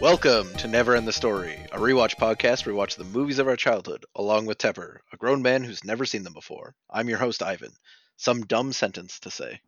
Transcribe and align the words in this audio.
Welcome 0.00 0.54
to 0.58 0.68
Never 0.68 0.94
End 0.94 1.08
the 1.08 1.12
Story, 1.12 1.58
a 1.72 1.76
rewatch 1.76 2.14
podcast 2.18 2.64
where 2.64 2.72
we 2.72 2.78
watch 2.78 2.94
the 2.94 3.02
movies 3.02 3.40
of 3.40 3.48
our 3.48 3.56
childhood, 3.56 4.06
along 4.14 4.46
with 4.46 4.58
Tepper, 4.58 4.98
a 5.12 5.16
grown 5.16 5.42
man 5.42 5.64
who's 5.64 5.82
never 5.82 6.06
seen 6.06 6.22
them 6.22 6.34
before. 6.34 6.76
I'm 6.88 7.08
your 7.08 7.18
host, 7.18 7.42
Ivan. 7.42 7.72
Some 8.16 8.46
dumb 8.46 8.72
sentence 8.72 9.18
to 9.18 9.30
say. 9.32 9.60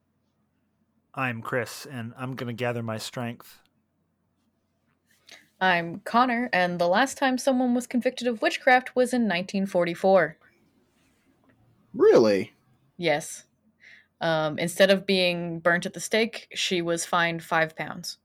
I'm 1.13 1.43
Chris, 1.43 1.85
and 1.85 2.15
I'm 2.17 2.37
going 2.37 2.47
to 2.47 2.53
gather 2.53 2.81
my 2.81 2.97
strength. 2.97 3.59
I'm 5.61 5.99
Connor, 6.05 6.49
and 6.53 6.79
the 6.79 6.87
last 6.87 7.19
time 7.19 7.37
someone 7.37 7.75
was 7.75 7.89
convicted 7.89 8.29
of 8.29 8.41
witchcraft 8.41 8.95
was 8.95 9.13
in 9.13 9.23
1944. 9.23 10.39
Really? 11.93 12.53
Yes. 12.97 13.47
Um, 14.21 14.61
instead 14.61 14.93
of 14.93 15.07
being 15.07 15.59
burnt 15.59 15.87
at 15.87 15.95
the 15.95 15.99
stake, 15.99 16.47
she 16.55 16.83
was 16.83 17.05
fined 17.05 17.43
five 17.43 17.75
pounds. 17.75 18.19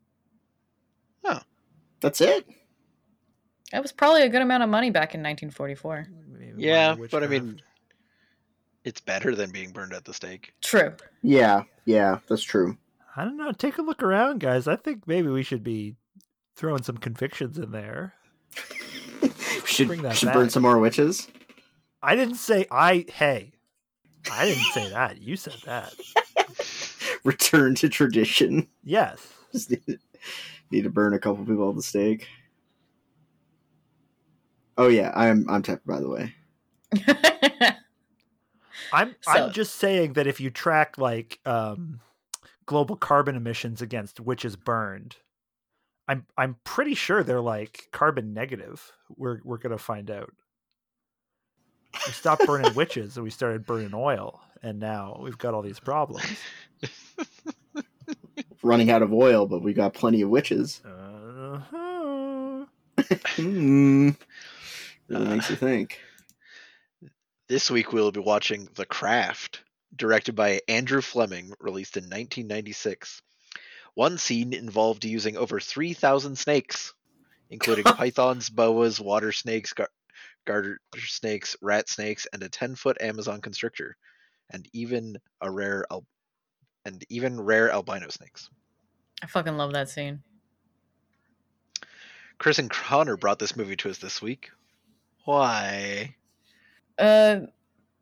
That's 2.06 2.22
it? 2.22 2.48
That 3.72 3.82
was 3.82 3.92
probably 3.92 4.22
a 4.22 4.30
good 4.30 4.44
amount 4.44 4.62
of 4.62 4.70
money 4.70 4.92
back 4.92 5.16
in 5.16 5.22
1944. 5.22 6.08
Maybe 6.38 6.62
Yeah, 6.62 6.96
but 7.10 7.24
I 7.24 7.28
mean, 7.28 7.60
it's 8.84 9.02
better 9.02 9.34
than 9.34 9.50
being 9.50 9.72
burned 9.72 9.92
at 9.92 10.06
the 10.06 10.14
stake. 10.14 10.54
True. 10.62 10.94
Yeah, 11.24 11.64
yeah, 11.86 12.20
that's 12.30 12.44
true. 12.44 12.78
I 13.16 13.24
don't 13.24 13.38
know. 13.38 13.52
Take 13.54 13.80
a 13.80 13.82
look 13.82 14.04
around, 14.04 14.40
guys. 14.40 14.68
I 14.68 14.76
think 14.76 15.08
maybe 15.08 15.30
we 15.30 15.42
should 15.42 15.64
be 15.64 15.96
throwing 16.56 16.84
some 16.84 16.98
convictions 16.98 17.58
in 17.58 17.72
there. 17.72 18.14
we 19.24 19.30
should, 19.66 19.88
Bring 19.88 20.04
that 20.04 20.16
should 20.16 20.32
burn 20.32 20.52
some 20.52 20.62
more 20.62 20.78
witches. 20.78 21.28
I 22.04 22.16
didn't 22.16 22.36
say 22.36 22.68
I. 22.70 23.08
Hey, 23.12 23.54
I 24.32 24.46
didn't 24.46 24.72
say 24.74 24.90
that. 24.92 25.20
You 25.20 25.38
said 25.38 25.56
that. 25.66 25.92
Return 27.24 27.74
to 27.74 27.90
tradition. 27.90 28.68
Yes. 28.84 29.26
Just 30.66 30.72
need, 30.72 30.78
need 30.78 30.84
to 30.84 30.90
burn 30.90 31.14
a 31.14 31.20
couple 31.20 31.46
people 31.46 31.70
at 31.70 31.76
the 31.76 31.84
stake. 31.84 32.28
Oh 34.78 34.88
yeah, 34.88 35.12
I'm 35.16 35.50
I'm 35.50 35.64
Tepper 35.64 35.86
by 35.86 36.00
the 36.00 36.10
way. 36.10 36.34
I'm. 38.94 39.16
So- 39.22 39.32
I'm 39.32 39.52
just 39.52 39.76
saying 39.76 40.14
that 40.14 40.28
if 40.28 40.40
you 40.40 40.50
track 40.50 40.98
like 40.98 41.40
um, 41.46 42.00
global 42.66 42.96
carbon 42.96 43.36
emissions 43.36 43.82
against 43.82 44.20
witches 44.20 44.56
burned, 44.56 45.18
I'm 46.08 46.26
I'm 46.38 46.58
pretty 46.64 46.94
sure 46.96 47.24
they're 47.24 47.42
like 47.42 47.88
carbon 47.92 48.34
negative. 48.34 48.92
We're 49.16 49.40
we're 49.44 49.58
gonna 49.58 49.78
find 49.78 50.12
out. 50.12 50.34
We 52.06 52.12
stopped 52.12 52.46
burning 52.46 52.74
witches 52.76 53.16
and 53.16 53.24
we 53.24 53.30
started 53.30 53.66
burning 53.66 53.92
oil, 53.94 54.42
and 54.62 54.80
now 54.80 55.20
we've 55.22 55.38
got 55.38 55.54
all 55.54 55.62
these 55.62 55.80
problems. 55.80 56.38
Running 58.64 58.90
out 58.90 59.02
of 59.02 59.14
oil, 59.14 59.46
but 59.46 59.62
we 59.62 59.74
got 59.74 59.94
plenty 59.94 60.22
of 60.22 60.30
witches. 60.30 60.82
Uh-huh. 61.56 62.66
Hmm. 63.36 64.10
Really 65.08 65.26
Uh, 65.26 65.30
makes 65.36 65.50
you 65.50 65.56
think. 65.56 66.00
This 67.48 67.70
week 67.70 67.94
we'll 67.94 68.12
be 68.12 68.20
watching 68.20 68.68
The 68.76 68.86
Craft, 68.86 69.62
directed 69.96 70.36
by 70.36 70.62
Andrew 70.68 71.02
Fleming, 71.02 71.52
released 71.60 71.98
in 71.98 72.04
1996. 72.06 73.22
One 73.94 74.18
scene 74.18 74.54
involved 74.54 75.06
using 75.06 75.38
over 75.38 75.60
3,000 75.60 76.38
snakes, 76.38 76.94
including 77.50 77.84
pythons, 77.86 78.50
boas, 78.50 79.00
water 79.00 79.32
snakes, 79.32 79.74
gar- 79.74 79.90
garter 80.46 80.80
snakes, 80.98 81.56
rat 81.62 81.88
snakes, 81.88 82.28
and 82.34 82.42
a 82.44 82.50
10-foot 82.50 82.98
Amazon 83.02 83.40
constrictor, 83.42 83.96
and 84.52 84.68
even 84.74 85.18
a 85.42 85.52
rare 85.52 85.86
al- 85.92 86.06
and 86.86 87.04
even 87.10 87.42
rare 87.42 87.72
albino 87.72 88.08
snakes. 88.10 88.50
I 89.24 89.28
fucking 89.28 89.58
love 89.58 89.74
that 89.74 89.90
scene. 89.90 90.22
Chris 92.38 92.60
and 92.60 92.70
Connor 92.70 93.18
brought 93.18 93.40
this 93.40 93.56
movie 93.56 93.76
to 93.78 93.90
us 93.90 93.98
this 93.98 94.22
week. 94.22 94.52
Why? 95.24 96.16
Uh, 97.00 97.42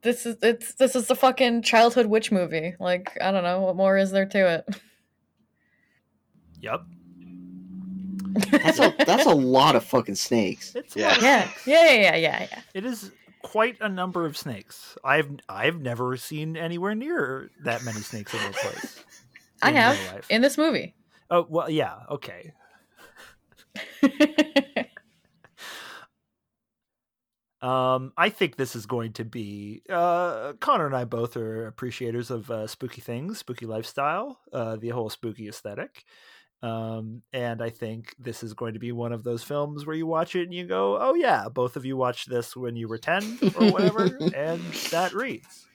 this 0.01 0.25
is 0.25 0.35
it's 0.41 0.73
this 0.75 0.95
is 0.95 1.07
the 1.07 1.15
fucking 1.15 1.61
childhood 1.61 2.07
witch 2.07 2.31
movie. 2.31 2.75
Like 2.79 3.17
I 3.21 3.31
don't 3.31 3.43
know 3.43 3.61
what 3.61 3.75
more 3.75 3.97
is 3.97 4.11
there 4.11 4.25
to 4.25 4.55
it. 4.55 4.75
Yep. 6.61 6.81
That's 8.51 8.79
a 8.79 8.93
that's 9.05 9.25
a 9.25 9.33
lot 9.33 9.75
of 9.75 9.83
fucking 9.83 10.15
snakes. 10.15 10.75
It's 10.75 10.95
Yeah. 10.95 11.09
lot 11.09 11.17
of 11.17 11.23
Yeah, 11.23 11.43
snakes. 11.43 11.67
yeah, 11.67 11.91
yeah, 11.91 12.15
yeah, 12.15 12.47
yeah. 12.51 12.61
It 12.73 12.85
is 12.85 13.11
quite 13.43 13.77
a 13.79 13.89
number 13.89 14.25
of 14.25 14.35
snakes. 14.35 14.97
I've 15.03 15.29
I've 15.47 15.79
never 15.79 16.17
seen 16.17 16.57
anywhere 16.57 16.95
near 16.95 17.51
that 17.63 17.83
many 17.83 17.99
snakes 17.99 18.33
in 18.33 18.39
one 18.39 18.53
place. 18.53 19.03
I 19.61 19.69
in 19.69 19.75
have 19.75 20.25
in 20.29 20.41
this 20.41 20.57
movie. 20.57 20.95
Oh 21.29 21.45
well, 21.47 21.69
yeah, 21.69 21.99
okay. 22.09 22.53
Um, 27.63 28.11
I 28.17 28.27
think 28.27 28.57
this 28.57 28.75
is 28.75 28.85
going 28.85 29.13
to 29.13 29.23
be. 29.23 29.83
Uh, 29.89 30.51
Connor 30.59 30.85
and 30.85 30.95
I 30.95 31.05
both 31.05 31.37
are 31.37 31.65
appreciators 31.65 32.29
of 32.29 32.51
uh, 32.51 32.67
spooky 32.67 32.99
things, 32.99 33.37
spooky 33.37 33.65
lifestyle, 33.65 34.37
uh, 34.51 34.75
the 34.75 34.89
whole 34.89 35.09
spooky 35.09 35.47
aesthetic. 35.47 36.03
Um, 36.63 37.23
and 37.33 37.61
I 37.61 37.69
think 37.69 38.15
this 38.17 38.41
is 38.41 38.53
going 38.53 38.73
to 38.73 38.79
be 38.79 38.93
one 38.93 39.11
of 39.11 39.23
those 39.25 39.43
films 39.43 39.85
where 39.85 39.95
you 39.97 40.07
watch 40.07 40.33
it 40.33 40.43
and 40.43 40.53
you 40.53 40.65
go, 40.65 40.97
"Oh 40.97 41.13
yeah, 41.13 41.49
both 41.49 41.75
of 41.75 41.85
you 41.85 41.97
watched 41.97 42.29
this 42.29 42.55
when 42.55 42.77
you 42.77 42.87
were 42.87 42.97
ten 42.97 43.37
or 43.59 43.69
whatever," 43.69 44.05
and 44.33 44.61
that 44.89 45.13
reads. 45.13 45.67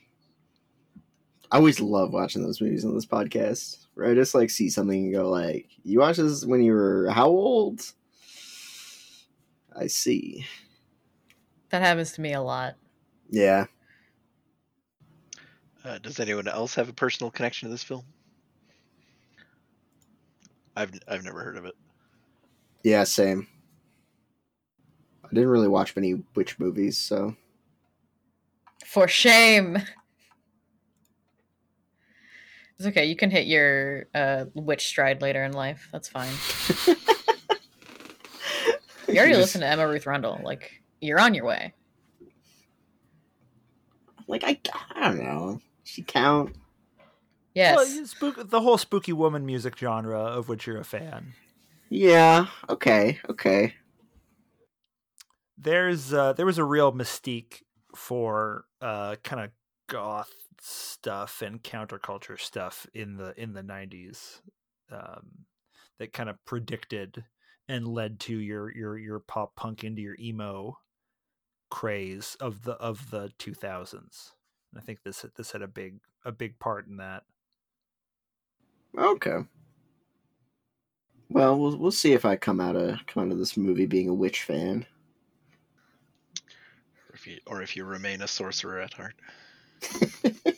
I 1.50 1.59
always 1.59 1.78
love 1.78 2.12
watching 2.12 2.43
those 2.43 2.60
movies 2.60 2.84
on 2.87 2.94
this 2.94 3.06
podcast. 3.06 3.87
Where 3.94 4.10
I 4.10 4.15
just 4.15 4.34
like 4.34 4.48
see 4.48 4.71
something 4.71 5.04
and 5.04 5.12
go 5.12 5.28
like, 5.28 5.69
"You 5.84 6.00
watched 6.00 6.21
this 6.21 6.47
when 6.47 6.62
you 6.62 6.72
were 6.72 7.10
how 7.10 7.28
old?" 7.28 7.82
I 9.77 9.87
see. 9.88 10.47
that 11.69 11.82
happens 11.82 12.12
to 12.12 12.21
me 12.22 12.32
a 12.32 12.41
lot. 12.41 12.77
Yeah, 13.31 13.66
Uh, 15.84 15.98
does 15.98 16.19
anyone 16.19 16.48
else 16.48 16.75
have 16.75 16.88
a 16.88 16.93
personal 16.94 17.31
connection 17.31 17.69
to 17.69 17.71
this 17.72 17.84
film? 17.84 18.04
I've 20.81 20.93
I've 21.09 21.25
never 21.25 21.43
heard 21.43 21.56
of 21.56 21.65
it. 21.65 21.75
yeah, 22.84 23.05
same. 23.05 23.47
I 25.25 25.28
didn't 25.34 25.49
really 25.49 25.69
watch 25.69 25.94
many 25.97 26.22
witch 26.34 26.59
movies, 26.59 26.97
so 26.97 27.34
For 28.87 29.06
shame. 29.09 29.77
It's 32.78 32.87
okay. 32.87 33.06
You 33.06 33.16
can 33.16 33.31
hit 33.31 33.47
your 33.47 34.06
uh, 34.15 34.44
witch 34.55 34.87
stride 34.87 35.21
later 35.21 35.43
in 35.44 35.53
life. 35.53 35.89
That's 35.93 36.09
fine. 36.09 36.33
You 39.09 39.16
already 39.16 39.33
Just- 39.33 39.41
listened 39.56 39.62
to 39.62 39.69
Emma 39.69 39.89
Ruth 39.89 40.05
Rundle. 40.06 40.39
Like 40.45 40.83
you're 41.00 41.19
on 41.19 41.33
your 41.33 41.47
way. 41.47 41.72
Like 44.27 44.45
I, 44.45 44.60
I 44.95 45.00
don't 45.09 45.25
know. 45.25 45.62
She 45.84 46.03
count. 46.03 46.55
Yes. 47.54 47.76
Well, 47.76 48.06
spook, 48.06 48.50
the 48.50 48.60
whole 48.60 48.78
spooky 48.78 49.12
woman 49.12 49.44
music 49.44 49.76
genre 49.78 50.19
of 50.19 50.48
which 50.48 50.66
you're 50.66 50.78
a 50.78 50.84
fan. 50.84 51.32
Yeah. 51.88 52.47
Okay. 52.69 53.19
Okay. 53.28 53.75
there's 55.56 56.12
uh, 56.12 56.32
there 56.34 56.47
was 56.47 56.59
a 56.59 56.64
real 56.64 56.92
mystique 56.92 57.62
for 57.97 58.64
uh, 58.81 59.16
kind 59.25 59.42
of 59.42 59.50
goth 59.88 60.32
stuff 60.60 61.42
and 61.42 61.62
counterculture 61.62 62.38
stuff 62.38 62.86
in 62.94 63.16
the 63.16 63.34
in 63.41 63.54
the 63.54 63.62
90s 63.62 64.41
um, 64.92 65.47
that 65.98 66.12
kind 66.12 66.28
of 66.28 66.36
predicted 66.44 67.25
and 67.69 67.86
led 67.88 68.20
to 68.20 68.36
your 68.36 68.75
your 68.75 68.97
your 68.98 69.19
pop 69.19 69.56
punk 69.56 69.82
into 69.84 70.03
your 70.03 70.16
emo 70.20 70.78
craze 71.70 72.36
of 72.41 72.62
the 72.62 72.72
of 72.72 73.10
the 73.10 73.30
2000s. 73.39 74.30
I 74.77 74.80
think 74.80 75.03
this 75.03 75.24
this 75.36 75.53
had 75.53 75.62
a 75.62 75.68
big 75.68 76.01
a 76.24 76.33
big 76.33 76.59
part 76.59 76.86
in 76.86 76.98
that. 76.98 77.24
Okay. 78.97 79.39
Well, 81.31 81.59
we'll 81.59 81.77
we'll 81.77 81.91
see 81.91 82.13
if 82.15 82.25
I 82.25 82.37
come 82.37 82.61
out 82.61 82.77
of 82.77 82.99
come 83.07 83.25
out 83.25 83.33
of 83.33 83.39
this 83.39 83.57
movie 83.57 83.87
being 83.87 84.09
a 84.09 84.15
witch 84.15 84.43
fan. 84.43 84.87
Or 87.09 87.15
if 87.15 87.27
you 87.27 87.39
or 87.47 87.63
if 87.63 87.77
you 87.77 87.85
remain 87.85 88.23
a 88.23 88.29
sorcerer 88.29 88.81
at 88.81 88.95
heart. 88.95 89.15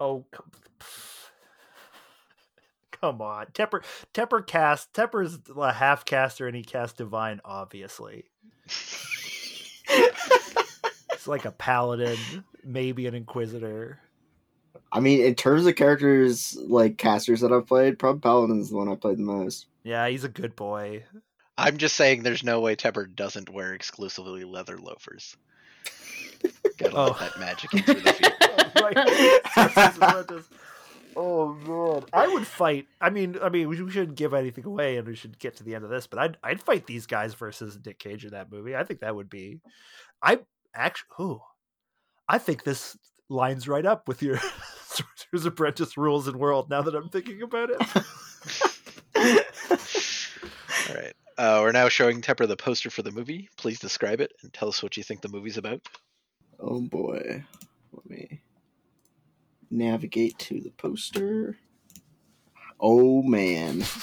Oh, 0.00 0.24
come, 0.32 0.50
come 3.00 3.22
on, 3.22 3.46
Tepper. 3.54 3.82
Tepper 4.12 4.46
cast. 4.46 4.92
Tepper's 4.92 5.38
a 5.56 5.72
half 5.72 6.04
caster, 6.04 6.46
and 6.46 6.56
he 6.56 6.62
cast 6.62 6.96
divine. 6.96 7.40
Obviously, 7.44 8.24
it's 9.88 11.26
like 11.26 11.44
a 11.44 11.52
paladin, 11.52 12.18
maybe 12.64 13.06
an 13.06 13.14
inquisitor. 13.14 14.00
I 14.92 15.00
mean, 15.00 15.20
in 15.20 15.34
terms 15.34 15.66
of 15.66 15.74
characters 15.76 16.56
like 16.56 16.98
casters 16.98 17.40
that 17.40 17.52
I've 17.52 17.66
played, 17.66 17.98
probably 17.98 18.20
Paladin's 18.20 18.70
the 18.70 18.76
one 18.76 18.88
I 18.88 18.94
played 18.94 19.18
the 19.18 19.22
most. 19.22 19.66
Yeah, 19.82 20.08
he's 20.08 20.24
a 20.24 20.28
good 20.28 20.54
boy. 20.56 21.04
I'm 21.58 21.76
just 21.76 21.96
saying 21.96 22.22
there's 22.22 22.42
no 22.44 22.60
way 22.60 22.74
Tepper 22.76 23.12
doesn't 23.14 23.50
wear 23.50 23.74
exclusively 23.74 24.44
leather 24.44 24.78
loafers. 24.78 25.36
Gotta 26.78 26.96
Oh. 26.96 27.04
let 27.06 27.18
that 27.20 27.40
magic 27.40 27.74
in 27.74 27.82
through 27.82 27.94
the 28.00 28.12
feet. 28.12 28.32
right. 30.36 30.44
Oh 31.16 31.54
man, 31.54 32.02
I 32.12 32.26
would 32.26 32.44
fight. 32.44 32.88
I 33.00 33.08
mean, 33.08 33.36
I 33.40 33.48
mean, 33.48 33.68
we 33.68 33.80
we 33.80 33.88
shouldn't 33.92 34.16
give 34.18 34.34
anything 34.34 34.64
away, 34.64 34.96
and 34.96 35.06
we 35.06 35.14
should 35.14 35.38
get 35.38 35.54
to 35.58 35.62
the 35.62 35.76
end 35.76 35.84
of 35.84 35.90
this. 35.90 36.08
But 36.08 36.18
I'd 36.18 36.36
I'd 36.42 36.60
fight 36.60 36.88
these 36.88 37.06
guys 37.06 37.34
versus 37.34 37.78
Nick 37.86 38.00
Cage 38.00 38.24
in 38.24 38.32
that 38.32 38.50
movie. 38.50 38.74
I 38.74 38.82
think 38.82 38.98
that 38.98 39.14
would 39.14 39.30
be. 39.30 39.60
I 40.20 40.40
actually, 40.74 41.06
oh, 41.20 41.42
I 42.28 42.38
think 42.38 42.64
this 42.64 42.96
lines 43.28 43.68
right 43.68 43.86
up 43.86 44.08
with 44.08 44.22
your 44.22 44.38
Sorcerer's 44.86 45.46
Apprentice 45.46 45.96
rules 45.96 46.28
and 46.28 46.36
world. 46.36 46.70
Now 46.70 46.82
that 46.82 46.94
I'm 46.94 47.08
thinking 47.08 47.42
about 47.42 47.70
it, 47.70 47.78
All 50.88 50.94
right. 50.94 51.14
Uh, 51.36 51.58
we're 51.62 51.72
now 51.72 51.88
showing 51.88 52.20
Tepper 52.20 52.46
the 52.46 52.56
poster 52.56 52.90
for 52.90 53.02
the 53.02 53.10
movie. 53.10 53.48
Please 53.56 53.78
describe 53.80 54.20
it 54.20 54.32
and 54.42 54.52
tell 54.52 54.68
us 54.68 54.82
what 54.82 54.96
you 54.96 55.02
think 55.02 55.20
the 55.20 55.28
movie's 55.28 55.56
about. 55.56 55.80
Oh 56.60 56.80
boy. 56.80 57.44
Let 57.92 58.10
me 58.10 58.40
navigate 59.70 60.38
to 60.38 60.60
the 60.60 60.70
poster. 60.70 61.56
Oh 62.80 63.22
man. 63.22 63.84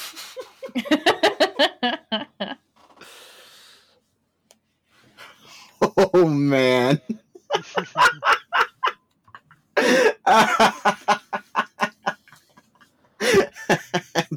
Oh 6.14 6.28
man. 6.28 7.02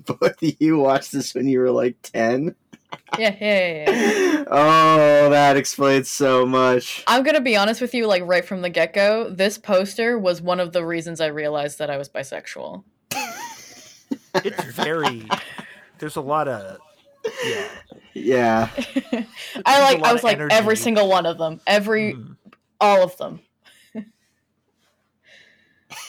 Both 0.06 0.42
of 0.42 0.54
you 0.60 0.78
watched 0.78 1.12
this 1.12 1.34
when 1.34 1.48
you 1.48 1.58
were 1.60 1.70
like 1.70 1.96
10? 2.02 2.54
yeah, 3.18 3.36
yeah, 3.40 3.40
yeah, 3.40 3.90
yeah. 3.90 4.44
Oh, 4.46 5.30
that 5.30 5.56
explains 5.56 6.10
so 6.10 6.46
much. 6.46 7.02
I'm 7.06 7.22
gonna 7.22 7.40
be 7.40 7.56
honest 7.56 7.80
with 7.80 7.94
you, 7.94 8.06
like 8.06 8.22
right 8.26 8.44
from 8.44 8.62
the 8.62 8.70
get 8.70 8.92
go, 8.92 9.30
this 9.30 9.58
poster 9.58 10.18
was 10.18 10.42
one 10.42 10.60
of 10.60 10.72
the 10.72 10.84
reasons 10.84 11.20
I 11.20 11.26
realized 11.26 11.78
that 11.78 11.90
I 11.90 11.96
was 11.96 12.08
bisexual. 12.08 12.84
it's 14.34 14.64
very. 14.74 15.26
There's 15.98 16.16
a 16.16 16.20
lot 16.20 16.48
of. 16.48 16.78
Yeah. 17.46 17.68
Yeah. 18.12 18.68
I 19.66 19.80
like 19.80 20.02
I 20.02 20.12
was 20.12 20.20
of 20.20 20.24
like 20.24 20.38
every 20.50 20.76
single 20.76 21.08
one 21.08 21.26
of 21.26 21.38
them. 21.38 21.60
Every 21.66 22.14
Mm. 22.14 22.36
all 22.80 23.02
of 23.02 23.16
them. 23.16 23.40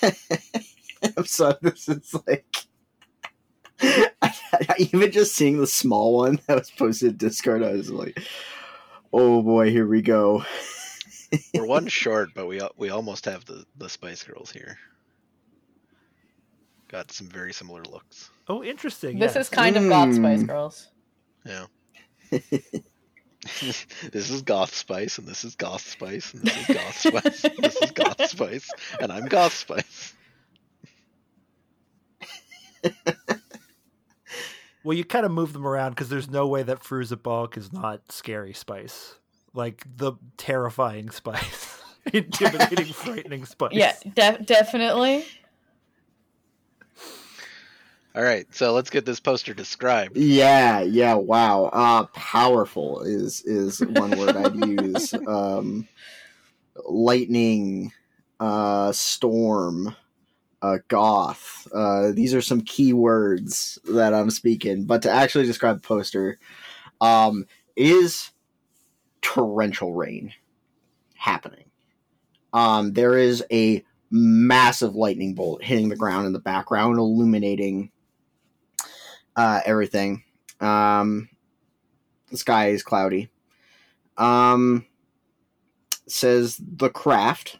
I'm 1.17 1.25
sorry, 1.25 1.55
this 1.61 1.87
is 1.89 2.15
like. 2.27 2.45
Even 4.79 5.11
just 5.11 5.35
seeing 5.35 5.59
the 5.59 5.67
small 5.67 6.15
one 6.15 6.39
that 6.47 6.57
was 6.57 6.71
posted 6.71 7.19
to 7.19 7.25
Discord, 7.25 7.61
I 7.63 7.73
was 7.73 7.91
like, 7.91 8.17
oh 9.11 9.41
boy, 9.41 9.69
here 9.69 9.87
we 9.87 10.01
go. 10.01 10.43
We're 11.53 11.65
one 11.65 11.87
short, 12.01 12.29
but 12.33 12.47
we 12.47 12.61
we 12.77 12.89
almost 12.89 13.25
have 13.25 13.45
the 13.45 13.65
the 13.77 13.89
Spice 13.89 14.23
Girls 14.23 14.51
here. 14.51 14.77
Got 16.87 17.11
some 17.11 17.27
very 17.27 17.51
similar 17.51 17.83
looks. 17.83 18.29
Oh, 18.47 18.63
interesting. 18.63 19.19
This 19.19 19.35
yes. 19.35 19.47
is 19.47 19.49
kind 19.49 19.75
of 19.75 19.89
Goth 19.89 20.15
Spice 20.15 20.43
Mm. 20.43 20.47
Girls. 20.47 20.87
Yeah. 21.45 21.65
this 24.11 24.29
is 24.29 24.41
Goth 24.41 24.73
Spice, 24.73 25.17
and 25.17 25.27
this 25.27 25.43
is 25.43 25.55
Goth 25.55 25.87
Spice, 25.87 26.33
and 26.33 26.43
this 26.43 26.69
is 26.69 26.75
Goth 26.75 26.97
Spice, 26.97 27.43
and 27.43 27.57
this 27.59 27.75
is 27.77 27.91
Goth 27.91 28.25
Spice, 28.29 28.69
and 28.99 29.11
I'm 29.11 29.25
Goth 29.25 29.53
Spice. 29.53 30.13
Well, 34.85 34.95
you 34.95 35.03
kind 35.03 35.25
of 35.25 35.31
move 35.31 35.51
them 35.51 35.65
around 35.65 35.91
because 35.91 36.09
there's 36.09 36.29
no 36.29 36.45
way 36.45 36.61
that 36.61 36.81
Fairuza 36.81 37.21
Balk 37.21 37.57
is 37.57 37.73
not 37.73 38.11
scary 38.11 38.53
spice. 38.53 39.15
Like 39.55 39.83
the 39.97 40.13
terrifying 40.37 41.09
spice. 41.09 41.81
Intimidating, 42.13 42.85
frightening 42.93 43.45
spice. 43.45 43.71
Yeah, 43.73 43.95
de- 44.13 44.43
definitely. 44.43 45.25
All 48.15 48.23
right, 48.23 48.47
so 48.55 48.71
let's 48.71 48.89
get 48.89 49.05
this 49.05 49.19
poster 49.19 49.53
described. 49.53 50.15
Yeah, 50.15 50.79
yeah, 50.79 51.15
wow. 51.15 51.65
Uh 51.65 52.05
powerful 52.13 53.01
is 53.01 53.41
is 53.41 53.81
one 53.81 54.17
word 54.17 54.37
I'd 54.37 54.55
use. 54.67 55.13
Um 55.13 55.85
lightning, 56.87 57.91
uh 58.39 58.93
storm, 58.93 59.97
uh 60.61 60.77
goth. 60.87 61.67
Uh 61.73 62.13
these 62.13 62.33
are 62.33 62.41
some 62.41 62.61
key 62.61 62.93
words 62.93 63.79
that 63.83 64.13
I'm 64.13 64.29
speaking, 64.29 64.85
but 64.85 65.01
to 65.01 65.09
actually 65.11 65.45
describe 65.45 65.81
the 65.81 65.87
poster 65.87 66.39
um 67.01 67.45
is 67.75 68.31
torrential 69.21 69.93
rain 69.93 70.31
happening. 71.15 71.65
Um 72.53 72.93
there 72.93 73.17
is 73.17 73.43
a 73.51 73.83
massive 74.09 74.95
lightning 74.95 75.33
bolt 75.33 75.61
hitting 75.61 75.89
the 75.89 75.97
ground 75.97 76.25
in 76.27 76.31
the 76.31 76.39
background 76.39 76.97
illuminating 76.97 77.91
uh, 79.35 79.61
everything. 79.65 80.23
Um, 80.59 81.29
the 82.31 82.37
sky 82.37 82.69
is 82.69 82.83
cloudy. 82.83 83.29
Um, 84.17 84.85
says 86.07 86.59
the 86.59 86.89
craft. 86.89 87.59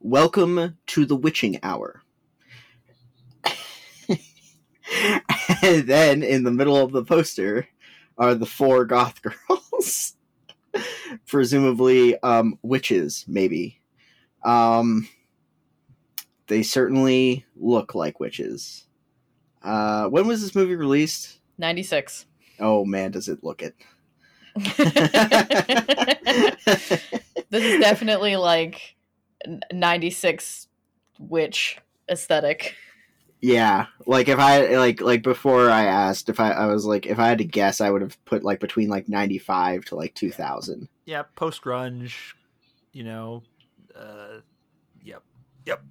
Welcome 0.00 0.78
to 0.86 1.04
the 1.04 1.16
witching 1.16 1.58
hour. 1.62 2.02
and 5.62 5.86
then 5.86 6.22
in 6.22 6.44
the 6.44 6.50
middle 6.50 6.76
of 6.76 6.92
the 6.92 7.04
poster 7.04 7.68
are 8.16 8.34
the 8.34 8.46
four 8.46 8.84
goth 8.84 9.20
girls, 9.48 10.14
presumably 11.26 12.18
um, 12.22 12.58
witches, 12.62 13.24
maybe. 13.28 13.80
Um, 14.44 15.08
they 16.46 16.62
certainly 16.62 17.44
look 17.56 17.94
like 17.94 18.20
witches. 18.20 18.87
Uh, 19.62 20.08
when 20.08 20.26
was 20.26 20.40
this 20.42 20.54
movie 20.54 20.76
released? 20.76 21.38
96. 21.58 22.26
Oh 22.60 22.84
man, 22.84 23.10
does 23.10 23.28
it 23.28 23.42
look 23.44 23.62
it? 23.62 23.74
this 27.50 27.64
is 27.64 27.80
definitely 27.80 28.36
like 28.36 28.96
96 29.72 30.68
witch 31.18 31.78
aesthetic. 32.10 32.74
yeah, 33.40 33.86
like 34.06 34.28
if 34.28 34.38
I 34.38 34.76
like 34.76 35.00
like 35.00 35.22
before 35.22 35.70
I 35.70 35.84
asked 35.84 36.28
if 36.28 36.40
I 36.40 36.50
I 36.50 36.66
was 36.66 36.84
like 36.84 37.06
if 37.06 37.18
I 37.18 37.28
had 37.28 37.38
to 37.38 37.44
guess 37.44 37.80
I 37.80 37.90
would 37.90 38.02
have 38.02 38.22
put 38.24 38.42
like 38.42 38.58
between 38.60 38.88
like 38.88 39.08
ninety 39.08 39.38
five 39.38 39.84
to 39.86 39.94
like 39.94 40.14
two 40.14 40.30
thousand. 40.32 40.88
Yeah, 41.04 41.22
post 41.36 41.62
grunge, 41.62 42.34
you 42.92 43.04
know. 43.04 43.42
Uh, 43.94 44.40
yep. 45.04 45.22
Yep. 45.66 45.82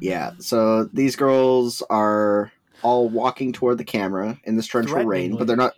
Yeah, 0.00 0.32
so 0.38 0.84
these 0.84 1.16
girls 1.16 1.82
are 1.90 2.50
all 2.84 3.08
walking 3.08 3.52
toward 3.52 3.78
the 3.78 3.84
camera 3.84 4.38
in 4.44 4.54
this 4.56 4.68
torrential 4.68 5.04
rain, 5.04 5.36
but 5.36 5.46
they're 5.48 5.56
not. 5.56 5.76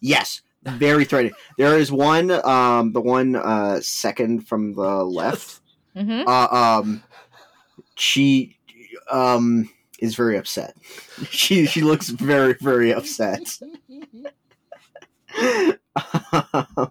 Yes, 0.00 0.40
very 0.62 1.04
threatening. 1.04 1.34
There 1.58 1.76
is 1.78 1.92
one, 1.92 2.30
um, 2.30 2.92
the 2.92 3.00
one 3.02 3.36
uh 3.36 3.80
second 3.82 4.46
from 4.48 4.74
the 4.74 5.04
left. 5.04 5.60
hmm 5.94 6.22
uh, 6.26 6.46
um, 6.50 7.02
she 7.96 8.56
um 9.10 9.68
is 9.98 10.14
very 10.14 10.36
upset. 10.38 10.76
She 11.30 11.66
she 11.66 11.82
looks 11.82 12.08
very 12.08 12.54
very 12.60 12.92
upset. 12.92 13.58
um, 13.60 14.26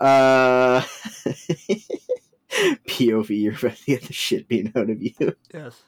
uh, 0.00 0.82
POV, 2.88 3.28
you're 3.42 3.54
about 3.54 3.76
to 3.76 3.84
get 3.86 4.02
the 4.02 4.12
shit 4.12 4.48
being 4.48 4.72
out 4.74 4.90
of 4.90 5.02
you. 5.02 5.34
Yes. 5.52 5.82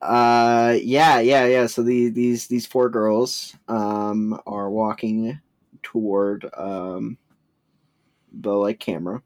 Uh, 0.00 0.76
yeah, 0.82 1.20
yeah, 1.20 1.46
yeah. 1.46 1.66
So 1.66 1.82
the, 1.82 2.10
these 2.10 2.46
these 2.46 2.66
four 2.66 2.88
girls 2.90 3.56
um 3.68 4.38
are 4.46 4.70
walking 4.70 5.40
toward 5.82 6.48
um 6.56 7.18
the 8.32 8.52
like 8.52 8.78
camera. 8.80 9.22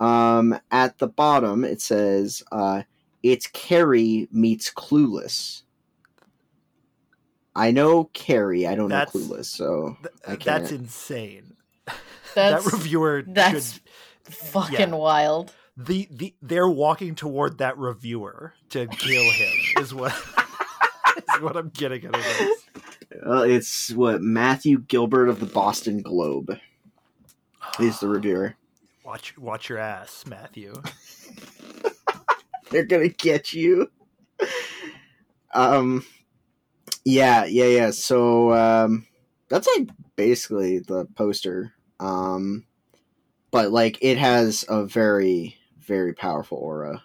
Um, 0.00 0.58
at 0.70 0.98
the 0.98 1.08
bottom 1.08 1.64
it 1.64 1.80
says 1.82 2.42
uh, 2.52 2.82
it's 3.22 3.46
Carrie 3.48 4.28
meets 4.32 4.72
Clueless. 4.72 5.62
I 7.54 7.72
know 7.72 8.04
Carrie. 8.14 8.66
I 8.66 8.74
don't 8.76 8.88
That's- 8.88 9.14
know 9.14 9.20
Clueless. 9.20 9.46
So 9.46 9.96
Th- 10.02 10.14
I 10.26 10.36
that's 10.36 10.70
can't- 10.70 10.82
insane. 10.82 11.54
That's 12.34 12.64
that 12.64 12.72
reviewer 12.72 13.24
that's 13.26 13.72
should 13.74 13.82
fucking 14.34 14.90
yeah. 14.90 14.94
wild. 14.94 15.52
The 15.78 16.08
the 16.10 16.34
they're 16.42 16.68
walking 16.68 17.14
toward 17.14 17.58
that 17.58 17.78
reviewer 17.78 18.52
to 18.70 18.86
kill 18.88 19.22
him 19.22 19.52
is 19.80 19.94
what 19.94 20.12
is 21.16 21.40
what 21.40 21.56
I'm 21.56 21.68
getting 21.70 22.04
of 22.06 22.14
well, 23.24 23.42
it's 23.42 23.90
what 23.92 24.20
Matthew 24.20 24.80
Gilbert 24.80 25.28
of 25.28 25.40
the 25.40 25.46
Boston 25.46 26.02
Globe 26.02 26.58
is 27.80 28.00
the 28.00 28.08
reviewer. 28.08 28.54
Watch 29.04 29.38
watch 29.38 29.70
your 29.70 29.78
ass, 29.78 30.24
Matthew. 30.26 30.74
they're 32.70 32.84
gonna 32.84 33.08
get 33.08 33.54
you. 33.54 33.90
Um, 35.54 36.04
yeah, 37.06 37.46
yeah, 37.46 37.64
yeah. 37.64 37.90
So 37.92 38.52
um, 38.52 39.06
that's 39.48 39.66
like 39.78 39.88
basically 40.14 40.80
the 40.80 41.06
poster. 41.14 41.72
Um, 41.98 42.66
but 43.50 43.72
like 43.72 43.96
it 44.02 44.18
has 44.18 44.66
a 44.68 44.84
very, 44.84 45.56
very 45.88 46.12
powerful 46.12 46.58
aura. 46.58 47.02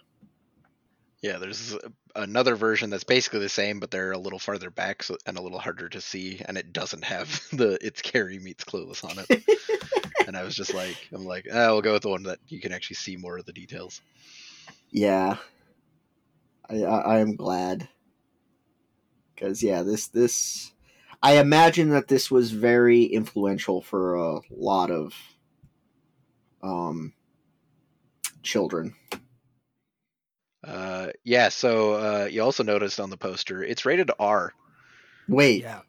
Yeah, 1.22 1.38
there's 1.38 1.74
another 2.14 2.54
version 2.54 2.90
that's 2.90 3.02
basically 3.02 3.40
the 3.40 3.48
same, 3.48 3.80
but 3.80 3.90
they're 3.90 4.12
a 4.12 4.18
little 4.18 4.38
farther 4.38 4.70
back 4.70 5.02
so, 5.02 5.16
and 5.26 5.38
a 5.38 5.42
little 5.42 5.58
harder 5.58 5.88
to 5.88 6.00
see, 6.00 6.42
and 6.46 6.58
it 6.58 6.72
doesn't 6.72 7.02
have 7.02 7.40
the 7.52 7.78
it's 7.80 8.02
Carrie 8.02 8.38
meets 8.38 8.62
Clueless 8.62 9.02
on 9.04 9.24
it. 9.26 9.44
and 10.26 10.36
I 10.36 10.44
was 10.44 10.54
just 10.54 10.74
like, 10.74 10.96
I'm 11.12 11.24
like, 11.24 11.46
oh, 11.50 11.72
we'll 11.72 11.82
go 11.82 11.94
with 11.94 12.02
the 12.02 12.10
one 12.10 12.24
that 12.24 12.40
you 12.48 12.60
can 12.60 12.72
actually 12.72 12.96
see 12.96 13.16
more 13.16 13.38
of 13.38 13.46
the 13.46 13.52
details. 13.54 14.02
Yeah, 14.90 15.38
I 16.68 16.82
I, 16.84 16.98
I 17.00 17.18
am 17.20 17.36
glad 17.36 17.88
because 19.34 19.62
yeah, 19.62 19.82
this 19.82 20.08
this 20.08 20.72
I 21.22 21.38
imagine 21.38 21.88
that 21.88 22.08
this 22.08 22.30
was 22.30 22.50
very 22.50 23.04
influential 23.04 23.80
for 23.80 24.16
a 24.16 24.40
lot 24.50 24.90
of 24.90 25.14
um 26.62 27.14
children. 28.44 28.94
Uh, 30.62 31.08
yeah, 31.24 31.48
so 31.50 31.94
uh, 31.94 32.24
you 32.30 32.42
also 32.42 32.62
noticed 32.62 32.98
on 33.00 33.10
the 33.10 33.16
poster 33.16 33.62
it's 33.62 33.84
rated 33.84 34.10
R. 34.18 34.54
Wait, 35.28 35.62
Yeah. 35.62 35.80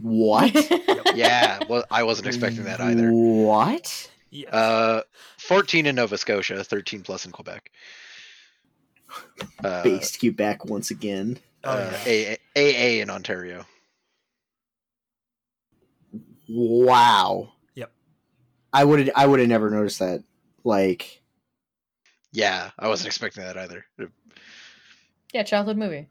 what? 0.00 0.54
Yeah, 1.14 1.58
well, 1.68 1.84
I 1.90 2.04
wasn't 2.04 2.28
expecting 2.28 2.64
that 2.64 2.80
either. 2.80 3.10
What? 3.12 4.08
Yeah. 4.30 4.50
Uh, 4.50 5.02
14 5.38 5.86
in 5.86 5.94
Nova 5.96 6.16
Scotia, 6.18 6.62
13 6.62 7.00
plus 7.02 7.24
in 7.26 7.32
Quebec. 7.32 7.70
Uh, 9.64 9.82
Based 9.82 10.20
Quebec 10.20 10.66
once 10.66 10.90
again. 10.90 11.38
oh, 11.64 11.70
uh, 11.70 11.98
yeah. 12.06 12.36
A- 12.56 12.98
AA 12.98 13.02
in 13.02 13.10
Ontario. 13.10 13.64
Wow. 16.48 17.52
Yep. 17.74 17.90
I 18.72 18.84
would 18.84 19.10
I 19.16 19.26
would 19.26 19.40
have 19.40 19.48
never 19.48 19.70
noticed 19.70 19.98
that. 20.00 20.22
Like 20.64 21.22
Yeah, 22.32 22.70
I 22.78 22.88
wasn't 22.88 23.08
expecting 23.08 23.42
that 23.44 23.56
either. 23.56 23.84
yeah, 25.32 25.42
childhood 25.42 25.76
movie. 25.78 26.08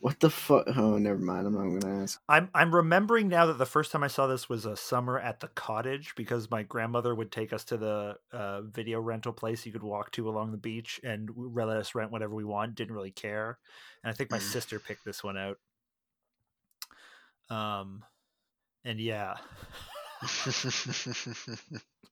what 0.00 0.20
the 0.20 0.28
fuck? 0.30 0.66
Oh, 0.76 0.98
never 0.98 1.18
mind. 1.18 1.46
I'm 1.46 1.54
not 1.54 1.80
gonna 1.80 2.02
ask. 2.02 2.20
I'm 2.28 2.50
I'm 2.54 2.74
remembering 2.74 3.28
now 3.28 3.46
that 3.46 3.58
the 3.58 3.64
first 3.66 3.90
time 3.92 4.02
I 4.04 4.08
saw 4.08 4.26
this 4.26 4.48
was 4.48 4.66
a 4.66 4.76
summer 4.76 5.18
at 5.18 5.40
the 5.40 5.48
cottage 5.48 6.14
because 6.16 6.50
my 6.50 6.62
grandmother 6.62 7.14
would 7.14 7.32
take 7.32 7.52
us 7.52 7.64
to 7.64 7.76
the 7.78 8.16
uh, 8.32 8.60
video 8.62 9.00
rental 9.00 9.32
place 9.32 9.64
you 9.66 9.72
could 9.72 9.82
walk 9.82 10.10
to 10.12 10.28
along 10.28 10.52
the 10.52 10.58
beach 10.58 11.00
and 11.02 11.28
w- 11.28 11.50
let 11.54 11.68
us 11.68 11.94
rent 11.94 12.10
whatever 12.12 12.34
we 12.34 12.44
want. 12.44 12.74
Didn't 12.74 12.94
really 12.94 13.10
care, 13.10 13.58
and 14.04 14.10
I 14.12 14.14
think 14.14 14.30
my 14.30 14.38
Mm. 14.38 14.42
sister 14.42 14.78
picked 14.78 15.04
this 15.06 15.24
one 15.24 15.38
out. 15.38 15.58
Um, 17.48 18.04
and 18.84 19.00
yeah, 19.00 19.36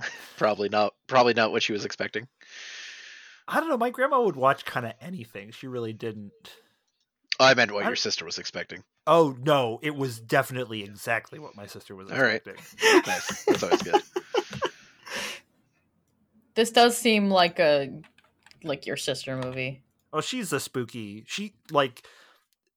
probably 0.36 0.68
not. 0.68 0.94
Probably 1.06 1.34
not 1.34 1.52
what 1.52 1.62
she 1.62 1.72
was 1.72 1.84
expecting. 1.84 2.28
I 3.48 3.60
don't 3.60 3.68
know. 3.68 3.76
My 3.76 3.90
grandma 3.90 4.22
would 4.22 4.36
watch 4.36 4.64
kind 4.64 4.86
of 4.86 4.92
anything. 5.00 5.50
She 5.50 5.66
really 5.66 5.92
didn't. 5.92 6.32
I 7.40 7.54
meant 7.54 7.72
what 7.72 7.82
I'm- 7.82 7.90
your 7.90 7.96
sister 7.96 8.24
was 8.24 8.38
expecting. 8.38 8.84
Oh 9.06 9.36
no, 9.42 9.80
it 9.82 9.96
was 9.96 10.20
definitely 10.20 10.84
exactly 10.84 11.40
what 11.40 11.56
my 11.56 11.66
sister 11.66 11.96
was 11.96 12.10
All 12.12 12.22
right. 12.22 12.40
expecting. 12.46 13.02
Nice. 13.06 13.44
That's 13.44 13.62
always 13.64 13.82
good. 13.82 14.00
This 16.54 16.70
does 16.70 16.96
seem 16.98 17.30
like 17.30 17.58
a 17.58 17.90
like 18.62 18.86
your 18.86 18.96
sister 18.98 19.36
movie. 19.36 19.82
Oh, 20.12 20.20
she's 20.20 20.52
a 20.52 20.60
spooky. 20.60 21.24
She 21.26 21.54
like, 21.70 22.06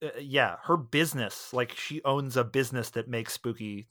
uh, 0.01 0.09
yeah, 0.19 0.55
her 0.63 0.77
business. 0.77 1.51
Like 1.51 1.73
she 1.75 2.01
owns 2.05 2.37
a 2.37 2.43
business 2.45 2.89
that 2.91 3.09
makes 3.09 3.33
spooky. 3.33 3.87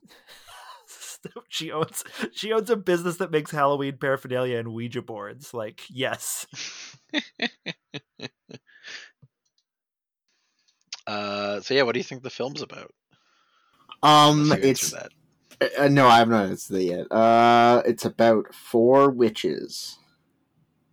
Stuff. 1.31 1.45
she 1.49 1.71
owns 1.73 2.05
she 2.33 2.53
owns 2.53 2.71
a 2.71 2.77
business 2.77 3.17
that 3.19 3.31
makes 3.31 3.51
Halloween 3.51 3.97
paraphernalia 3.99 4.59
and 4.59 4.73
Ouija 4.73 5.03
boards. 5.03 5.53
Like, 5.53 5.83
yes, 5.89 6.47
Uh, 11.07 11.61
so 11.61 11.75
yeah, 11.75 11.83
what 11.83 11.93
do 11.93 12.01
you 12.01 12.05
think 12.05 12.23
the 12.23 12.31
film's 12.31 12.63
about? 12.63 12.93
Um, 14.03 14.53
it's 14.53 14.91
that. 14.91 15.11
uh, 15.79 15.89
no, 15.89 16.07
I 16.07 16.19
have 16.19 16.29
not 16.29 16.47
answered 16.47 16.75
that 16.75 16.85
yet. 16.85 17.13
Uh, 17.13 17.83
it's 17.87 18.05
about 18.05 18.55
four 18.55 19.11
witches. 19.11 19.99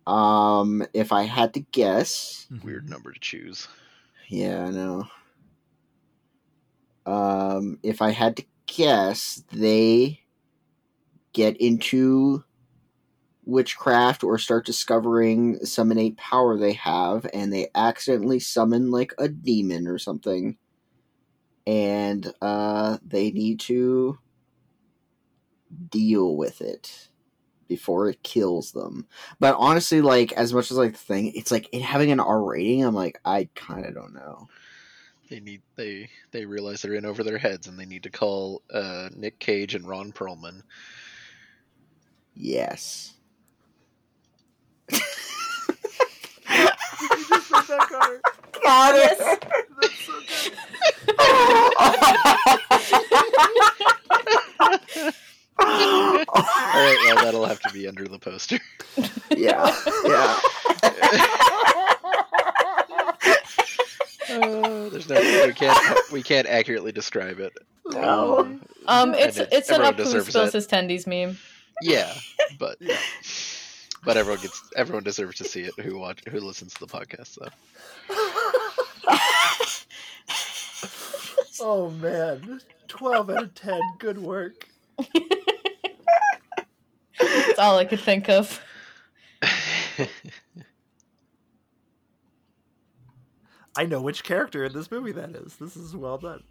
Um, 0.06 0.84
if 0.92 1.12
I 1.12 1.22
had 1.22 1.54
to 1.54 1.60
guess, 1.60 2.46
weird 2.64 2.90
number 2.90 3.12
to 3.12 3.20
choose. 3.20 3.68
yeah, 4.28 4.64
I 4.64 4.70
know. 4.70 5.04
Um, 7.04 7.78
if 7.82 8.02
I 8.02 8.10
had 8.10 8.36
to 8.36 8.44
guess, 8.66 9.42
they 9.52 10.21
get 11.32 11.56
into 11.58 12.44
witchcraft 13.44 14.22
or 14.22 14.38
start 14.38 14.64
discovering 14.64 15.64
some 15.64 15.90
innate 15.90 16.16
power 16.16 16.56
they 16.56 16.74
have, 16.74 17.26
and 17.34 17.52
they 17.52 17.68
accidentally 17.74 18.38
summon 18.38 18.90
like 18.90 19.12
a 19.18 19.28
demon 19.28 19.86
or 19.86 19.98
something, 19.98 20.56
and 21.66 22.32
uh, 22.40 22.98
they 23.04 23.30
need 23.30 23.60
to 23.60 24.18
deal 25.88 26.36
with 26.36 26.60
it 26.60 27.08
before 27.68 28.08
it 28.08 28.22
kills 28.22 28.72
them. 28.72 29.06
But 29.40 29.56
honestly, 29.58 30.02
like 30.02 30.32
as 30.32 30.52
much 30.52 30.70
as 30.70 30.76
like 30.76 30.92
the 30.92 30.98
thing, 30.98 31.32
it's 31.34 31.50
like 31.50 31.68
it 31.72 31.82
having 31.82 32.12
an 32.12 32.20
R 32.20 32.42
rating. 32.42 32.84
I'm 32.84 32.94
like, 32.94 33.18
I 33.24 33.48
kind 33.54 33.86
of 33.86 33.94
don't 33.94 34.14
know. 34.14 34.48
They 35.30 35.40
need 35.40 35.62
they 35.76 36.10
they 36.32 36.44
realize 36.44 36.82
they're 36.82 36.94
in 36.94 37.06
over 37.06 37.24
their 37.24 37.38
heads 37.38 37.66
and 37.66 37.78
they 37.78 37.86
need 37.86 38.02
to 38.02 38.10
call 38.10 38.62
uh, 38.72 39.08
Nick 39.16 39.38
Cage 39.38 39.74
and 39.74 39.88
Ron 39.88 40.12
Perlman. 40.12 40.62
Yes. 42.34 43.14
Got 48.62 48.94
it. 48.96 49.18
All 55.58 55.66
right, 55.68 56.96
well 57.06 57.24
that'll 57.24 57.44
have 57.44 57.60
to 57.60 57.70
be 57.72 57.86
under 57.86 58.04
the 58.06 58.18
poster. 58.18 58.58
yeah, 59.36 59.74
yeah. 60.04 60.40
Uh, 64.30 64.88
there's 64.88 65.08
no 65.08 65.20
we 65.46 65.52
can't 65.52 65.98
we 66.12 66.22
can't 66.22 66.46
accurately 66.48 66.90
describe 66.92 67.38
it. 67.38 67.52
No. 67.86 68.38
Um, 68.86 69.10
And 69.10 69.14
it's 69.16 69.36
it- 69.38 69.48
it's 69.52 69.68
an 69.68 69.82
everyone 69.82 69.94
up 69.94 70.12
who 70.12 70.20
spills 70.22 70.52
his 70.52 70.66
tendies 70.66 71.06
meme. 71.06 71.38
Yeah, 71.82 72.14
but 72.58 72.78
but 74.04 74.16
everyone 74.16 74.40
gets 74.42 74.62
everyone 74.76 75.04
deserves 75.04 75.36
to 75.38 75.44
see 75.44 75.62
it 75.62 75.78
who 75.80 75.98
watch 75.98 76.20
who 76.28 76.40
listens 76.40 76.74
to 76.74 76.80
the 76.80 76.86
podcast. 76.86 77.38
So 77.38 77.48
Oh 81.60 81.90
man, 81.90 82.60
twelve 82.88 83.30
out 83.30 83.42
of 83.44 83.54
ten. 83.54 83.80
Good 83.98 84.18
work. 84.18 84.68
That's 87.18 87.58
all 87.58 87.78
I 87.78 87.84
could 87.84 88.00
think 88.00 88.28
of. 88.28 88.60
I 93.76 93.86
know 93.86 94.00
which 94.02 94.24
character 94.24 94.64
in 94.64 94.72
this 94.72 94.90
movie 94.90 95.12
that 95.12 95.30
is. 95.34 95.56
This 95.56 95.76
is 95.76 95.96
well 95.96 96.18
done. 96.18 96.42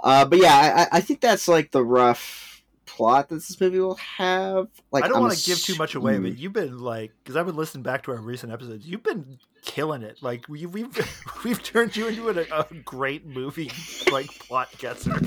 Uh, 0.00 0.24
but 0.24 0.38
yeah, 0.38 0.86
I, 0.92 0.98
I- 0.98 1.00
think 1.00 1.20
that's 1.20 1.48
like 1.48 1.70
the 1.70 1.84
rough 1.84 2.62
plot 2.86 3.28
that 3.28 3.36
this 3.36 3.60
movie 3.60 3.80
will 3.80 3.96
have. 3.96 4.68
Like, 4.92 5.04
I 5.04 5.08
don't 5.08 5.20
want 5.20 5.34
to 5.34 5.44
give 5.44 5.60
too 5.62 5.74
much 5.76 5.94
away, 5.94 6.18
but 6.18 6.38
you've 6.38 6.52
been 6.52 6.78
like, 6.78 7.12
because 7.22 7.36
I've 7.36 7.46
been 7.46 7.56
listening 7.56 7.82
back 7.82 8.04
to 8.04 8.12
our 8.12 8.18
recent 8.18 8.52
episodes. 8.52 8.86
You've 8.86 9.02
been 9.02 9.38
killing 9.62 10.02
it. 10.02 10.18
Like 10.22 10.48
we, 10.48 10.64
we've 10.66 10.96
we've 11.44 11.62
turned 11.62 11.96
you 11.96 12.08
into 12.08 12.28
a, 12.28 12.60
a 12.60 12.74
great 12.84 13.26
movie 13.26 13.70
like 14.10 14.26
plot 14.38 14.68
guesser. 14.78 15.12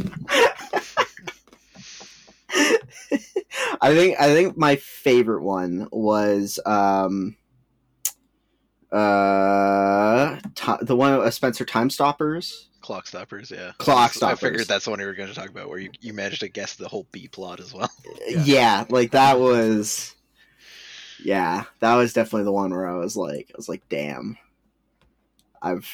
I 3.82 3.94
think 3.94 4.20
I 4.20 4.34
think 4.34 4.58
my 4.58 4.76
favorite 4.78 5.44
one 5.44 5.88
was 5.92 6.60
um 6.66 7.36
uh 8.92 10.38
ti 10.56 10.72
the 10.82 10.96
one 10.96 11.14
uh, 11.14 11.30
Spencer 11.30 11.66
Time 11.66 11.90
Stoppers. 11.90 12.69
Clock 12.90 13.06
stoppers, 13.06 13.52
yeah. 13.52 13.72
Clock 13.78 14.14
Stoppers. 14.14 14.40
I 14.40 14.48
figured 14.48 14.68
that's 14.68 14.86
the 14.86 14.90
one 14.90 15.00
you 15.00 15.06
were 15.06 15.14
going 15.14 15.30
to 15.30 15.36
talk 15.36 15.50
about, 15.50 15.70
where 15.70 15.78
you, 15.78 15.92
you 16.02 16.12
managed 16.12 16.40
to 16.40 16.48
guess 16.48 16.76
the 16.76 16.88
whole 16.88 17.06
B 17.12 17.28
plot 17.28 17.60
as 17.60 17.72
well. 17.72 17.88
Yeah. 18.28 18.42
Yeah. 18.46 18.86
like 18.90 19.12
that 19.12 19.40
was 19.40 20.16
yeah, 21.24 21.66
that 21.82 21.94
was 21.96 22.14
definitely 22.14 22.46
the 22.46 22.52
one 22.52 22.72
where 22.72 22.90
I 22.90 22.96
was 22.96 23.16
like 23.16 23.52
I 23.54 23.58
was 23.58 23.70
like 23.70 23.84
damn. 23.90 24.38
I've 25.62 25.88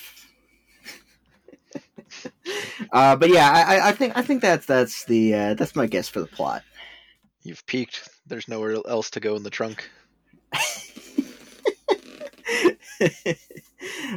uh 2.94 3.18
but 3.18 3.30
yeah, 3.30 3.52
I, 3.52 3.76
I- 3.78 3.88
I 3.90 3.92
think 3.92 4.18
I 4.18 4.22
think 4.22 4.42
that's 4.42 4.66
that's 4.66 5.04
the 5.04 5.34
uh, 5.34 5.54
that's 5.56 5.76
my 5.76 5.88
guess 5.88 6.08
for 6.08 6.22
the 6.22 6.28
plot. 6.28 6.64
You've 7.44 7.66
peaked. 7.66 8.08
There's 8.26 8.48
nowhere 8.48 8.78
else 8.88 9.10
to 9.12 9.20
go 9.20 9.36
in 9.36 9.44
the 9.44 9.50
trunk. 9.50 9.90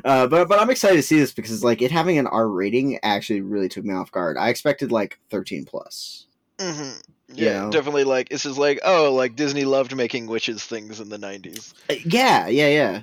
uh, 0.04 0.26
but 0.26 0.48
but 0.48 0.60
I'm 0.60 0.70
excited 0.70 0.96
to 0.96 1.02
see 1.02 1.18
this 1.18 1.32
because 1.32 1.62
like 1.64 1.82
it 1.82 1.90
having 1.90 2.18
an 2.18 2.26
R 2.26 2.48
rating 2.48 2.98
actually 3.02 3.40
really 3.40 3.68
took 3.68 3.84
me 3.84 3.94
off 3.94 4.12
guard. 4.12 4.36
I 4.36 4.48
expected 4.48 4.92
like 4.92 5.18
13 5.30 5.64
plus. 5.64 6.26
Mm-hmm. 6.58 7.00
You 7.36 7.44
Yeah, 7.44 7.52
know? 7.52 7.70
definitely. 7.70 8.04
Like 8.04 8.28
this 8.28 8.46
is 8.46 8.58
like 8.58 8.80
oh, 8.84 9.12
like 9.14 9.36
Disney 9.36 9.64
loved 9.64 9.94
making 9.94 10.26
witches 10.26 10.64
things 10.64 11.00
in 11.00 11.08
the 11.08 11.18
'90s. 11.18 11.72
Uh, 11.90 11.94
Yeah, 12.04 12.46
yeah, 12.48 12.68
yeah. 12.68 13.02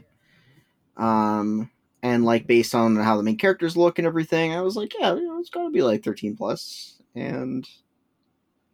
Um, 0.97 1.69
and 2.01 2.23
like 2.25 2.47
based 2.47 2.75
on 2.75 2.95
how 2.97 3.17
the 3.17 3.23
main 3.23 3.37
characters 3.37 3.77
look 3.77 3.97
and 3.99 4.07
everything, 4.07 4.53
I 4.53 4.61
was 4.61 4.75
like, 4.75 4.93
yeah, 4.97 5.13
you 5.15 5.23
know, 5.27 5.39
it's 5.39 5.49
got 5.49 5.63
to 5.63 5.69
be 5.71 5.81
like 5.81 6.03
thirteen 6.03 6.35
plus. 6.35 7.01
plus, 7.15 7.25
and 7.25 7.67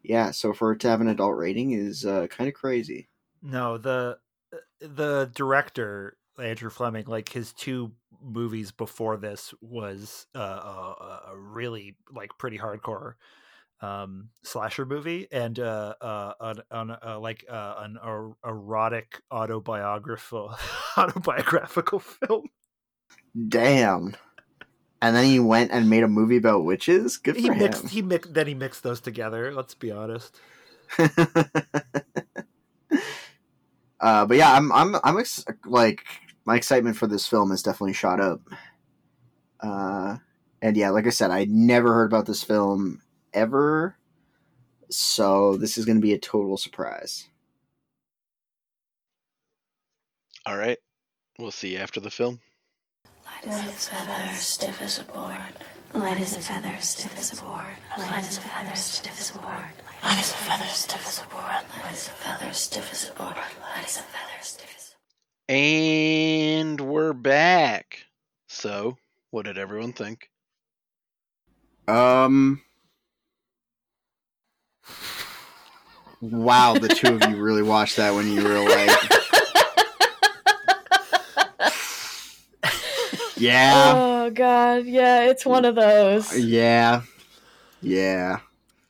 yeah, 0.03 0.31
so 0.31 0.53
for 0.53 0.71
it 0.73 0.79
to 0.81 0.89
have 0.89 1.01
an 1.01 1.07
adult 1.07 1.37
rating 1.37 1.71
is 1.71 2.05
uh, 2.05 2.27
kind 2.27 2.47
of 2.47 2.53
crazy. 2.53 3.07
No, 3.41 3.77
the 3.77 4.19
the 4.79 5.29
director 5.33 6.17
Andrew 6.41 6.69
Fleming, 6.69 7.05
like 7.07 7.29
his 7.29 7.53
two 7.53 7.91
movies 8.23 8.71
before 8.71 9.17
this 9.17 9.53
was 9.61 10.27
uh, 10.35 10.39
a, 10.39 11.21
a 11.31 11.37
really 11.37 11.95
like 12.13 12.29
pretty 12.37 12.57
hardcore 12.57 13.13
um 13.81 14.29
slasher 14.43 14.85
movie 14.85 15.27
and 15.31 15.57
uh 15.57 15.95
uh 15.99 16.33
an, 16.39 16.61
an 16.69 16.95
uh, 17.03 17.19
like 17.19 17.43
uh, 17.49 17.73
an 17.79 17.97
er- 18.05 18.33
erotic 18.45 19.19
autobiographical 19.31 20.55
autobiographical 20.97 21.97
film 21.99 22.43
Damn. 23.47 24.15
And 25.01 25.15
then 25.15 25.25
he 25.25 25.39
went 25.39 25.71
and 25.71 25.89
made 25.89 26.03
a 26.03 26.07
movie 26.07 26.37
about 26.37 26.63
witches. 26.63 27.17
Good 27.17 27.37
he 27.37 27.47
for 27.47 27.55
mixed 27.55 27.83
him. 27.85 27.89
he 27.89 28.01
mixed 28.03 28.35
then 28.35 28.45
he 28.45 28.53
mixed 28.53 28.83
those 28.83 29.01
together 29.01 29.51
let's 29.51 29.73
be 29.73 29.91
honest 29.91 30.39
uh, 30.99 31.07
but 34.25 34.37
yeah, 34.37 34.53
I'm 34.53 34.71
I'm 34.71 34.95
I'm 35.03 35.17
ex- 35.17 35.43
like 35.65 36.05
my 36.45 36.55
excitement 36.55 36.97
for 36.97 37.07
this 37.07 37.27
film 37.27 37.51
has 37.51 37.63
definitely 37.63 37.93
shot 37.93 38.19
up. 38.19 38.41
Uh, 39.59 40.17
and 40.61 40.75
yeah, 40.77 40.89
like 40.89 41.07
I 41.07 41.11
said, 41.11 41.31
I 41.31 41.45
never 41.45 41.93
heard 41.93 42.11
about 42.11 42.25
this 42.25 42.43
film 42.43 43.01
ever, 43.33 43.95
so 44.89 45.57
this 45.57 45.77
is 45.77 45.85
going 45.85 45.97
to 45.97 46.01
be 46.01 46.13
a 46.13 46.19
total 46.19 46.57
surprise. 46.57 47.27
All 50.45 50.57
right, 50.57 50.79
we'll 51.37 51.51
see 51.51 51.73
you 51.73 51.77
after 51.77 51.99
the 51.99 52.09
film. 52.09 52.39
Light 53.25 53.47
as 53.47 53.87
a 53.87 53.91
feather, 53.91 54.33
stiff 54.35 54.81
as 54.81 54.99
a 54.99 55.03
board. 55.03 55.37
Light 55.93 56.19
as 56.19 56.37
a 56.37 56.41
feather, 56.41 56.75
stiff 56.79 57.17
as 57.17 57.33
a 57.33 57.43
board. 57.43 57.65
Light 57.97 58.25
as 58.25 58.37
a 58.37 58.41
feather, 58.41 58.75
stiff 58.75 59.19
as 59.19 59.35
a 59.35 59.39
board. 59.39 59.71
Light 60.03 60.19
as 60.19 60.31
a 60.31 60.37
feather, 60.37 60.65
stiff 60.65 61.07
as 61.07 61.19
a 61.19 61.27
board. 61.27 61.43
Light 61.43 61.91
as 61.91 62.07
a 62.07 62.11
feather, 62.11 62.53
stiff 62.53 62.91
as 62.91 63.09
a 63.09 63.13
board. 63.13 63.35
Light 63.35 63.83
as 63.85 63.97
a 63.97 64.01
feather, 64.01 64.41
stiff 64.41 64.75
as 64.75 64.77
a 64.77 64.80
And 65.51 66.79
we're 66.79 67.11
back. 67.11 68.05
So, 68.47 68.97
what 69.31 69.43
did 69.43 69.57
everyone 69.57 69.91
think? 69.91 70.29
Um. 71.89 72.61
Wow, 76.21 76.75
the 76.75 76.87
two 76.87 77.15
of 77.15 77.29
you 77.29 77.35
really 77.43 77.63
watched 77.63 77.97
that 77.97 78.15
when 78.15 78.31
you 78.31 78.41
were 78.41 78.59
like, 78.61 78.97
yeah, 83.35 83.93
Oh 83.97 84.29
god, 84.29 84.85
yeah, 84.85 85.23
it's 85.25 85.45
one 85.45 85.65
of 85.65 85.75
those. 85.75 86.39
yeah, 86.39 87.01
yeah. 87.81 88.39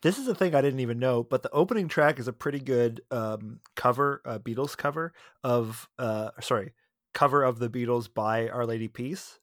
This 0.01 0.17
is 0.17 0.27
a 0.27 0.35
thing 0.35 0.55
I 0.55 0.61
didn't 0.61 0.79
even 0.79 0.99
know, 0.99 1.23
but 1.23 1.43
the 1.43 1.51
opening 1.51 1.87
track 1.87 2.19
is 2.19 2.27
a 2.27 2.33
pretty 2.33 2.59
good 2.59 3.01
um, 3.11 3.59
cover, 3.75 4.21
uh, 4.25 4.39
Beatles 4.39 4.75
cover 4.75 5.13
of, 5.43 5.87
uh, 5.99 6.31
sorry, 6.41 6.73
cover 7.13 7.43
of 7.43 7.59
the 7.59 7.69
Beatles 7.69 8.11
by 8.13 8.49
Our 8.49 8.65
Lady 8.65 8.87
Peace, 8.87 9.39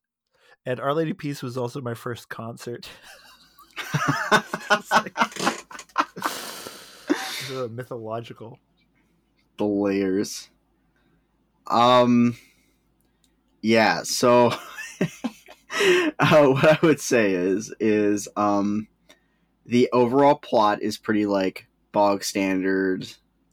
and 0.67 0.81
Our 0.81 0.95
Lady 0.95 1.13
Peace 1.13 1.43
was 1.43 1.57
also 1.57 1.81
my 1.81 1.95
first 1.95 2.29
concert. 2.29 2.89
Like- 4.91 5.17
mythological. 7.71 8.59
the 9.57 9.65
layers. 9.65 10.51
Um, 11.67 12.37
yeah. 13.63 14.03
So, 14.03 14.49
uh, 15.01 16.47
what 16.49 16.65
I 16.65 16.79
would 16.83 17.01
say 17.01 17.33
is 17.33 17.75
is 17.81 18.29
um, 18.37 18.89
the 19.69 19.89
overall 19.93 20.35
plot 20.35 20.81
is 20.83 20.97
pretty 20.97 21.27
like 21.27 21.67
bog 21.93 22.25
standard 22.25 23.07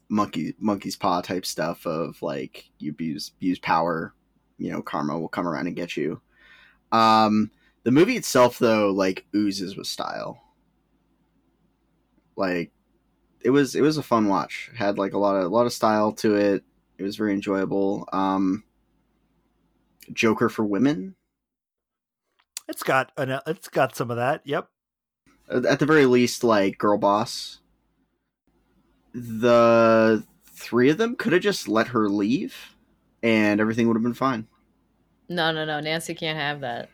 monkey 0.08 0.54
monkey's 0.58 0.96
paw 0.96 1.20
type 1.20 1.44
stuff 1.44 1.86
of 1.86 2.20
like 2.22 2.64
you 2.78 2.90
abuse 2.90 3.32
abuse 3.36 3.58
power, 3.58 4.14
you 4.56 4.72
know, 4.72 4.80
karma 4.80 5.18
will 5.18 5.28
come 5.28 5.46
around 5.46 5.66
and 5.66 5.76
get 5.76 5.96
you. 5.96 6.20
Um, 6.90 7.50
the 7.82 7.90
movie 7.90 8.16
itself, 8.16 8.58
though, 8.58 8.90
like 8.90 9.26
oozes 9.34 9.76
with 9.76 9.86
style. 9.86 10.42
Like 12.34 12.72
it 13.44 13.50
was 13.50 13.74
it 13.74 13.82
was 13.82 13.98
a 13.98 14.02
fun 14.02 14.26
watch. 14.26 14.70
Had 14.74 14.96
like 14.96 15.12
a 15.12 15.18
lot 15.18 15.36
of 15.36 15.44
a 15.44 15.54
lot 15.54 15.66
of 15.66 15.72
style 15.72 16.12
to 16.14 16.34
it. 16.34 16.64
It 16.96 17.02
was 17.02 17.16
very 17.16 17.34
enjoyable. 17.34 18.08
Um, 18.10 18.64
Joker 20.14 20.48
for 20.48 20.64
women. 20.64 21.14
It's 22.68 22.82
got 22.82 23.12
an, 23.18 23.38
it's 23.46 23.68
got 23.68 23.94
some 23.94 24.10
of 24.10 24.16
that. 24.16 24.40
Yep. 24.46 24.68
At 25.48 25.78
the 25.78 25.86
very 25.86 26.06
least, 26.06 26.42
like 26.42 26.78
girl 26.78 26.98
boss. 26.98 27.60
The 29.14 30.24
three 30.44 30.90
of 30.90 30.98
them 30.98 31.16
could 31.16 31.32
have 31.32 31.42
just 31.42 31.68
let 31.68 31.88
her 31.88 32.08
leave, 32.08 32.74
and 33.22 33.60
everything 33.60 33.86
would 33.86 33.96
have 33.96 34.02
been 34.02 34.14
fine. 34.14 34.46
No, 35.28 35.52
no, 35.52 35.64
no. 35.64 35.80
Nancy 35.80 36.14
can't 36.14 36.38
have 36.38 36.60
that. 36.60 36.90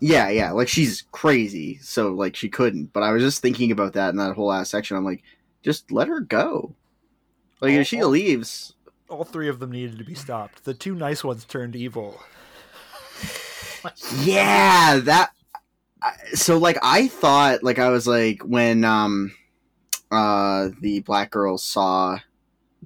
Yeah, 0.00 0.28
yeah. 0.28 0.52
Like 0.52 0.68
she's 0.68 1.04
crazy, 1.12 1.78
so 1.78 2.12
like 2.12 2.36
she 2.36 2.48
couldn't. 2.48 2.92
But 2.92 3.02
I 3.02 3.12
was 3.12 3.22
just 3.22 3.40
thinking 3.40 3.70
about 3.70 3.94
that 3.94 4.10
in 4.10 4.16
that 4.16 4.34
whole 4.34 4.48
last 4.48 4.70
section. 4.70 4.96
I'm 4.96 5.04
like, 5.04 5.22
just 5.62 5.90
let 5.90 6.08
her 6.08 6.20
go. 6.20 6.74
Like 7.60 7.72
if 7.72 7.86
she 7.86 8.02
oh. 8.02 8.08
leaves, 8.08 8.74
All 9.08 9.24
three 9.24 9.48
of 9.48 9.58
them 9.58 9.72
needed 9.72 9.98
to 9.98 10.04
be 10.04 10.14
stopped. 10.14 10.64
The 10.64 10.74
two 10.74 10.94
nice 10.94 11.24
ones 11.24 11.44
turned 11.44 11.74
evil. 11.74 12.20
yeah 14.20 14.98
that 14.98 15.30
I- 15.30 15.43
so 16.34 16.58
like 16.58 16.78
i 16.82 17.08
thought 17.08 17.62
like 17.62 17.78
i 17.78 17.88
was 17.88 18.06
like 18.06 18.42
when 18.42 18.84
um 18.84 19.32
uh 20.10 20.68
the 20.80 21.00
black 21.00 21.30
girl 21.30 21.56
saw 21.58 22.18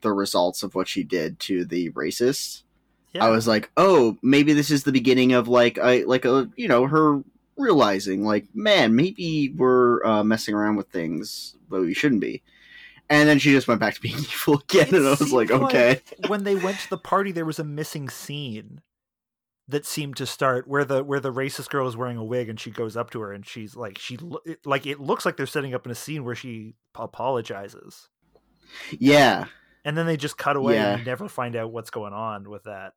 the 0.00 0.12
results 0.12 0.62
of 0.62 0.74
what 0.74 0.86
she 0.88 1.02
did 1.02 1.38
to 1.40 1.64
the 1.64 1.90
racist 1.90 2.62
Yeah. 3.12 3.24
i 3.24 3.30
was 3.30 3.46
like 3.48 3.70
oh 3.76 4.16
maybe 4.22 4.52
this 4.52 4.70
is 4.70 4.84
the 4.84 4.92
beginning 4.92 5.32
of 5.32 5.48
like 5.48 5.78
i 5.78 6.04
like 6.06 6.24
a 6.24 6.48
you 6.56 6.68
know 6.68 6.86
her 6.86 7.22
realizing 7.56 8.24
like 8.24 8.46
man 8.54 8.94
maybe 8.94 9.52
we're 9.56 10.04
uh, 10.04 10.22
messing 10.22 10.54
around 10.54 10.76
with 10.76 10.88
things 10.88 11.56
but 11.68 11.80
we 11.82 11.92
shouldn't 11.92 12.20
be. 12.22 12.42
And 13.10 13.28
then 13.28 13.38
she 13.38 13.52
just 13.52 13.66
went 13.68 13.80
back 13.80 13.94
to 13.94 14.00
being 14.00 14.18
evil 14.18 14.58
again 14.68 14.88
It 14.88 14.92
and 14.94 15.06
i 15.06 15.10
was 15.10 15.32
like 15.32 15.50
okay. 15.50 16.00
when 16.28 16.44
they 16.44 16.54
went 16.56 16.78
to 16.80 16.90
the 16.90 16.98
party, 16.98 17.32
there 17.32 17.44
was 17.46 17.58
a 17.58 17.64
missing 17.64 18.08
scene 18.10 18.80
that 19.68 19.84
seemed 19.84 20.16
to 20.16 20.26
start 20.26 20.66
where 20.66 20.84
the 20.84 21.04
where 21.04 21.20
the 21.20 21.32
racist 21.32 21.68
girl 21.68 21.86
is 21.86 21.96
wearing 21.96 22.16
a 22.16 22.24
wig 22.24 22.48
and 22.48 22.58
she 22.58 22.70
goes 22.70 22.96
up 22.96 23.10
to 23.10 23.20
her 23.20 23.32
and 23.32 23.46
she's 23.46 23.76
like 23.76 23.98
she 23.98 24.18
it- 24.46 24.64
like 24.66 24.86
it 24.86 24.98
looks 25.00 25.26
like 25.26 25.36
they're 25.36 25.46
setting 25.46 25.74
up 25.74 25.84
in 25.84 25.92
a 25.92 25.94
scene 25.94 26.24
where 26.24 26.34
she 26.34 26.74
apologizes 26.94 28.08
yeah 28.98 29.44
and 29.84 29.96
then 29.96 30.06
they 30.06 30.16
just 30.16 30.36
cut 30.38 30.56
away 30.56 30.74
Yeah. 30.74 30.90
and 30.92 31.00
you 31.00 31.04
never 31.06 31.28
find 31.28 31.54
out 31.56 31.70
what's 31.72 31.90
going 31.90 32.12
on 32.12 32.48
with 32.50 32.64
that. 32.64 32.92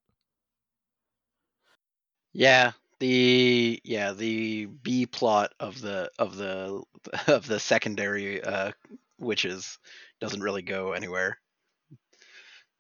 Yeah, 2.34 2.72
the 3.00 3.80
yeah 3.84 4.14
the 4.14 4.66
B 4.66 5.06
plot 5.06 5.54
of 5.60 5.82
the 5.82 6.10
of 6.18 6.36
the 6.38 6.82
of 7.28 7.48
the 7.48 7.60
secondary 7.60 8.42
uh, 8.44 8.72
witches 9.20 9.78
doesn't 10.20 10.42
really 10.42 10.62
go 10.62 10.94
anywhere. 10.94 11.38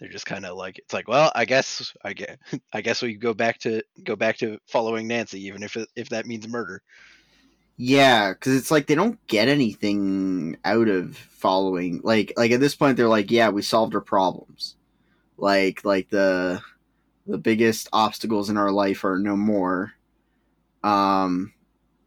They're 0.01 0.09
just 0.09 0.25
kind 0.25 0.47
of 0.47 0.57
like 0.57 0.79
it's 0.79 0.93
like 0.93 1.07
well 1.07 1.31
I 1.35 1.45
guess 1.45 1.93
I 2.03 2.13
guess 2.13 2.35
I 2.73 2.81
guess 2.81 3.03
we 3.03 3.13
go 3.13 3.35
back 3.35 3.59
to 3.59 3.83
go 4.03 4.17
back 4.17 4.37
to 4.39 4.57
following 4.67 5.07
Nancy 5.07 5.45
even 5.45 5.63
if 5.63 5.77
if 5.95 6.09
that 6.09 6.25
means 6.25 6.47
murder. 6.47 6.81
Yeah, 7.77 8.33
because 8.33 8.55
it's 8.55 8.71
like 8.71 8.87
they 8.87 8.95
don't 8.95 9.25
get 9.27 9.47
anything 9.47 10.57
out 10.65 10.87
of 10.87 11.17
following. 11.17 12.01
Like, 12.03 12.33
like 12.37 12.51
at 12.51 12.59
this 12.59 12.75
point, 12.75 12.97
they're 12.97 13.07
like, 13.07 13.31
"Yeah, 13.31 13.49
we 13.49 13.63
solved 13.63 13.95
our 13.95 14.01
problems." 14.01 14.75
Like, 15.37 15.83
like 15.83 16.09
the 16.09 16.61
the 17.25 17.39
biggest 17.39 17.89
obstacles 17.93 18.49
in 18.51 18.57
our 18.57 18.71
life 18.71 19.03
are 19.03 19.17
no 19.17 19.35
more. 19.35 19.93
Um, 20.83 21.53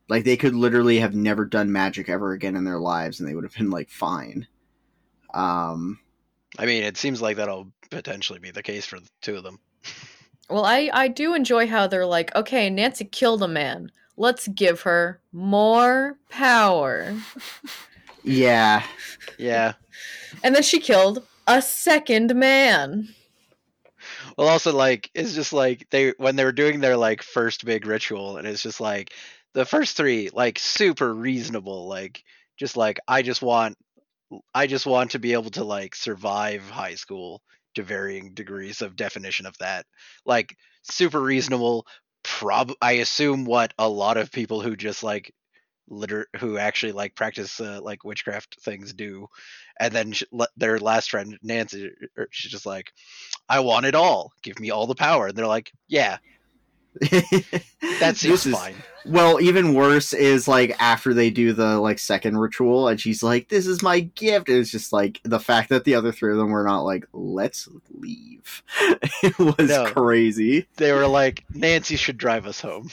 like 0.08 0.24
they 0.24 0.36
could 0.36 0.54
literally 0.54 1.00
have 1.00 1.14
never 1.14 1.44
done 1.44 1.72
magic 1.72 2.08
ever 2.08 2.32
again 2.32 2.56
in 2.56 2.64
their 2.64 2.78
lives, 2.78 3.18
and 3.20 3.28
they 3.28 3.34
would 3.34 3.44
have 3.44 3.54
been 3.54 3.70
like 3.70 3.90
fine. 3.90 4.46
Um, 5.34 5.98
I 6.58 6.66
mean 6.66 6.82
it 6.82 6.96
seems 6.96 7.20
like 7.20 7.36
that'll 7.36 7.72
potentially 7.90 8.38
be 8.38 8.50
the 8.50 8.62
case 8.62 8.86
for 8.86 9.00
the 9.00 9.08
two 9.22 9.36
of 9.36 9.42
them. 9.44 9.58
Well, 10.50 10.66
I 10.66 10.90
I 10.92 11.08
do 11.08 11.34
enjoy 11.34 11.66
how 11.66 11.86
they're 11.86 12.04
like, 12.04 12.34
okay, 12.36 12.68
Nancy 12.68 13.06
killed 13.06 13.42
a 13.42 13.48
man. 13.48 13.90
Let's 14.18 14.46
give 14.46 14.82
her 14.82 15.20
more 15.32 16.18
power. 16.28 17.16
yeah, 18.22 18.82
Yeah. 19.38 19.72
And 20.42 20.54
then 20.54 20.62
she 20.62 20.80
killed 20.80 21.26
a 21.46 21.62
second 21.62 22.34
man. 22.34 23.08
Well, 24.36 24.48
also 24.48 24.72
like 24.72 25.10
it's 25.14 25.34
just 25.34 25.52
like 25.52 25.88
they 25.90 26.12
when 26.18 26.36
they 26.36 26.44
were 26.44 26.52
doing 26.52 26.80
their 26.80 26.96
like 26.96 27.22
first 27.22 27.64
big 27.64 27.86
ritual, 27.86 28.36
and 28.36 28.46
it's 28.46 28.62
just 28.62 28.80
like 28.80 29.12
the 29.52 29.64
first 29.64 29.96
three 29.96 30.30
like 30.32 30.58
super 30.58 31.12
reasonable, 31.14 31.86
like 31.88 32.22
just 32.56 32.76
like 32.76 33.00
I 33.08 33.22
just 33.22 33.42
want 33.42 33.78
I 34.54 34.66
just 34.66 34.86
want 34.86 35.12
to 35.12 35.18
be 35.18 35.32
able 35.32 35.50
to 35.50 35.64
like 35.64 35.94
survive 35.94 36.68
high 36.68 36.94
school 36.94 37.42
to 37.74 37.82
varying 37.82 38.34
degrees 38.34 38.82
of 38.82 38.96
definition 38.96 39.46
of 39.46 39.56
that. 39.58 39.86
Like 40.24 40.56
super 40.82 41.20
reasonable. 41.20 41.86
Prob 42.22 42.72
I 42.80 42.92
assume 42.92 43.44
what 43.44 43.74
a 43.78 43.88
lot 43.88 44.16
of 44.16 44.32
people 44.32 44.60
who 44.60 44.76
just 44.76 45.02
like 45.02 45.32
liter 45.88 46.26
who 46.38 46.56
actually 46.58 46.92
like 46.92 47.14
practice 47.14 47.60
uh, 47.60 47.80
like 47.82 48.04
witchcraft 48.04 48.56
things 48.62 48.92
do 48.94 49.26
and 49.78 49.92
then 49.92 50.12
sh- 50.12 50.24
le- 50.32 50.48
their 50.56 50.78
last 50.78 51.10
friend 51.10 51.38
nancy 51.42 51.90
er, 52.16 52.28
she's 52.30 52.50
just 52.50 52.64
like 52.64 52.90
i 53.48 53.60
want 53.60 53.84
it 53.84 53.94
all 53.94 54.32
give 54.42 54.58
me 54.58 54.70
all 54.70 54.86
the 54.86 54.94
power 54.94 55.26
and 55.26 55.36
they're 55.36 55.46
like 55.46 55.70
yeah 55.88 56.16
that 57.10 58.14
seems 58.16 58.22
This 58.22 58.46
is- 58.46 58.54
fine 58.54 58.74
Well, 59.06 59.40
even 59.40 59.74
worse 59.74 60.12
is 60.14 60.48
like 60.48 60.74
after 60.80 61.12
they 61.12 61.28
do 61.30 61.52
the 61.52 61.78
like 61.78 61.98
second 61.98 62.38
ritual, 62.38 62.88
and 62.88 62.98
she's 62.98 63.22
like, 63.22 63.48
"This 63.50 63.66
is 63.66 63.82
my 63.82 64.00
gift." 64.00 64.48
It's 64.48 64.70
just 64.70 64.92
like 64.94 65.20
the 65.24 65.38
fact 65.40 65.68
that 65.68 65.84
the 65.84 65.94
other 65.94 66.10
three 66.10 66.32
of 66.32 66.38
them 66.38 66.50
were 66.50 66.64
not 66.64 66.82
like, 66.84 67.04
"Let's 67.12 67.68
leave." 67.90 68.62
it 69.22 69.38
was 69.38 69.68
No. 69.68 69.84
crazy. 69.86 70.66
they 70.76 70.92
were 70.92 71.06
like 71.06 71.44
nancy 71.52 71.96
should 71.96 72.16
drive 72.16 72.46
us 72.46 72.60
home 72.62 72.88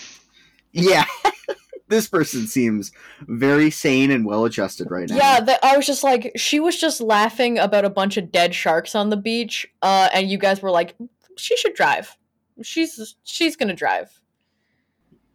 Yeah, 0.74 1.06
this 1.88 2.08
person 2.10 2.46
seems 2.48 2.92
very 3.22 3.72
sane 3.72 4.12
and 4.12 4.26
well 4.26 4.44
adjusted 4.46 4.92
right 4.92 5.08
now. 5.10 5.16
Yeah, 5.16 5.40
that 5.42 5.60
I 5.64 5.78
was 5.78 5.86
just 5.88 6.04
like, 6.04 6.32
she 6.36 6.60
was 6.60 6.78
just 6.80 7.00
laughing 7.00 7.58
about 7.58 7.86
a 7.86 7.90
bunch 7.90 8.18
of 8.18 8.32
dead 8.34 8.54
sharks 8.54 8.96
on 8.96 9.10
the 9.12 9.18
beach, 9.18 9.66
uh, 9.82 10.10
and 10.14 10.30
you 10.30 10.38
guys 10.38 10.62
were 10.62 10.72
like, 10.72 10.96
she 11.38 11.56
should 11.56 11.74
drive. 11.76 12.18
She's 12.64 13.16
she's 13.24 13.56
gonna 13.56 13.76
drive. 13.76 14.12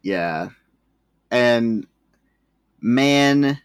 Yeah. 0.01 0.49
And 1.31 1.85
man, 2.79 3.59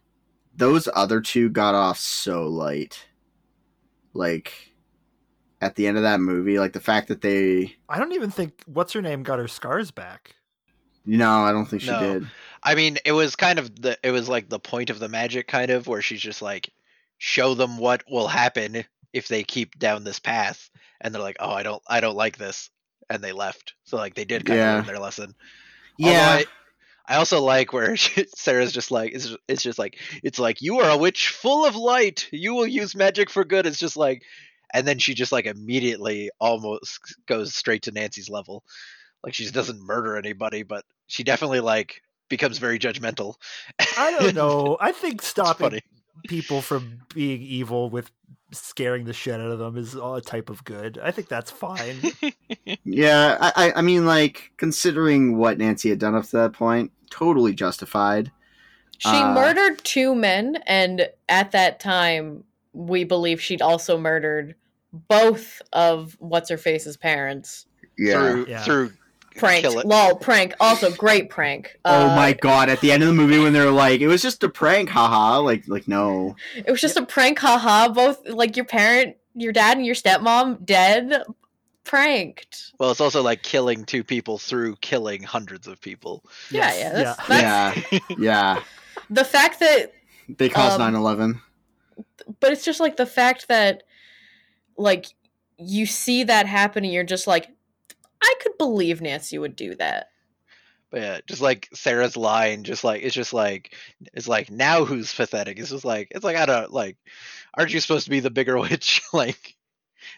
those 0.56 0.88
other 0.92 1.20
two 1.20 1.48
got 1.48 1.74
off 1.74 1.98
so 1.98 2.46
light. 2.48 3.06
Like 4.14 4.52
at 5.60 5.76
the 5.76 5.86
end 5.86 5.96
of 5.96 6.02
that 6.02 6.20
movie, 6.20 6.58
like 6.58 6.72
the 6.72 6.80
fact 6.80 7.08
that 7.08 7.20
they 7.20 7.76
I 7.88 7.98
don't 7.98 8.12
even 8.12 8.30
think 8.30 8.62
what's 8.66 8.92
her 8.92 9.02
name 9.02 9.22
got 9.22 9.38
her 9.38 9.48
scars 9.48 9.90
back. 9.90 10.34
no, 11.06 11.30
I 11.44 11.52
don't 11.52 11.66
think 11.66 11.82
she 11.82 11.90
No. 11.90 12.00
did. 12.00 12.26
I 12.62 12.74
mean, 12.74 12.98
it 13.04 13.12
was 13.12 13.34
kind 13.36 13.58
of 13.58 13.80
the 13.80 13.96
it 14.02 14.10
was 14.10 14.28
like 14.28 14.48
the 14.48 14.58
point 14.60 14.90
of 14.90 14.98
the 14.98 15.08
magic 15.08 15.48
kind 15.48 15.70
of 15.70 15.86
where 15.86 16.02
she's 16.02 16.20
just 16.20 16.42
like 16.42 16.70
show 17.18 17.54
them 17.54 17.78
what 17.78 18.02
will 18.10 18.28
happen 18.28 18.84
if 19.12 19.28
they 19.28 19.44
keep 19.44 19.78
down 19.78 20.04
this 20.04 20.18
path 20.18 20.70
and 21.00 21.14
they're 21.14 21.22
like, 21.22 21.36
"Oh, 21.40 21.50
I 21.52 21.62
don't 21.62 21.82
I 21.88 22.00
don't 22.00 22.16
like 22.16 22.36
this." 22.38 22.70
And 23.12 23.22
they 23.22 23.32
left. 23.32 23.74
So 23.84 23.98
like 23.98 24.14
they 24.14 24.24
did 24.24 24.46
kind 24.46 24.58
Yeah. 24.58 24.78
of 24.78 24.86
learn 24.86 24.94
their 24.94 25.02
lesson. 25.02 25.34
Yeah. 25.98 26.40
I, 26.40 26.44
I 27.06 27.16
also 27.16 27.42
like 27.42 27.72
where 27.72 27.94
she, 28.02 28.24
Sarah's 28.34 28.72
just 28.72 28.90
like 28.90 29.12
it's 29.12 29.36
it's 29.46 29.62
just 29.62 29.78
like 29.78 29.98
it's 30.22 30.38
like 30.38 30.62
you 30.62 30.80
are 30.80 30.88
a 30.90 30.96
witch 30.96 31.28
full 31.28 31.66
of 31.66 31.76
light. 31.76 32.28
You 32.32 32.54
will 32.54 32.66
use 32.66 32.94
magic 32.94 33.28
for 33.28 33.44
good. 33.44 33.66
It's 33.66 33.78
just 33.78 33.96
like 33.96 34.22
and 34.72 34.86
then 34.86 34.98
she 34.98 35.12
just 35.14 35.32
like 35.32 35.44
immediately 35.44 36.30
almost 36.40 36.98
goes 37.26 37.54
straight 37.54 37.82
to 37.82 37.92
Nancy's 37.92 38.30
level. 38.30 38.64
Like 39.22 39.34
she 39.34 39.50
doesn't 39.50 39.84
murder 39.84 40.16
anybody, 40.16 40.62
but 40.62 40.84
she 41.06 41.22
definitely 41.22 41.60
like 41.60 42.00
becomes 42.30 42.56
very 42.56 42.78
judgmental. 42.78 43.34
I 43.98 44.12
don't 44.18 44.34
know. 44.42 44.78
I 44.80 44.92
think 44.92 45.16
It's 45.16 45.26
stopping 45.26 45.68
funny. 45.68 45.80
People 46.28 46.60
from 46.62 47.00
being 47.14 47.42
evil 47.42 47.90
with 47.90 48.10
scaring 48.52 49.04
the 49.06 49.12
shit 49.12 49.40
out 49.40 49.50
of 49.50 49.58
them 49.58 49.76
is 49.78 49.94
a 49.94 50.20
type 50.20 50.50
of 50.50 50.62
good. 50.64 50.98
I 51.02 51.10
think 51.10 51.28
that's 51.28 51.50
fine. 51.50 51.96
Yeah, 52.84 53.38
I, 53.40 53.52
I 53.68 53.72
I 53.78 53.82
mean 53.82 54.06
like 54.06 54.52
considering 54.56 55.36
what 55.38 55.58
Nancy 55.58 55.88
had 55.88 55.98
done 55.98 56.14
up 56.14 56.24
to 56.26 56.36
that 56.36 56.52
point, 56.52 56.92
totally 57.10 57.54
justified. 57.54 58.30
She 58.98 59.08
Uh, 59.08 59.34
murdered 59.34 59.82
two 59.84 60.14
men, 60.14 60.62
and 60.66 61.08
at 61.28 61.52
that 61.52 61.80
time, 61.80 62.44
we 62.72 63.04
believe 63.04 63.40
she'd 63.40 63.62
also 63.62 63.98
murdered 63.98 64.54
both 65.08 65.60
of 65.72 66.16
what's 66.20 66.50
her 66.50 66.58
face's 66.58 66.96
parents. 66.96 67.66
Yeah. 67.98 68.14
through 68.30 68.46
Yeah. 68.48 68.62
through 68.62 68.92
Prank, 69.36 69.62
Kill 69.62 69.82
lol, 69.84 70.16
prank. 70.16 70.54
Also, 70.60 70.90
great 70.92 71.30
prank. 71.30 71.76
Oh 71.84 72.10
Uh, 72.10 72.16
my 72.16 72.32
god, 72.32 72.68
at 72.68 72.80
the 72.80 72.92
end 72.92 73.02
of 73.02 73.08
the 73.08 73.14
movie 73.14 73.38
when 73.38 73.52
they're 73.52 73.70
like, 73.70 74.00
it 74.00 74.08
was 74.08 74.22
just 74.22 74.42
a 74.44 74.48
prank, 74.48 74.88
haha, 74.90 75.38
like 75.40 75.66
like 75.68 75.88
no. 75.88 76.36
It 76.56 76.70
was 76.70 76.80
just 76.80 76.96
a 76.96 77.04
prank, 77.06 77.38
haha. 77.38 77.88
Both 77.88 78.28
like 78.28 78.56
your 78.56 78.66
parent, 78.66 79.16
your 79.34 79.52
dad, 79.52 79.76
and 79.78 79.86
your 79.86 79.94
stepmom 79.94 80.64
dead. 80.64 81.22
Pranked. 81.84 82.72
well, 82.78 82.92
it's 82.92 83.00
also 83.00 83.22
like 83.22 83.42
killing 83.42 83.84
two 83.84 84.04
people 84.04 84.38
through 84.38 84.76
killing 84.76 85.22
hundreds 85.24 85.66
of 85.66 85.80
people. 85.80 86.24
Yeah, 86.50 86.72
Yes, 86.72 86.78
yeah. 86.78 86.92
That's, 86.92 87.26
that's 87.28 87.92
Yeah. 87.92 87.98
Yeah. 88.18 88.62
the 89.10 89.24
fact 89.24 89.58
that 89.58 89.92
They 90.28 90.48
caused 90.48 90.80
Um, 90.80 90.94
9/11. 90.94 91.40
but 92.38 92.52
it's 92.52 92.64
just 92.64 92.78
like 92.78 92.96
the 92.96 93.04
fact 93.06 93.48
that 93.48 93.82
like 94.76 95.06
you 95.58 95.84
see 95.86 96.22
that 96.24 96.46
happen 96.46 96.84
and 96.84 96.92
you're 96.92 97.02
just 97.02 97.26
like 97.26 97.48
i 98.22 98.34
could 98.40 98.56
believe 98.58 99.00
nancy 99.00 99.38
would 99.38 99.56
do 99.56 99.74
that 99.74 100.08
But 100.90 101.00
yeah, 101.00 101.20
just 101.26 101.40
like 101.40 101.68
Sarah's 101.72 102.16
line, 102.18 102.64
just 102.64 102.84
like 102.84 103.02
it's 103.02 103.14
just 103.14 103.32
like 103.32 103.74
it's 104.12 104.28
like 104.28 104.50
now 104.50 104.84
who's 104.84 105.14
pathetic? 105.14 105.58
It's 105.58 105.70
just 105.70 105.86
like 105.86 106.08
it's 106.10 106.22
like 106.24 106.36
I 106.36 106.44
don't 106.44 106.70
like. 106.70 106.98
Aren't 107.56 107.72
you 107.72 107.80
supposed 107.80 108.04
to 108.04 108.10
be 108.10 108.20
the 108.20 108.30
bigger 108.30 108.58
witch? 108.60 109.00
like, 109.14 109.56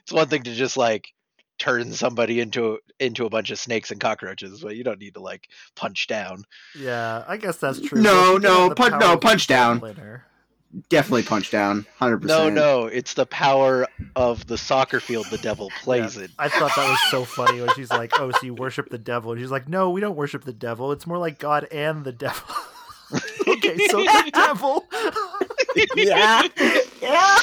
it's 0.03 0.11
one 0.13 0.27
thing 0.27 0.43
to 0.43 0.53
just 0.53 0.77
like 0.77 1.13
turn 1.61 1.93
somebody 1.93 2.41
into 2.41 2.81
into 2.99 3.25
a 3.25 3.31
bunch 3.31 3.53
of 3.53 3.59
snakes 3.61 3.93
and 3.93 4.01
cockroaches, 4.01 4.63
but 4.63 4.75
you 4.75 4.83
don't 4.83 4.99
need 4.99 5.15
to 5.15 5.21
like 5.21 5.47
punch 5.77 6.09
down. 6.09 6.43
yeah, 6.77 7.23
I 7.29 7.37
guess 7.37 7.59
that's 7.59 7.81
true. 7.81 8.03
No, 8.03 8.37
no, 8.37 8.69
had 8.71 8.77
punch- 8.77 9.01
no, 9.01 9.17
punch 9.17 9.47
down. 9.47 9.77
devil 9.77 9.91
in 9.91 9.97
her. 9.97 10.27
Definitely 10.89 11.23
punch 11.23 11.51
down. 11.51 11.87
100%. 12.01 12.25
No, 12.25 12.49
no, 12.51 12.87
it's 12.87 13.15
the 13.15 13.27
power 13.27 13.87
of 14.17 14.47
the 14.49 14.59
soccer 14.59 14.99
field 14.99 15.27
the 15.31 15.39
devil 15.39 15.71
plays 15.83 16.17
in. 16.17 16.29
I 16.39 16.49
thought 16.49 16.73
that 16.75 16.91
was 16.91 16.99
so 17.11 17.25
funny 17.25 17.61
when 17.61 17.71
she's 17.77 17.91
like, 17.91 18.11
"Oh, 18.19 18.33
so 18.33 18.39
you 18.43 18.55
worship 18.55 18.89
the 18.91 18.99
devil?" 18.99 19.31
And 19.31 19.41
she's 19.41 19.53
like, 19.53 19.69
"No, 19.69 19.91
we 19.91 20.01
don't 20.01 20.17
worship 20.17 20.45
the 20.45 20.53
devil. 20.53 20.91
It's 20.91 21.07
more 21.07 21.19
like 21.19 21.39
God 21.39 21.69
and 21.71 22.05
the 22.05 22.11
devil." 22.13 22.43
okay, 23.47 23.77
so 23.89 23.99
the 23.99 24.31
devil. 24.35 24.85
Yeah. 25.95 26.49
yeah. 27.03 27.39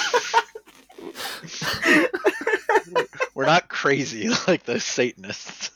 We're 3.33 3.45
not 3.45 3.69
crazy 3.69 4.27
like 4.47 4.63
the 4.63 4.79
Satanists. 4.79 5.71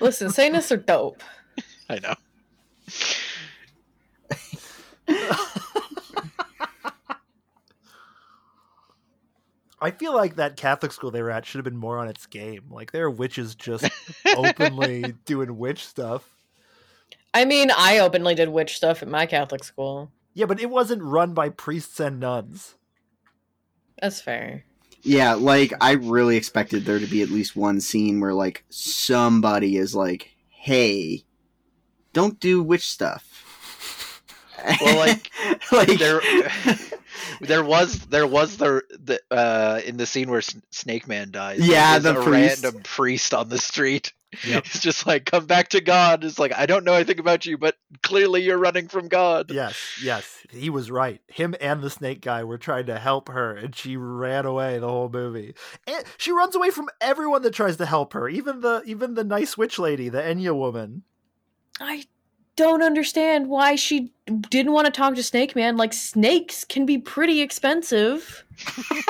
listen 0.00 0.30
satanists 0.30 0.72
are 0.72 0.76
dope 0.76 1.22
I 1.88 1.98
know. 2.00 2.14
I 9.82 9.90
feel 9.90 10.14
like 10.14 10.36
that 10.36 10.56
Catholic 10.56 10.92
school 10.92 11.10
they 11.10 11.22
were 11.22 11.30
at 11.30 11.44
should 11.44 11.58
have 11.58 11.64
been 11.64 11.76
more 11.76 11.98
on 11.98 12.08
its 12.08 12.26
game. 12.26 12.64
Like 12.70 12.92
there 12.92 13.04
are 13.04 13.10
witches 13.10 13.54
just 13.54 13.88
openly 14.36 15.14
doing 15.26 15.58
witch 15.58 15.84
stuff. 15.86 16.28
i 17.34 17.44
mean 17.44 17.70
i 17.76 17.98
openly 17.98 18.34
did 18.34 18.48
witch 18.50 18.76
stuff 18.76 19.02
at 19.02 19.08
my 19.08 19.26
catholic 19.26 19.64
school 19.64 20.10
Yeah, 20.34 20.46
but 20.46 20.60
it 20.60 20.70
wasn't 20.70 21.02
run 21.02 21.34
by 21.34 21.48
priests 21.48 21.98
and 22.00 22.20
nuns. 22.20 22.74
that's 24.00 24.20
fair 24.20 24.64
Yeah, 25.02 25.34
like 25.34 25.72
I 25.80 25.92
really 25.92 26.36
expected 26.36 26.84
there 26.84 26.98
to 26.98 27.06
be 27.06 27.22
at 27.22 27.30
least 27.30 27.56
one 27.56 27.80
scene 27.80 28.20
where 28.20 28.34
like 28.34 28.64
somebody 28.70 29.76
is 29.76 29.94
like, 29.94 30.30
"Hey, 30.48 31.24
don't 32.12 32.38
do 32.38 32.62
witch 32.62 32.88
stuff." 32.88 33.24
Well, 34.80 34.96
like, 34.96 35.30
like 35.72 35.98
there 35.98 36.20
there 37.40 37.64
was 37.64 37.98
there 38.06 38.26
was 38.26 38.56
the 38.56 38.82
the 38.90 39.20
uh 39.30 39.80
in 39.84 39.96
the 39.96 40.06
scene 40.06 40.30
where 40.30 40.38
S- 40.38 40.56
Snake 40.70 41.08
Man 41.08 41.30
dies. 41.30 41.66
Yeah, 41.66 41.98
the 41.98 42.18
a 42.18 42.22
priest. 42.22 42.62
random 42.62 42.82
priest 42.82 43.34
on 43.34 43.48
the 43.48 43.58
street. 43.58 44.12
Yep. 44.46 44.64
It's 44.64 44.80
just 44.80 45.06
like 45.06 45.26
come 45.26 45.44
back 45.44 45.68
to 45.68 45.82
God. 45.82 46.24
It's 46.24 46.38
like 46.38 46.54
I 46.56 46.64
don't 46.64 46.84
know 46.84 46.94
anything 46.94 47.18
about 47.18 47.44
you, 47.44 47.58
but 47.58 47.76
clearly 48.02 48.42
you're 48.42 48.56
running 48.56 48.88
from 48.88 49.08
God. 49.08 49.50
Yes, 49.50 49.76
yes, 50.02 50.38
he 50.48 50.70
was 50.70 50.90
right. 50.90 51.20
Him 51.28 51.54
and 51.60 51.82
the 51.82 51.90
snake 51.90 52.22
guy 52.22 52.42
were 52.42 52.56
trying 52.56 52.86
to 52.86 52.98
help 52.98 53.28
her, 53.28 53.54
and 53.54 53.76
she 53.76 53.98
ran 53.98 54.46
away 54.46 54.78
the 54.78 54.88
whole 54.88 55.10
movie. 55.10 55.54
And 55.86 56.02
she 56.16 56.32
runs 56.32 56.56
away 56.56 56.70
from 56.70 56.88
everyone 56.98 57.42
that 57.42 57.52
tries 57.52 57.76
to 57.76 57.84
help 57.84 58.14
her, 58.14 58.26
even 58.26 58.60
the 58.62 58.82
even 58.86 59.14
the 59.14 59.24
nice 59.24 59.58
witch 59.58 59.78
lady, 59.78 60.08
the 60.08 60.22
Enya 60.22 60.56
woman. 60.56 61.02
i 61.78 62.04
don't 62.56 62.82
understand 62.82 63.48
why 63.48 63.74
she 63.74 64.12
didn't 64.50 64.72
want 64.72 64.84
to 64.86 64.90
talk 64.92 65.14
to 65.14 65.22
snake 65.22 65.56
man 65.56 65.76
like 65.76 65.92
snakes 65.92 66.64
can 66.64 66.84
be 66.86 66.98
pretty 66.98 67.40
expensive 67.40 68.44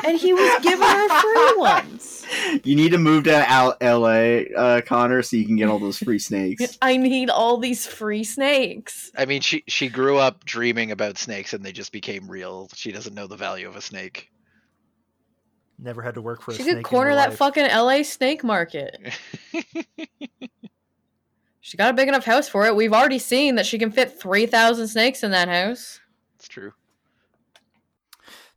and 0.07 0.17
he 0.19 0.33
was 0.33 0.63
giving 0.63 0.87
her 0.87 1.21
free 1.21 1.55
ones 1.59 2.25
you 2.65 2.75
need 2.77 2.93
to 2.93 2.99
move 2.99 3.25
to 3.25 3.51
Al- 3.51 3.77
L.A., 3.81 4.49
uh, 4.55 4.81
Connor, 4.83 5.23
so 5.23 5.37
you 5.37 5.45
can 5.45 5.57
get 5.57 5.69
all 5.69 5.79
those 5.79 5.99
free 5.99 6.19
snakes. 6.19 6.79
i 6.83 6.97
need 6.97 7.29
all 7.29 7.59
these 7.59 7.87
free 7.87 8.25
snakes 8.25 9.11
I 9.17 9.27
mean, 9.27 9.43
she 9.43 9.65
she 9.69 9.89
grew 9.89 10.17
up 10.19 10.45
dreaming 10.45 10.91
about 10.91 11.19
snakes, 11.19 11.53
and 11.53 11.63
they 11.65 11.73
just 11.73 11.93
became 11.93 12.29
real. 12.31 12.69
She 12.75 12.91
doesn't 12.93 13.15
know 13.15 13.27
the 13.27 13.37
value 13.37 13.69
of 13.69 13.77
a 13.77 13.81
snake. 13.83 14.31
Never 15.79 16.01
had 16.01 16.15
to 16.15 16.23
work 16.23 16.41
for 16.43 16.53
a 16.53 16.55
She 16.55 16.63
snake. 16.63 16.77
could 16.77 16.85
corner 16.85 17.11
in 17.11 17.17
that 17.17 17.31
life. 17.31 17.39
fucking 17.39 17.67
LA 17.67 18.03
snake 18.05 18.43
market. 18.43 18.97
She 21.73 21.79
got 21.79 21.89
a 21.89 21.95
big 21.95 22.07
enough 22.07 22.27
house 22.27 22.51
for 22.51 22.67
it. 22.67 22.77
We've 22.77 22.93
already 22.93 23.19
seen 23.19 23.55
that 23.55 23.65
she 23.65 23.79
can 23.79 23.91
fit 23.91 24.21
3,000 24.21 24.89
snakes 24.89 25.23
in 25.23 25.31
that 25.31 25.49
house. 25.49 26.01
it's 26.35 26.47
true. 26.47 26.75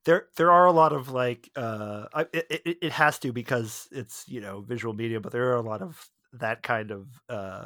there 0.03 0.25
there 0.35 0.51
are 0.51 0.65
a 0.65 0.71
lot 0.73 0.91
of 0.91 1.07
like 1.07 1.49
uh 1.55 2.07
it, 2.33 2.45
it, 2.65 2.77
it 2.81 2.91
has 2.91 3.17
to 3.19 3.31
because 3.31 3.87
it's 3.93 4.25
you 4.27 4.41
know 4.41 4.59
visual 4.59 4.93
media 4.93 5.21
but 5.21 5.31
there 5.31 5.53
are 5.53 5.55
a 5.55 5.61
lot 5.61 5.81
of 5.81 6.09
that 6.33 6.61
kind 6.61 6.91
of 6.91 7.07
uh 7.29 7.63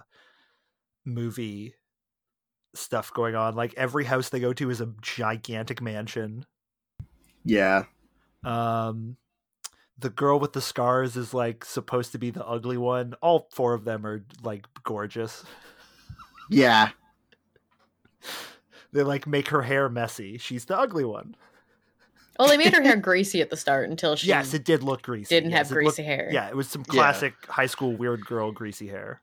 movie 1.04 1.74
stuff 2.76 3.12
going 3.12 3.34
on 3.34 3.56
like 3.56 3.74
every 3.76 4.06
house 4.06 4.30
they 4.30 4.40
go 4.40 4.54
to 4.54 4.70
is 4.70 4.82
a 4.82 4.94
gigantic 5.02 5.82
mansion 5.82 6.46
Yeah. 7.44 7.86
um 8.44 9.18
the 10.00 10.10
girl 10.10 10.40
with 10.40 10.54
the 10.54 10.62
scars 10.62 11.18
is 11.18 11.34
like 11.34 11.66
supposed 11.66 12.12
to 12.14 12.18
be 12.18 12.30
the 12.32 12.46
ugly 12.46 12.78
one 12.78 13.14
all 13.22 13.48
four 13.52 13.74
of 13.74 13.84
them 13.86 14.06
are 14.06 14.24
like 14.44 14.66
gorgeous 14.84 15.44
Yeah. 16.50 16.90
they 18.92 19.04
like 19.04 19.28
make 19.28 19.50
her 19.50 19.62
hair 19.62 19.90
messy 19.90 20.38
she's 20.38 20.66
the 20.66 20.78
ugly 20.78 21.06
one 21.06 21.36
Well, 22.38 22.48
they 22.48 22.58
made 22.58 22.74
her 22.74 22.82
hair 22.82 22.96
greasy 22.98 23.42
at 23.42 23.50
the 23.50 23.58
start 23.58 23.90
until 23.90 24.16
she 24.16 24.28
yes 24.28 24.54
it 24.54 24.64
did 24.66 24.84
look 24.84 25.02
greasy 25.02 25.36
didn't 25.36 25.52
Yes, 25.52 25.68
have 25.70 25.74
greasy 25.76 25.86
looked- 25.86 26.00
hair. 26.00 26.30
yeah 26.32 26.48
it 26.50 26.56
was 26.56 26.68
some 26.70 26.84
Yeah. 26.88 26.94
classic 26.94 27.34
high 27.48 27.66
school 27.68 27.96
weird 27.96 28.26
girl 28.26 28.52
greasy 28.52 28.88
hair 28.88 29.22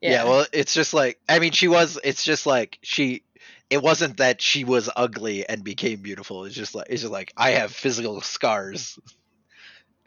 Yeah. 0.00 0.24
well, 0.24 0.46
it's 0.52 0.72
just 0.74 0.94
like 0.94 1.18
I 1.28 1.38
mean, 1.40 1.52
she 1.52 1.68
was. 1.68 1.98
It's 2.02 2.24
just 2.24 2.46
like 2.46 2.78
she. 2.82 3.22
It 3.68 3.82
wasn't 3.82 4.16
that 4.16 4.40
she 4.40 4.64
was 4.64 4.88
ugly 4.96 5.46
and 5.46 5.62
became 5.62 6.00
beautiful. 6.00 6.46
It's 6.46 6.54
just 6.54 6.74
like 6.74 6.86
it's 6.88 7.02
just 7.02 7.12
like 7.12 7.34
I 7.36 7.50
have 7.50 7.70
physical 7.70 8.18
scars, 8.22 8.98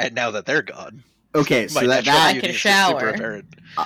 and 0.04 0.16
now 0.16 0.32
that 0.32 0.46
they're 0.46 0.62
gone, 0.62 1.04
Okay, 1.36 1.68
so 1.70 1.80
that, 1.82 2.06
natural 2.06 2.16
that 2.16 2.36
I 2.36 2.40
can 2.40 2.50
is 2.52 2.56
shower. 2.56 3.10
apparent. 3.10 3.46
uh, 3.78 3.86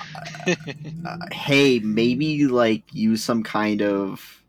hey, 1.32 1.78
maybe 1.78 2.46
like 2.46 2.82
use 2.92 3.24
some 3.24 3.42
kind 3.42 3.82
of 3.82 4.42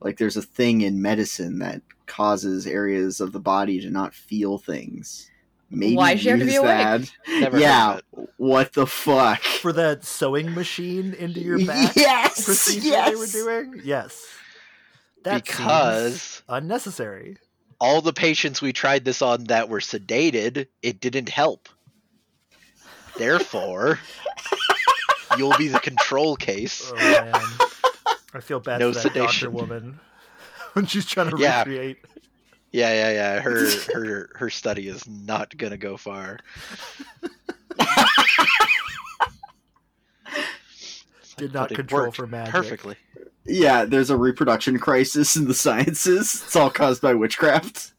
like 0.00 0.16
there's 0.18 0.36
a 0.36 0.42
thing 0.42 0.80
in 0.80 1.00
medicine 1.02 1.58
that 1.60 1.82
causes 2.06 2.66
areas 2.66 3.20
of 3.20 3.32
the 3.32 3.38
body 3.40 3.80
to 3.80 3.90
not 3.90 4.14
feel 4.14 4.58
things. 4.58 5.30
Maybe 5.72 5.94
Why 5.94 6.14
does 6.14 6.22
she 6.22 6.30
have 6.30 6.40
to 6.40 6.44
be 6.46 6.52
use 6.52 6.58
awake? 6.58 6.68
that. 6.78 7.12
Never 7.28 7.60
yeah, 7.60 8.00
what 8.38 8.72
the 8.72 8.86
fuck? 8.86 9.40
for 9.40 9.72
that 9.74 10.04
sewing 10.04 10.52
machine 10.52 11.14
into 11.14 11.38
your 11.40 11.64
back 11.64 11.94
yes, 11.96 12.44
procedure 12.44 12.88
yes. 12.88 13.08
they 13.32 13.42
were 13.42 13.62
doing 13.62 13.80
yes 13.84 14.26
that 15.22 15.46
seems 15.46 15.58
because 15.58 16.42
unnecessary 16.48 17.36
all 17.80 18.02
the 18.02 18.12
patients 18.12 18.60
we 18.60 18.72
tried 18.72 19.04
this 19.04 19.22
on 19.22 19.44
that 19.44 19.68
were 19.68 19.80
sedated, 19.80 20.66
it 20.82 21.00
didn't 21.00 21.28
help. 21.28 21.68
Therefore, 23.16 23.98
you'll 25.38 25.56
be 25.58 25.68
the 25.68 25.80
control 25.80 26.36
case. 26.36 26.90
oh 26.92 26.96
man 26.96 27.34
i 28.32 28.40
feel 28.40 28.60
bad 28.60 28.78
No 28.80 28.92
for 28.92 29.00
that 29.00 29.14
doctor 29.14 29.20
sedation. 29.28 29.52
woman 29.52 29.98
when 30.74 30.86
she's 30.86 31.04
trying 31.06 31.30
to 31.30 31.36
Yeah. 31.36 31.58
recreate 31.60 31.98
Yeah, 32.72 32.92
yeah, 32.92 33.10
yeah. 33.12 33.40
Her 33.40 33.66
her 33.94 34.30
her 34.36 34.50
study 34.50 34.86
is 34.86 35.08
not 35.08 35.56
gonna 35.56 35.76
go 35.76 35.96
far. 35.96 36.38
Did 41.40 41.52
not 41.54 41.70
control 41.70 42.10
for 42.12 42.26
magic. 42.26 42.52
perfectly. 42.52 42.96
Yeah, 43.46 43.84
there's 43.86 44.10
a 44.10 44.16
reproduction 44.16 44.78
crisis 44.78 45.34
in 45.36 45.48
the 45.48 45.54
sciences. 45.54 46.42
It's 46.44 46.54
all 46.56 46.70
caused 46.70 47.02
by 47.02 47.14
witchcraft. 47.14 47.92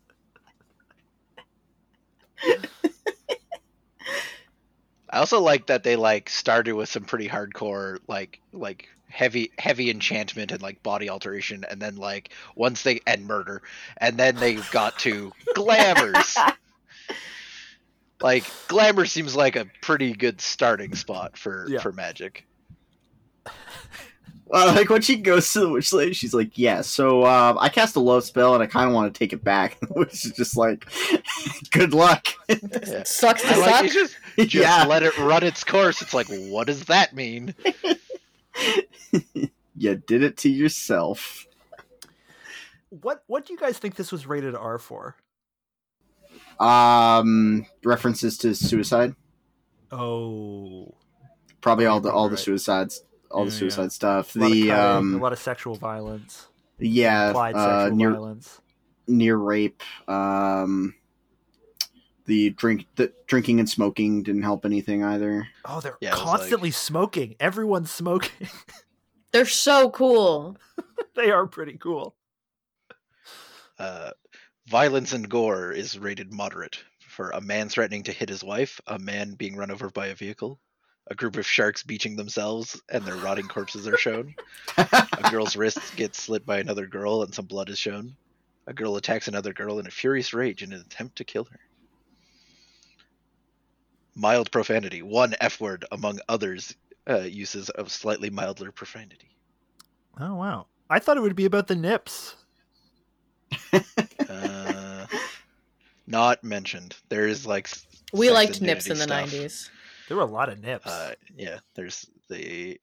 I 5.10 5.17
also 5.17 5.41
like 5.41 5.67
that 5.67 5.84
they 5.84 5.95
like 5.97 6.30
started 6.30 6.73
with 6.73 6.88
some 6.89 7.04
pretty 7.04 7.27
hardcore 7.27 7.97
like 8.08 8.39
like 8.54 8.88
heavy 9.10 9.51
heavy 9.58 9.89
enchantment 9.89 10.51
and 10.54 10.62
like 10.62 10.82
body 10.84 11.10
alteration 11.10 11.65
and 11.69 11.82
then 11.82 11.97
like 11.97 12.32
once 12.56 12.84
they 12.84 13.01
and 13.06 13.25
murder 13.27 13.62
and 13.97 14.17
then 14.17 14.38
they 14.38 14.56
got 14.71 14.97
to 14.99 15.34
glamours. 15.54 16.38
like 18.21 18.45
glamour 18.69 19.06
seems 19.06 19.36
like 19.36 19.58
a 19.58 19.65
pretty 19.82 20.13
good 20.13 20.39
starting 20.39 20.95
spot 20.95 21.38
for 21.38 21.65
Yeah. 21.67 21.80
for 21.82 21.91
magic. 21.91 22.45
Uh, 24.54 24.73
like 24.75 24.89
when 24.89 25.01
she 25.01 25.15
goes 25.15 25.54
to 25.54 25.62
the 25.62 25.69
witch 25.69 25.93
lady, 25.93 26.12
she's 26.12 26.34
like, 26.34 26.58
"Yeah, 26.58 26.82
so 26.82 27.25
um, 27.25 27.58
I 27.62 27.69
cast 27.69 27.95
a 27.95 28.01
love 28.01 28.25
spell 28.25 28.54
and 28.54 28.62
I 28.62 28.65
kind 28.67 28.89
of 28.89 28.93
want 28.93 29.13
to 29.13 29.17
take 29.17 29.32
it 29.32 29.45
back." 29.45 29.77
Which 29.91 30.25
is 30.25 30.34
just 30.34 30.58
like, 30.58 30.86
"Good 31.71 31.93
luck." 31.93 32.27
Yeah. 32.49 33.04
Sucks 33.04 33.43
to 33.43 33.47
I 33.47 33.56
like 33.56 33.86
suck. 33.86 33.93
just 33.93 34.17
just 34.38 34.54
yeah, 34.54 34.84
let 34.84 35.04
it 35.04 35.17
run 35.19 35.43
its 35.43 35.63
course. 35.63 36.01
It's 36.01 36.13
like 36.13 36.27
what 36.27 36.67
does 36.67 36.84
that 36.88 37.15
mean? 37.15 37.56
you 39.77 39.95
did 39.95 40.21
it 40.21 40.36
to 40.39 40.49
yourself. 40.49 41.47
what 42.89 43.23
what 43.27 43.45
do 43.45 43.54
you 43.54 43.60
guys 43.60 43.77
think 43.77 43.95
this 43.95 44.12
was 44.12 44.27
rated 44.27 44.54
r 44.54 44.77
for 44.77 45.15
Um, 46.60 47.65
references 47.86 48.38
to 48.39 48.54
suicide, 48.54 49.15
oh 49.93 50.93
probably 51.62 51.86
all 51.86 52.01
the 52.01 52.10
Probably 52.10 52.19
all 52.21 52.27
the 52.30 52.36
suicides, 52.38 53.04
all 53.32 53.46
the 53.46 53.52
Yeah, 53.52 53.56
yeah. 53.56 53.60
suicide 53.60 53.91
stuff. 53.91 54.34
a 54.36 54.39
The 54.39 54.72
of 54.72 54.78
cutting, 54.78 55.13
a 55.13 55.17
um, 55.17 55.22
lot 55.22 55.34
of 55.34 55.39
sexual 55.39 55.76
violence 55.76 56.48
yeah, 56.80 57.28
implied 57.28 57.56
uh, 57.56 57.86
sexual 57.86 57.98
near 57.98 58.12
violence 58.12 58.62
near 59.08 59.38
rape. 59.38 59.82
Um, 60.08 60.96
the 62.26 62.52
drink, 62.52 62.86
the 62.96 63.12
drinking 63.28 63.60
and 63.60 63.70
smoking 63.70 64.24
didn't 64.24 64.44
help 64.44 64.65
anything 64.65 65.04
either. 65.04 65.48
oh 65.65 65.82
they're 65.82 65.98
Yeah, 66.02 66.10
it 66.10 66.13
was 66.13 66.22
constantly 66.24 66.72
smoking 66.72 67.36
everyone's 67.39 67.91
smoking 67.91 68.48
They're 69.32 69.46
so 69.46 69.89
cool. 69.89 70.58
they 71.15 71.32
are 71.32 71.48
pretty 71.48 71.78
cool 71.78 72.15
Uh, 73.80 74.12
violence 74.67 75.13
and 75.13 75.28
gore 75.30 75.72
is 75.72 75.98
rated 75.98 76.32
moderate 76.32 76.84
for 77.08 77.32
a 77.32 77.41
man 77.41 77.67
threatening 77.70 78.04
to 78.04 78.12
hit 78.12 78.30
his 78.30 78.44
wife, 78.44 78.80
a 78.88 79.00
man 79.00 79.34
being 79.34 79.56
run 79.56 79.72
over 79.72 79.89
by 79.89 80.08
a 80.08 80.15
vehicle, 80.15 80.60
a 81.12 81.15
group 81.15 81.36
of 81.36 81.45
sharks 81.45 81.84
beaching 81.84 82.15
themselves 82.15 82.82
and 82.89 83.04
their 83.04 83.17
rotting 83.17 83.47
corpses 83.50 83.86
are 83.86 83.97
shown, 83.97 84.34
a 84.78 85.28
girl's 85.30 85.58
wrists 85.58 85.93
get 85.95 86.15
slit 86.15 86.45
by 86.45 86.58
another 86.60 86.88
girl 86.88 87.21
and 87.21 87.36
some 87.36 87.45
blood 87.45 87.69
is 87.69 87.78
shown, 87.78 88.15
a 88.65 88.74
girl 88.74 88.95
attacks 88.95 89.28
another 89.28 89.52
girl 89.52 89.78
in 89.80 89.88
a 89.88 89.91
furious 89.91 90.34
rage 90.34 90.63
in 90.63 90.71
an 90.71 90.80
attempt 90.80 91.17
to 91.17 91.26
kill 91.26 91.43
her. 91.43 91.60
Mild 94.15 94.52
profanity, 94.52 95.02
one 95.02 95.36
F 95.41 95.60
word 95.60 95.84
among 95.91 96.19
others 96.30 96.74
uh, 97.10 97.19
uses 97.19 97.69
of 97.71 97.91
slightly 97.91 98.30
milder 98.30 98.71
profanity. 98.71 99.36
oh 100.19 100.36
wow 100.36 100.67
i 100.89 101.00
thought 101.00 101.17
it 101.17 101.21
would 101.21 101.36
be 101.36 101.45
about 101.45 101.67
the 101.67 101.76
nips 101.76 102.36
Uh, 104.30 105.06
not 106.08 106.41
mentioned. 106.43 106.95
There 107.10 107.28
is 107.28 107.45
like 107.45 107.69
We 108.13 108.30
liked 108.32 108.62
nips 108.62 108.88
in 108.88 108.97
the 108.97 109.04
stuff. 109.04 109.30
90s. 109.30 109.69
There 110.12 110.17
were 110.17 110.24
a 110.24 110.26
lot 110.26 110.50
of 110.50 110.60
nips 110.60 110.86
Uh, 110.86 111.13
yeah, 111.38 111.60
there's 111.76 112.06
the 112.28 112.78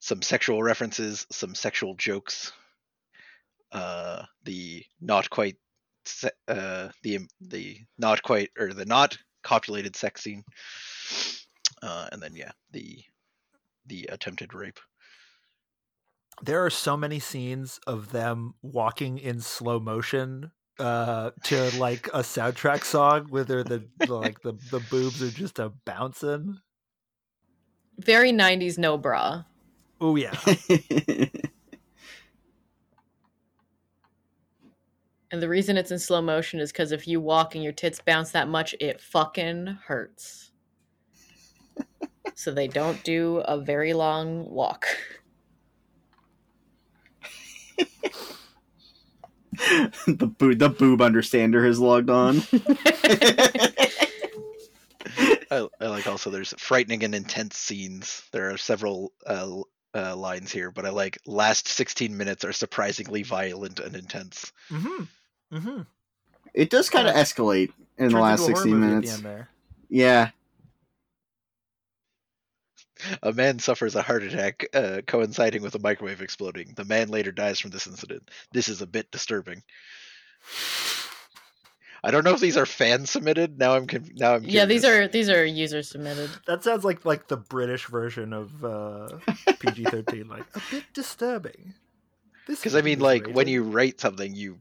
some 0.00 0.22
sexual 0.22 0.60
references, 0.60 1.24
some 1.30 1.54
sexual 1.54 1.94
jokes. 1.94 2.52
Uh, 3.70 4.24
the 4.42 4.84
not 5.00 5.30
quite, 5.30 5.56
se- 6.04 6.30
uh, 6.48 6.88
the 7.04 7.20
the 7.40 7.78
not 7.96 8.24
quite 8.24 8.50
or 8.58 8.72
the 8.72 8.86
not 8.86 9.16
copulated 9.44 9.94
sex 9.94 10.20
scene. 10.22 10.42
Uh, 11.80 12.08
and 12.10 12.20
then 12.20 12.34
yeah, 12.34 12.50
the 12.72 13.04
the 13.86 14.08
attempted 14.10 14.52
rape. 14.52 14.80
there 16.42 16.64
are 16.64 16.70
so 16.70 16.96
many 16.96 17.20
scenes 17.20 17.78
of 17.86 18.10
them 18.10 18.54
walking 18.62 19.18
in 19.18 19.40
slow 19.40 19.78
motion 19.78 20.50
uh 20.78 21.30
to 21.42 21.76
like 21.78 22.06
a 22.08 22.20
soundtrack 22.20 22.84
song 22.84 23.26
the, 23.30 23.88
the 24.04 24.14
like 24.14 24.40
the 24.42 24.54
the 24.70 24.80
boobs 24.90 25.22
are 25.22 25.30
just 25.30 25.58
a 25.58 25.70
bouncing 25.84 26.58
Very 27.98 28.32
90s 28.32 28.78
no 28.78 28.96
bra. 28.96 29.44
oh 30.00 30.16
yeah 30.16 30.34
And 35.30 35.42
the 35.42 35.48
reason 35.48 35.76
it's 35.76 35.90
in 35.90 35.98
slow 35.98 36.22
motion 36.22 36.58
is 36.58 36.72
because 36.72 36.90
if 36.92 37.06
you 37.06 37.20
walk 37.20 37.54
and 37.54 37.62
your 37.62 37.72
tits 37.72 38.00
bounce 38.00 38.30
that 38.30 38.48
much, 38.48 38.74
it 38.80 39.00
fucking 39.00 39.66
hurts. 39.86 40.52
so 42.34 42.50
they 42.50 42.66
don't 42.68 43.02
do 43.04 43.38
a 43.38 43.60
very 43.60 43.92
long 43.92 44.48
walk. 44.48 44.86
the 50.06 50.26
boob, 50.26 50.58
the 50.58 50.68
boob 50.70 51.02
understander 51.02 51.64
has 51.66 51.80
logged 51.80 52.10
on. 52.10 52.42
I, 55.50 55.68
I 55.80 55.86
like 55.88 56.06
also 56.06 56.30
there's 56.30 56.54
frightening 56.58 57.04
and 57.04 57.14
intense 57.14 57.56
scenes. 57.56 58.22
There 58.32 58.50
are 58.50 58.58
several 58.58 59.12
uh, 59.26 59.60
uh, 59.94 60.16
lines 60.16 60.52
here, 60.52 60.70
but 60.70 60.86
I 60.86 60.90
like 60.90 61.18
last 61.26 61.68
16 61.68 62.16
minutes 62.16 62.44
are 62.44 62.52
surprisingly 62.52 63.22
violent 63.22 63.80
and 63.80 63.96
intense. 63.96 64.52
mm-hmm 64.70 65.04
mm-hmm 65.54 65.82
It 66.54 66.70
does 66.70 66.90
kind 66.90 67.08
of 67.08 67.14
escalate 67.14 67.72
in 67.98 68.12
the 68.12 68.18
last 68.18 68.44
sixteen 68.46 68.80
minutes. 68.80 69.22
there 69.22 69.48
Yeah, 69.88 70.30
A 73.22 73.32
man 73.32 73.58
suffers 73.58 73.94
a 73.94 74.02
heart 74.02 74.22
attack 74.22 74.66
uh, 74.74 75.00
coinciding 75.06 75.62
with 75.62 75.74
a 75.74 75.80
microwave 75.80 76.22
exploding. 76.22 76.72
The 76.76 76.84
man 76.84 77.08
later 77.08 77.32
dies 77.32 77.60
from 77.60 77.70
this 77.70 77.86
incident. 77.86 78.30
This 78.52 78.68
is 78.68 78.82
a 78.82 78.86
bit 78.86 79.10
disturbing. 79.10 79.62
I 82.02 82.10
don't 82.10 82.24
know 82.24 82.34
if 82.34 82.40
these 82.40 82.56
are 82.56 82.66
fan 82.66 83.06
submitted. 83.06 83.58
Now 83.58 83.74
I'm 83.74 83.86
conf- 83.86 84.14
now 84.14 84.34
I'm 84.34 84.44
Yeah, 84.44 84.66
these 84.66 84.84
are 84.84 85.08
these 85.08 85.28
are 85.28 85.44
user 85.44 85.82
submitted. 85.82 86.30
That 86.46 86.62
sounds 86.62 86.84
like 86.84 87.04
like 87.04 87.26
the 87.26 87.36
British 87.36 87.86
version 87.86 88.32
of 88.32 88.64
uh, 88.64 89.08
PG 89.58 89.86
thirteen, 89.86 90.28
like 90.28 90.44
a 90.54 90.60
bit 90.70 90.84
disturbing. 90.94 91.74
This 92.46 92.60
because 92.60 92.76
I 92.76 92.82
mean, 92.82 92.98
is 92.98 93.02
like 93.02 93.28
when 93.28 93.48
you 93.48 93.64
write 93.64 94.00
something, 94.00 94.34
you 94.34 94.58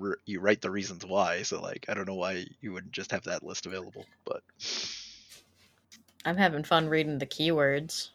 r- 0.00 0.18
you 0.26 0.40
write 0.40 0.60
the 0.60 0.70
reasons 0.70 1.04
why. 1.04 1.42
So 1.42 1.60
like, 1.60 1.86
I 1.88 1.94
don't 1.94 2.06
know 2.06 2.14
why 2.14 2.46
you 2.60 2.72
wouldn't 2.72 2.92
just 2.92 3.10
have 3.10 3.24
that 3.24 3.42
list 3.42 3.66
available. 3.66 4.06
But 4.24 4.42
I'm 6.26 6.36
having 6.36 6.64
fun 6.64 6.88
reading 6.88 7.18
the 7.18 7.26
keywords. 7.26 8.10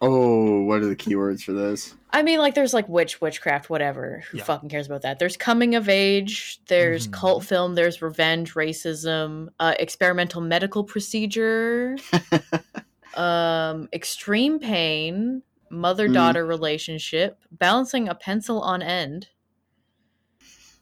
Oh, 0.00 0.62
what 0.62 0.80
are 0.82 0.86
the 0.86 0.96
keywords 0.96 1.42
for 1.42 1.52
this? 1.52 1.94
I 2.10 2.22
mean, 2.22 2.38
like, 2.38 2.54
there's 2.54 2.74
like 2.74 2.88
witch, 2.88 3.20
witchcraft, 3.20 3.68
whatever. 3.70 4.24
Who 4.30 4.38
Yeah. 4.38 4.44
fucking 4.44 4.68
cares 4.70 4.86
about 4.86 5.02
that? 5.02 5.18
There's 5.18 5.36
coming 5.36 5.74
of 5.74 5.88
age. 5.88 6.58
There's 6.66 7.06
Mhm. 7.06 7.12
cult 7.12 7.44
film. 7.44 7.74
There's 7.74 8.00
revenge, 8.02 8.54
racism, 8.54 9.48
uh, 9.60 9.74
experimental 9.78 10.40
medical 10.40 10.82
procedure, 10.82 11.96
um, 13.14 13.88
extreme 13.92 14.58
pain, 14.58 15.42
mother 15.70 16.08
daughter 16.08 16.44
relationship, 16.46 17.38
balancing 17.52 18.08
a 18.08 18.14
pencil 18.14 18.60
on 18.62 18.82
end. 18.82 19.28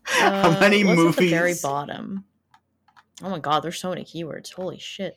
How 0.05 0.51
Uh, 0.51 0.61
many 0.61 0.85
what's 0.85 0.97
movies? 0.97 1.17
At 1.17 1.21
the 1.21 1.31
very 1.31 1.55
bottom. 1.62 2.25
Oh 3.23 3.29
my 3.31 3.38
god, 3.38 3.61
there's 3.64 3.79
so 3.79 3.90
many 3.90 4.05
keywords. 4.05 4.53
Holy 4.53 4.79
shit. 4.79 5.17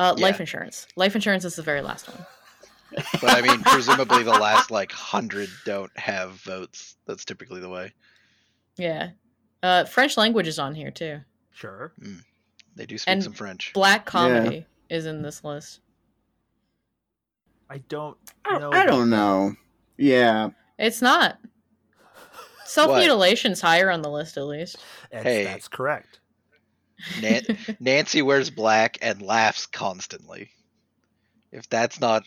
Uh, 0.00 0.14
life 0.18 0.40
insurance. 0.40 0.86
Life 0.96 1.14
insurance 1.14 1.44
is 1.44 1.56
the 1.56 1.62
very 1.62 1.82
last 1.82 2.08
one. 2.08 2.24
but 3.20 3.30
I 3.36 3.42
mean, 3.42 3.60
presumably 3.62 4.22
the 4.22 4.30
last 4.30 4.70
like 4.70 4.90
hundred 4.92 5.48
don't 5.66 5.96
have 5.98 6.32
votes. 6.42 6.96
That's 7.06 7.24
typically 7.24 7.60
the 7.60 7.68
way. 7.68 7.92
Yeah. 8.76 9.10
Uh, 9.62 9.84
French 9.84 10.16
language 10.16 10.48
is 10.48 10.58
on 10.58 10.74
here 10.74 10.90
too. 10.90 11.20
sure. 11.52 11.92
They 12.76 12.86
do 12.86 12.96
speak 12.96 13.12
And 13.12 13.22
some 13.22 13.34
French. 13.34 13.72
Black 13.74 14.06
comedy 14.06 14.64
is 14.88 15.04
in 15.04 15.20
this 15.20 15.44
list. 15.44 15.80
I 17.68 17.78
don't 17.88 18.16
I 18.44 18.54
know. 18.54 18.58
don't, 18.60 18.74
I 18.74 18.86
don't 18.86 19.10
know. 19.10 19.54
Yeah. 19.98 20.48
It's 20.78 21.02
not. 21.02 21.38
Self 22.64 22.96
mutilation's 22.96 23.60
higher 23.60 23.90
on 23.90 24.00
the 24.02 24.10
list, 24.10 24.36
at 24.38 24.46
least. 24.46 24.78
And 25.12 25.24
Hey. 25.24 25.44
that's 25.44 25.68
correct. 25.68 26.19
Nan- 27.20 27.58
Nancy 27.80 28.22
wears 28.22 28.50
black 28.50 28.98
and 29.02 29.22
laughs 29.22 29.66
constantly. 29.66 30.50
If 31.52 31.68
that's 31.68 32.00
not 32.00 32.24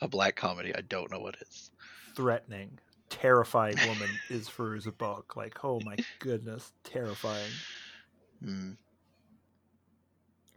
a 0.00 0.08
black 0.08 0.36
comedy, 0.36 0.74
I 0.74 0.80
don't 0.80 1.10
know 1.10 1.20
what 1.20 1.36
is. 1.40 1.70
Threatening, 2.16 2.78
terrifying 3.10 3.76
woman 3.86 4.08
is 4.30 4.48
Fairuza 4.48 4.96
Balk. 4.96 5.36
Like, 5.36 5.64
oh 5.64 5.80
my 5.84 5.96
goodness, 6.18 6.72
terrifying. 6.84 7.50
Hmm. 8.42 8.72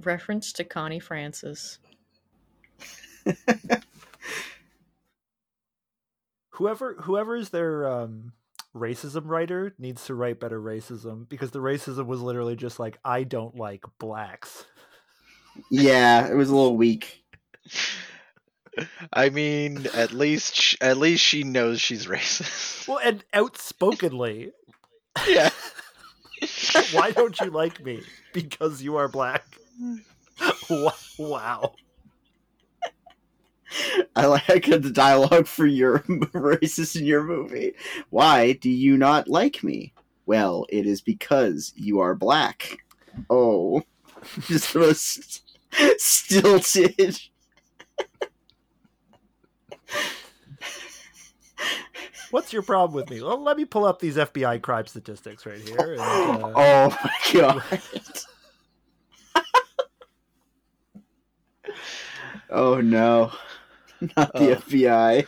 Reference 0.01 0.51
to 0.54 0.63
Connie 0.63 0.99
Francis. 0.99 1.80
Whoever 6.49 6.93
whoever 7.01 7.36
is 7.36 7.49
their 7.49 7.86
um 7.89 8.32
racism 8.75 9.23
writer 9.25 9.73
needs 9.79 10.05
to 10.05 10.15
write 10.15 10.39
better 10.39 10.61
racism 10.61 11.27
because 11.29 11.51
the 11.51 11.59
racism 11.59 12.05
was 12.05 12.21
literally 12.21 12.55
just 12.55 12.79
like 12.79 12.97
I 13.03 13.23
don't 13.23 13.55
like 13.55 13.83
blacks. 13.99 14.65
Yeah, 15.71 16.27
it 16.27 16.35
was 16.35 16.49
a 16.49 16.55
little 16.55 16.75
weak. 16.75 17.23
I 19.13 19.29
mean, 19.29 19.88
at 19.93 20.11
least 20.11 20.55
sh- 20.55 20.75
at 20.81 20.97
least 20.97 21.23
she 21.23 21.43
knows 21.43 21.79
she's 21.79 22.07
racist. 22.07 22.88
Well, 22.88 22.99
and 23.03 23.23
outspokenly, 23.33 24.51
yeah. 25.27 25.49
why 26.91 27.11
don't 27.11 27.39
you 27.39 27.49
like 27.49 27.83
me? 27.83 28.01
Because 28.33 28.83
you 28.83 28.97
are 28.97 29.07
black. 29.07 29.45
Wow. 31.17 31.73
I 34.15 34.25
like 34.25 34.65
the 34.65 34.91
dialogue 34.91 35.47
for 35.47 35.65
your 35.65 35.99
racist 36.33 36.99
in 36.99 37.05
your 37.05 37.23
movie. 37.23 37.73
Why 38.09 38.53
do 38.53 38.69
you 38.69 38.97
not 38.97 39.27
like 39.27 39.63
me? 39.63 39.93
Well, 40.25 40.65
it 40.69 40.85
is 40.85 41.01
because 41.01 41.73
you 41.75 41.99
are 41.99 42.15
black. 42.15 42.77
Oh, 43.29 43.83
just 44.41 44.73
the 44.73 44.79
most 44.79 45.43
stilted. 45.97 47.19
What's 52.31 52.51
your 52.51 52.63
problem 52.63 52.95
with 52.95 53.09
me? 53.09 53.21
Well, 53.21 53.41
let 53.41 53.55
me 53.55 53.65
pull 53.65 53.85
up 53.85 53.99
these 53.99 54.17
FBI 54.17 54.61
crime 54.61 54.88
statistics 54.88 55.45
right 55.45 55.59
here. 55.59 55.93
And, 55.93 56.01
uh, 56.01 56.53
Oh 56.55 56.97
my 57.03 57.13
god. 57.33 57.63
oh 62.49 62.81
no. 62.81 63.31
Not 64.17 64.33
the 64.33 64.51
Oh. 64.51 64.55
FBI. 64.55 65.27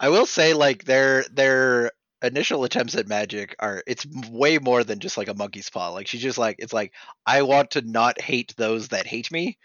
I 0.00 0.08
will 0.08 0.26
say, 0.26 0.54
like 0.54 0.84
their 0.84 1.24
their 1.32 1.92
initial 2.22 2.64
attempts 2.64 2.94
at 2.96 3.06
magic 3.06 3.54
are 3.58 3.82
it's 3.86 4.06
way 4.30 4.58
more 4.58 4.82
than 4.82 4.98
just 4.98 5.16
like 5.18 5.28
a 5.28 5.34
monkey's 5.34 5.70
paw. 5.70 5.90
Like 5.90 6.06
she's 6.06 6.22
just 6.22 6.38
like 6.38 6.56
it's 6.58 6.72
like 6.72 6.92
I 7.26 7.42
want 7.42 7.72
to 7.72 7.82
not 7.82 8.20
hate 8.20 8.54
those 8.56 8.88
that 8.88 9.06
hate 9.06 9.30
me. 9.30 9.58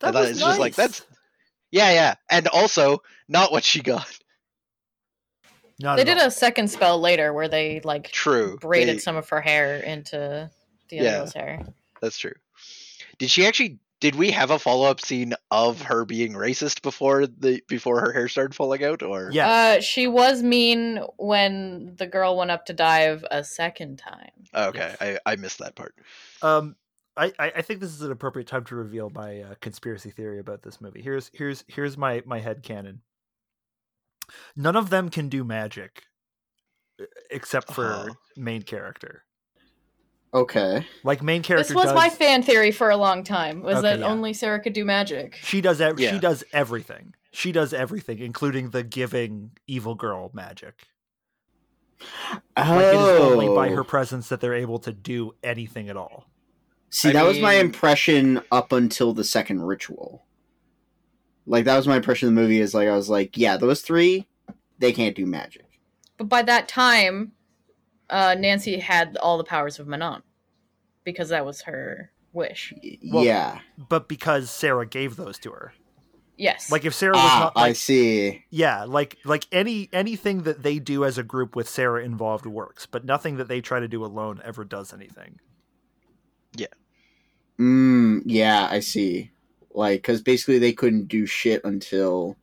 that 0.00 0.08
and 0.08 0.14
was 0.16 0.30
it's 0.30 0.40
just 0.40 0.58
like 0.60 0.76
nice. 0.78 0.88
that's 1.00 1.06
yeah 1.70 1.92
yeah, 1.92 2.14
and 2.30 2.46
also 2.48 3.02
not 3.28 3.52
what 3.52 3.64
she 3.64 3.80
got. 3.82 4.06
Not 5.80 5.96
They 5.96 6.04
did 6.04 6.18
all. 6.18 6.26
a 6.28 6.30
second 6.30 6.68
spell 6.68 7.00
later 7.00 7.32
where 7.32 7.48
they 7.48 7.80
like 7.82 8.10
True, 8.12 8.56
braided 8.60 8.96
they- 8.96 9.00
some 9.00 9.16
of 9.16 9.28
her 9.30 9.40
hair 9.40 9.76
into 9.78 10.48
the 10.88 11.00
other 11.00 11.08
Yeah. 11.34 11.40
hair. 11.42 11.66
That's 12.00 12.16
true. 12.18 12.34
Did 13.18 13.30
she 13.30 13.46
actually? 13.46 13.78
Did 14.04 14.16
we 14.16 14.30
have 14.32 14.50
a 14.50 14.58
follow 14.58 14.86
up 14.86 15.00
scene 15.00 15.32
of 15.50 15.80
her 15.80 16.04
being 16.04 16.34
racist 16.34 16.82
before 16.82 17.26
the 17.26 17.62
before 17.68 18.02
her 18.02 18.12
hair 18.12 18.28
started 18.28 18.54
falling 18.54 18.84
out? 18.84 19.02
Or 19.02 19.30
Yeah. 19.32 19.48
Uh, 19.48 19.80
she 19.80 20.06
was 20.06 20.42
mean 20.42 20.98
when 21.16 21.94
the 21.96 22.06
girl 22.06 22.36
went 22.36 22.50
up 22.50 22.66
to 22.66 22.74
dive 22.74 23.24
a 23.30 23.42
second 23.42 23.96
time. 23.98 24.28
Oh, 24.52 24.68
okay, 24.68 24.94
I 25.00 25.18
I 25.24 25.36
missed 25.36 25.58
that 25.60 25.74
part. 25.74 25.94
Um, 26.42 26.76
I, 27.16 27.32
I 27.38 27.52
I 27.56 27.62
think 27.62 27.80
this 27.80 27.94
is 27.94 28.02
an 28.02 28.12
appropriate 28.12 28.46
time 28.46 28.64
to 28.64 28.74
reveal 28.76 29.08
my 29.08 29.40
uh, 29.40 29.54
conspiracy 29.62 30.10
theory 30.10 30.38
about 30.38 30.60
this 30.60 30.82
movie. 30.82 31.00
Here's 31.00 31.30
here's 31.32 31.64
here's 31.66 31.96
my 31.96 32.22
my 32.26 32.40
head 32.40 32.62
canon. 32.62 33.00
None 34.54 34.76
of 34.76 34.90
them 34.90 35.08
can 35.08 35.30
do 35.30 35.44
magic, 35.44 36.02
except 37.30 37.72
for 37.72 37.86
Uh-huh. 37.90 38.14
main 38.36 38.60
character. 38.64 39.24
Okay. 40.34 40.84
Like 41.04 41.22
main 41.22 41.42
character 41.42 41.68
This 41.68 41.74
was 41.74 41.84
does, 41.86 41.94
my 41.94 42.08
fan 42.08 42.42
theory 42.42 42.72
for 42.72 42.90
a 42.90 42.96
long 42.96 43.22
time. 43.22 43.62
Was 43.62 43.76
Okay, 43.76 43.82
that 43.82 43.98
yeah. 44.00 44.06
only 44.06 44.32
Sarah 44.32 44.60
could 44.60 44.72
do 44.72 44.84
magic? 44.84 45.36
she 45.42 45.60
does 45.60 45.80
ev- 45.80 46.00
Yeah. 46.00 46.12
she 46.12 46.18
does 46.18 46.42
everything. 46.52 47.14
She 47.30 47.52
does 47.52 47.72
everything, 47.72 48.18
including 48.18 48.70
the 48.70 48.82
giving 48.82 49.52
evil 49.66 49.94
girl 49.94 50.30
magic. 50.34 50.86
Oh. 52.02 52.36
Like 52.56 52.84
it 52.84 52.94
is 52.94 53.20
only 53.20 53.48
by 53.48 53.68
her 53.70 53.80
oh. 53.80 53.84
presence 53.84 54.28
that 54.28 54.40
they're 54.40 54.54
able 54.54 54.78
to 54.80 54.92
do 54.92 55.34
anything 55.42 55.88
at 55.88 55.96
all. 55.96 56.26
See, 56.90 57.10
I 57.10 57.12
that 57.12 57.24
was 57.24 57.38
my 57.38 57.54
impression 57.54 58.42
up 58.52 58.72
until 58.72 59.12
the 59.12 59.24
second 59.24 59.62
ritual. 59.62 60.24
Like 61.46 61.64
that 61.64 61.76
was 61.76 61.86
my 61.86 61.96
impression 61.96 62.28
of 62.28 62.34
the 62.34 62.40
movie. 62.40 62.60
Is 62.60 62.74
like 62.74 62.88
I 62.88 62.96
was 62.96 63.08
like, 63.08 63.36
yeah, 63.36 63.56
those 63.56 63.82
three, 63.82 64.26
they 64.78 64.92
can't 64.92 65.16
do 65.16 65.26
magic. 65.26 65.66
But 66.18 66.28
by 66.28 66.42
that 66.42 66.68
time, 66.68 67.32
uh, 68.10 68.34
Nancy 68.38 68.78
had 68.78 69.16
all 69.16 69.38
the 69.38 69.44
powers 69.44 69.78
of 69.78 69.86
Manon 69.86 70.22
because 71.04 71.28
that 71.30 71.44
was 71.44 71.62
her 71.62 72.10
wish. 72.32 72.72
Well- 73.12 73.24
yeah. 73.24 73.60
But 73.88 74.08
because 74.08 74.50
Sarah 74.50 74.86
gave 74.86 75.16
those 75.16 75.38
to 75.40 75.50
her. 75.50 75.72
Yes. 76.36 76.70
Like 76.72 76.84
if 76.84 76.94
Sarah 76.94 77.14
was 77.14 77.22
Ah, 77.22 77.52
not 77.54 77.62
I 77.62 77.74
see. 77.74 78.44
Yeah, 78.50 78.82
like 78.84 79.18
like 79.24 79.46
any 79.52 79.88
anything 79.92 80.42
that 80.42 80.64
they 80.64 80.80
do 80.80 81.04
as 81.04 81.16
a 81.16 81.22
group 81.22 81.54
with 81.54 81.68
Sarah 81.68 82.02
involved 82.04 82.44
works, 82.44 82.86
but 82.86 83.04
nothing 83.04 83.36
that 83.36 83.46
they 83.46 83.60
try 83.60 83.78
to 83.78 83.86
do 83.86 84.04
alone 84.04 84.40
ever 84.44 84.64
does 84.64 84.92
anything. 84.92 85.38
Yeah. 86.56 86.66
Mm, 87.60 88.22
yeah, 88.26 88.66
I 88.68 88.80
see. 88.80 89.30
Like, 89.72 90.02
because 90.02 90.22
basically 90.22 90.58
they 90.58 90.72
couldn't 90.72 91.06
do 91.06 91.24
shit 91.24 91.60
until 91.64 92.36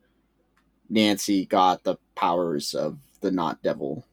Nancy 0.88 1.44
got 1.44 1.84
the 1.84 1.96
powers 2.14 2.74
of 2.74 2.98
the 3.20 3.30
not 3.30 3.62
devil. 3.62 4.06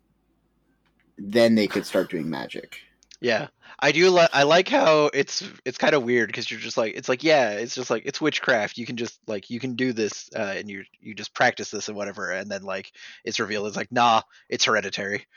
Then 1.20 1.56
they 1.56 1.68
could 1.68 1.86
start 1.86 2.10
doing 2.10 2.30
magic. 2.30 2.78
Yeah, 3.22 3.48
I 3.80 3.92
do. 3.92 4.10
Li- 4.10 4.30
I 4.32 4.44
like 4.44 4.70
how 4.70 5.10
it's 5.14 5.44
it's 5.66 5.78
kind 5.78 5.94
of 5.94 6.04
weird 6.04 6.28
because 6.28 6.50
you're 6.50 6.60
just 6.60 6.78
like 6.78 6.94
it's 6.96 7.10
like 7.10 7.22
yeah, 7.24 7.52
it's 7.52 7.76
just 7.76 7.90
like 7.90 8.04
it's 8.06 8.22
witchcraft. 8.22 8.78
You 8.78 8.86
can 8.86 8.96
just 8.96 9.20
like 9.28 9.50
you 9.50 9.60
can 9.60 9.76
do 9.76 9.92
this 9.92 10.30
uh, 10.34 10.54
and 10.56 10.70
you 10.70 10.84
you 11.02 11.14
just 11.14 11.34
practice 11.34 11.70
this 11.70 11.90
and 11.90 11.98
whatever, 11.98 12.32
and 12.32 12.50
then 12.50 12.64
like 12.64 12.94
it's 13.26 13.40
revealed 13.40 13.68
it's 13.68 13.76
like 13.76 13.92
nah, 13.92 14.22
it's 14.48 14.66
hereditary. 14.66 15.26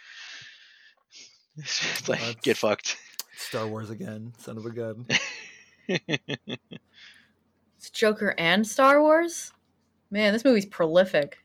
It's 1.58 2.08
like 2.08 2.20
That's- 2.20 2.36
get 2.42 2.56
fucked. 2.56 2.96
Star 3.36 3.66
Wars 3.66 3.90
again, 3.90 4.32
son 4.38 4.56
of 4.56 4.64
a 4.64 4.70
gun. 4.70 5.06
It's 7.76 7.90
Joker 7.90 8.34
and 8.38 8.64
Star 8.66 9.02
Wars? 9.02 9.52
Man, 10.10 10.32
this 10.32 10.44
movie's 10.44 10.66
prolific. 10.66 11.38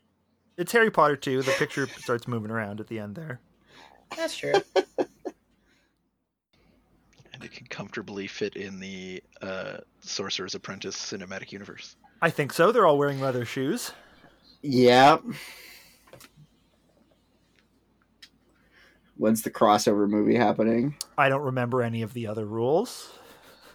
It's 0.56 0.72
Harry 0.72 0.92
Potter 0.92 1.16
too. 1.16 1.42
The 1.42 1.52
picture 1.54 1.88
starts 1.88 2.28
moving 2.28 2.52
around 2.52 2.80
at 2.80 2.88
the 2.88 3.00
end 3.00 3.16
there. 3.16 3.40
That's 4.16 4.36
true. 4.38 4.54
And 7.34 7.44
it 7.46 7.52
can 7.52 7.68
comfortably 7.68 8.26
fit 8.26 8.56
in 8.56 8.80
the 8.80 9.22
uh, 9.44 9.78
Sorcerer's 10.02 10.56
Apprentice 10.56 10.96
cinematic 10.96 11.52
universe. 11.52 11.96
I 12.20 12.32
think 12.32 12.52
so. 12.52 12.72
They're 12.72 12.88
all 12.88 12.98
wearing 12.98 13.22
leather 13.22 13.46
shoes. 13.46 13.92
Yeah. 14.64 15.18
When's 19.18 19.44
the 19.44 19.52
crossover 19.52 20.10
movie 20.10 20.34
happening? 20.36 20.96
I 21.16 21.30
don't 21.30 21.44
remember 21.44 21.84
any 21.84 22.02
of 22.02 22.14
the 22.14 22.26
other 22.26 22.46
rules. 22.48 23.14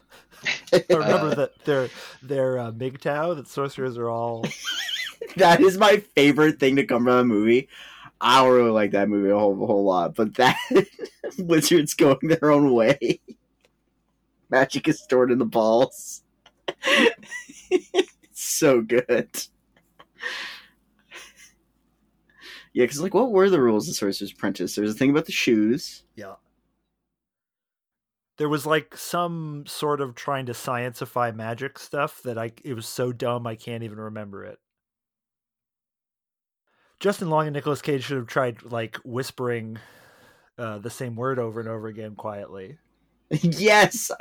I 0.72 0.84
remember 0.90 1.28
Uh, 1.28 1.34
that 1.36 1.52
they're 1.64 1.88
they're 2.20 2.58
uh, 2.58 2.72
MGTOW. 2.72 3.36
That 3.36 3.46
sorcerers 3.46 3.96
are 3.96 4.08
all. 4.08 4.44
that 5.36 5.60
is 5.60 5.78
my 5.78 5.98
favorite 6.16 6.58
thing 6.58 6.74
to 6.76 6.84
come 6.84 7.04
from 7.04 7.16
a 7.18 7.24
movie. 7.24 7.68
I 8.24 8.40
don't 8.40 8.54
really 8.54 8.70
like 8.70 8.92
that 8.92 9.08
movie 9.08 9.30
a 9.30 9.38
whole, 9.38 9.60
a 9.60 9.66
whole 9.66 9.84
lot, 9.84 10.14
but 10.14 10.36
that 10.36 10.56
wizards 11.38 11.94
going 11.94 12.28
their 12.28 12.52
own 12.52 12.72
way. 12.72 13.20
Magic 14.48 14.86
is 14.86 15.02
stored 15.02 15.32
in 15.32 15.38
the 15.38 15.44
balls. 15.44 16.22
it's 16.86 18.12
so 18.32 18.80
good. 18.80 19.28
Yeah, 22.72 22.84
because 22.84 23.00
like, 23.00 23.12
what 23.12 23.32
were 23.32 23.50
the 23.50 23.60
rules 23.60 23.88
of 23.88 23.96
Sorcerer's 23.96 24.32
Apprentice? 24.32 24.76
There 24.76 24.84
was 24.84 24.94
a 24.94 24.98
thing 24.98 25.10
about 25.10 25.26
the 25.26 25.32
shoes. 25.32 26.04
Yeah. 26.14 26.34
There 28.38 28.48
was 28.48 28.66
like 28.66 28.96
some 28.96 29.64
sort 29.66 30.00
of 30.00 30.14
trying 30.14 30.46
to 30.46 30.52
scienceify 30.52 31.34
magic 31.34 31.78
stuff 31.78 32.22
that 32.22 32.38
I 32.38 32.52
it 32.64 32.74
was 32.74 32.86
so 32.86 33.12
dumb 33.12 33.46
I 33.48 33.56
can't 33.56 33.82
even 33.82 33.98
remember 33.98 34.44
it. 34.44 34.58
Justin 37.02 37.28
Long 37.30 37.48
and 37.48 37.54
Nicolas 37.54 37.82
Cage 37.82 38.04
should 38.04 38.16
have 38.16 38.28
tried 38.28 38.62
like 38.62 38.96
whispering 38.98 39.76
uh, 40.56 40.78
the 40.78 40.88
same 40.88 41.16
word 41.16 41.40
over 41.40 41.58
and 41.58 41.68
over 41.68 41.88
again 41.88 42.14
quietly. 42.14 42.78
yes, 43.30 44.12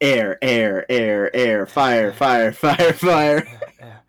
air, 0.00 0.36
air, 0.42 0.84
air, 0.90 1.36
air, 1.36 1.64
fire, 1.64 2.12
fire, 2.12 2.50
fire, 2.50 2.92
fire. 2.92 3.46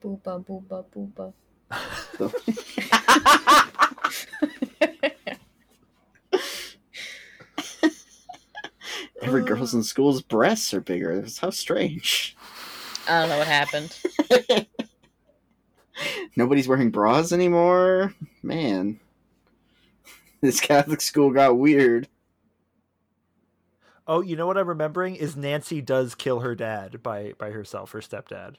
Booba, 0.00 0.44
booba, 0.44 0.84
booba. 0.94 1.32
Every 9.20 9.42
girl's 9.42 9.74
in 9.74 9.82
school's 9.82 10.22
breasts 10.22 10.72
are 10.74 10.80
bigger. 10.80 11.20
That's 11.20 11.38
how 11.38 11.50
strange. 11.50 12.36
I 13.08 13.20
don't 13.20 13.30
know 13.30 13.38
what 13.38 13.46
happened. 13.48 13.96
Nobody's 16.36 16.66
wearing 16.68 16.90
bras 16.90 17.32
anymore. 17.32 18.14
Man, 18.42 18.98
this 20.40 20.60
Catholic 20.60 21.00
school 21.00 21.30
got 21.30 21.56
weird. 21.58 22.08
Oh, 24.06 24.20
you 24.20 24.36
know 24.36 24.46
what 24.46 24.58
I'm 24.58 24.68
remembering 24.68 25.16
is 25.16 25.36
Nancy 25.36 25.80
does 25.80 26.14
kill 26.14 26.40
her 26.40 26.54
dad 26.54 27.02
by 27.02 27.32
by 27.38 27.50
herself, 27.50 27.92
her 27.92 28.00
stepdad. 28.00 28.56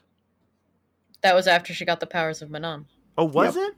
That 1.22 1.34
was 1.34 1.46
after 1.46 1.72
she 1.74 1.84
got 1.84 2.00
the 2.00 2.06
powers 2.06 2.42
of 2.42 2.50
Manon. 2.50 2.86
Oh, 3.16 3.24
was 3.24 3.56
Yep. 3.56 3.68
it? 3.68 3.74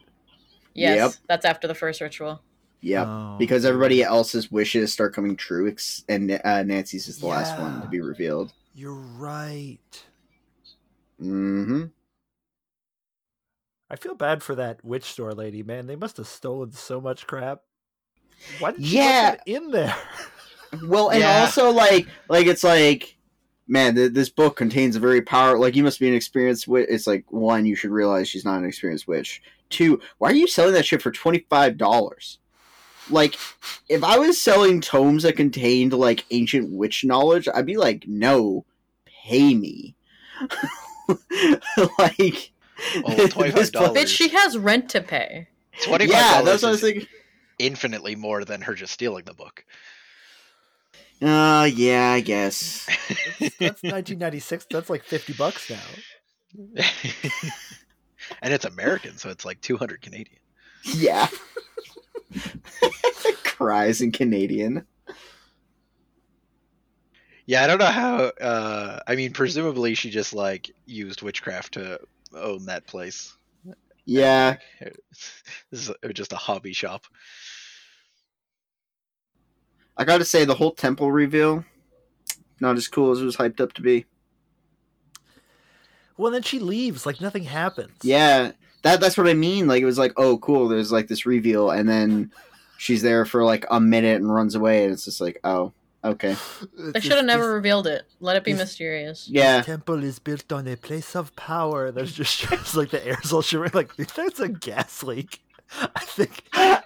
Yes, 0.74 0.96
Yep. 0.96 1.12
that's 1.28 1.44
after 1.44 1.66
the 1.68 1.74
first 1.74 2.00
ritual. 2.00 2.40
Yep. 2.80 3.06
Oh. 3.06 3.36
Because 3.38 3.64
everybody 3.64 4.02
else's 4.02 4.50
wishes 4.50 4.92
start 4.92 5.12
coming 5.14 5.36
true, 5.36 5.74
and 6.08 6.40
uh, 6.44 6.62
Nancy's 6.62 7.08
is 7.08 7.18
the 7.18 7.26
last 7.26 7.58
one 7.58 7.82
to 7.82 7.88
be 7.88 8.00
revealed. 8.00 8.52
You're 8.74 8.94
right. 8.94 10.04
Hmm 11.18 11.84
I 13.90 13.96
feel 13.96 14.14
bad 14.14 14.42
for 14.42 14.54
that 14.54 14.84
witch 14.84 15.04
store 15.04 15.32
lady, 15.32 15.62
man. 15.62 15.86
They 15.86 15.96
must 15.96 16.18
have 16.18 16.26
stolen 16.26 16.72
so 16.72 17.00
much 17.00 17.26
crap. 17.26 17.62
Why 18.58 18.72
did 18.72 18.82
Yeah. 18.82 19.30
put 19.30 19.40
in 19.46 19.70
there? 19.70 19.96
Well, 20.82 21.08
and 21.08 21.22
Yeah. 21.22 21.42
also 21.42 21.70
like, 21.70 22.08
like 22.28 22.46
it's 22.46 22.62
like, 22.62 23.16
man, 23.66 23.94
th- 23.94 24.12
this 24.12 24.28
book 24.28 24.54
contains 24.56 24.96
a 24.96 25.00
very 25.00 25.22
power. 25.22 25.58
Like, 25.58 25.74
you 25.74 25.82
must 25.82 25.98
be 25.98 26.08
an 26.08 26.14
experienced 26.14 26.68
witch. 26.68 26.86
It's 26.90 27.06
like 27.06 27.24
one, 27.32 27.64
you 27.64 27.74
should 27.74 27.90
realize 27.90 28.28
she's 28.28 28.44
not 28.44 28.58
an 28.58 28.66
experienced 28.66 29.08
witch. 29.08 29.40
Two, 29.70 29.98
why 30.18 30.30
are 30.30 30.34
you 30.34 30.46
selling 30.46 30.74
that 30.74 30.84
shit 30.84 31.00
for 31.00 31.10
twenty 31.10 31.46
five 31.48 31.78
dollars? 31.78 32.38
Like, 33.08 33.36
if 33.88 34.04
I 34.04 34.18
was 34.18 34.40
selling 34.40 34.80
tomes 34.82 35.22
that 35.22 35.36
contained 35.36 35.94
like 35.94 36.26
ancient 36.30 36.70
witch 36.70 37.04
knowledge, 37.04 37.48
I'd 37.54 37.66
be 37.66 37.78
like, 37.78 38.04
no, 38.06 38.66
pay 39.06 39.54
me. 39.54 39.96
like, 41.98 42.52
Oh, 42.96 43.02
$25. 43.16 43.72
book- 43.72 43.96
Bitch, 43.96 44.08
she 44.08 44.28
has 44.28 44.56
rent 44.56 44.88
to 44.90 45.00
pay. 45.00 45.48
Twenty-five 45.82 46.12
Yeah, 46.14 46.32
dollars 46.42 46.44
that's 46.46 46.62
what 46.62 46.68
I 46.68 46.70
was 46.72 46.82
is 46.84 46.90
thinking. 46.90 47.08
infinitely 47.58 48.14
more 48.16 48.44
than 48.44 48.60
her 48.62 48.74
just 48.74 48.92
stealing 48.92 49.24
the 49.24 49.34
book. 49.34 49.64
Uh, 51.20 51.68
yeah, 51.72 52.12
I 52.12 52.20
guess. 52.20 52.86
That's 53.40 53.82
1996. 53.82 54.66
That's 54.70 54.88
like 54.90 55.02
50 55.02 55.32
bucks 55.32 55.68
now. 55.70 56.76
and 58.42 58.54
it's 58.54 58.64
American, 58.64 59.18
so 59.18 59.28
it's 59.30 59.44
like 59.44 59.60
two 59.60 59.76
hundred 59.76 60.00
Canadian. 60.00 60.38
Yeah. 60.84 61.28
Cries 63.44 64.00
in 64.00 64.12
Canadian. 64.12 64.86
Yeah, 67.48 67.64
I 67.64 67.66
don't 67.66 67.78
know 67.78 67.86
how. 67.86 68.16
Uh, 68.38 69.00
I 69.06 69.16
mean, 69.16 69.32
presumably 69.32 69.94
she 69.94 70.10
just 70.10 70.34
like 70.34 70.70
used 70.84 71.22
witchcraft 71.22 71.72
to 71.72 71.98
own 72.36 72.66
that 72.66 72.86
place. 72.86 73.34
Yeah. 74.04 74.58
This 75.70 75.88
is 75.88 75.94
just 76.12 76.34
a 76.34 76.36
hobby 76.36 76.74
shop. 76.74 77.06
I 79.96 80.04
gotta 80.04 80.26
say, 80.26 80.44
the 80.44 80.54
whole 80.54 80.72
temple 80.72 81.10
reveal, 81.10 81.64
not 82.60 82.76
as 82.76 82.86
cool 82.86 83.12
as 83.12 83.22
it 83.22 83.24
was 83.24 83.38
hyped 83.38 83.60
up 83.60 83.72
to 83.74 83.82
be. 83.82 84.04
Well, 86.18 86.30
then 86.30 86.42
she 86.42 86.58
leaves 86.58 87.06
like 87.06 87.22
nothing 87.22 87.44
happens. 87.44 87.96
Yeah, 88.02 88.52
that 88.82 89.00
that's 89.00 89.16
what 89.16 89.26
I 89.26 89.32
mean. 89.34 89.66
Like, 89.66 89.80
it 89.80 89.86
was 89.86 89.98
like, 89.98 90.12
oh, 90.18 90.36
cool, 90.38 90.68
there's 90.68 90.92
like 90.92 91.08
this 91.08 91.24
reveal, 91.24 91.70
and 91.70 91.88
then 91.88 92.30
she's 92.76 93.00
there 93.00 93.24
for 93.24 93.42
like 93.42 93.64
a 93.70 93.80
minute 93.80 94.16
and 94.16 94.32
runs 94.32 94.54
away, 94.54 94.84
and 94.84 94.92
it's 94.92 95.06
just 95.06 95.20
like, 95.20 95.40
oh, 95.44 95.72
okay. 96.04 96.36
They 96.92 97.00
should 97.00 97.12
have 97.12 97.24
never 97.24 97.52
revealed 97.52 97.86
it. 97.86 98.04
Let 98.20 98.36
it 98.36 98.44
be 98.44 98.52
mysterious. 98.52 99.28
Yeah. 99.28 99.58
This 99.58 99.66
temple 99.66 100.04
is 100.04 100.18
built 100.18 100.50
on 100.52 100.66
a 100.68 100.76
place 100.76 101.14
of 101.16 101.34
power. 101.36 101.90
There's 101.90 102.12
just 102.12 102.34
shows 102.36 102.74
like 102.74 102.90
the 102.90 103.04
air's 103.06 103.32
all 103.32 103.42
shimmering. 103.42 103.72
Like 103.74 103.94
that's 104.14 104.40
a 104.40 104.48
gas 104.48 105.02
leak. 105.02 105.40
I 105.94 106.00
think, 106.00 106.44
I 106.54 106.80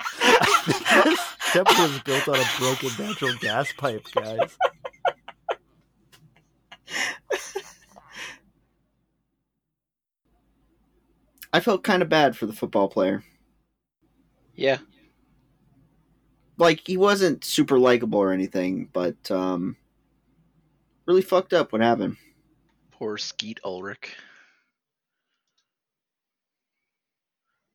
think 0.66 1.04
this 1.04 1.20
temple 1.52 1.84
is 1.84 2.00
built 2.00 2.28
on 2.28 2.34
a 2.34 2.44
broken 2.58 2.90
natural 2.98 3.34
gas 3.40 3.72
pipe, 3.72 4.04
guys. 4.12 4.56
I 11.52 11.60
felt 11.60 11.84
kind 11.84 12.02
of 12.02 12.08
bad 12.08 12.36
for 12.36 12.46
the 12.46 12.52
football 12.52 12.88
player. 12.88 13.22
Yeah, 14.54 14.78
Like, 16.62 16.86
he 16.86 16.96
wasn't 16.96 17.44
super 17.44 17.76
likable 17.76 18.20
or 18.20 18.30
anything, 18.32 18.88
but 18.92 19.30
um, 19.32 19.76
really 21.06 21.20
fucked 21.22 21.52
up 21.52 21.72
what 21.72 21.82
happened. 21.82 22.18
poor 22.92 23.18
Skeet 23.18 23.58
Ulrich. 23.64 24.16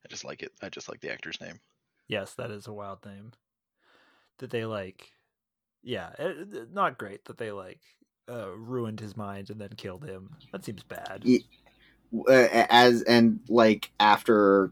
I 0.05 0.07
just 0.07 0.23
like 0.23 0.41
it. 0.41 0.53
I 0.63 0.69
just 0.69 0.88
like 0.88 1.01
the 1.01 1.11
actor's 1.11 1.41
name. 1.41 1.59
Yes, 2.07 2.33
that 2.35 2.49
is 2.49 2.67
a 2.67 2.71
wild 2.73 3.05
name. 3.05 3.33
Did 4.39 4.51
they 4.51 4.63
like, 4.63 5.11
yeah, 5.83 6.11
it, 6.17 6.53
it- 6.53 6.73
not 6.73 6.97
great. 6.97 7.25
That 7.25 7.38
they 7.38 7.51
like 7.51 7.81
uh, 8.31 8.51
ruined 8.51 9.01
his 9.01 9.17
mind 9.17 9.49
and 9.49 9.59
then 9.59 9.71
killed 9.75 10.05
him. 10.05 10.29
That 10.53 10.63
seems 10.63 10.83
bad. 10.83 11.23
Ye- 11.25 11.45
uh, 12.29 12.47
as 12.69 13.01
and 13.01 13.41
like 13.49 13.91
after 13.99 14.71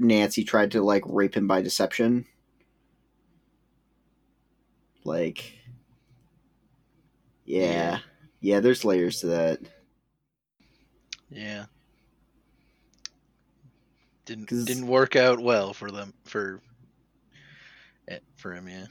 Nancy 0.00 0.42
tried 0.42 0.72
to 0.72 0.82
like 0.82 1.04
rape 1.06 1.36
him 1.36 1.46
by 1.46 1.62
deception. 1.62 2.26
Like 5.04 5.54
yeah. 7.44 7.60
Yeah. 7.64 7.98
Yeah, 8.42 8.60
there's 8.60 8.84
layers 8.84 9.20
to 9.20 9.26
that. 9.28 9.60
Yeah. 11.30 11.66
Didn't 14.24 14.46
'Cause- 14.46 14.64
didn't 14.64 14.86
work 14.86 15.16
out 15.16 15.40
well 15.40 15.72
for 15.74 15.90
them 15.90 16.14
for 16.24 16.60
for 18.36 18.54
him, 18.54 18.68
yeah. 18.68 18.86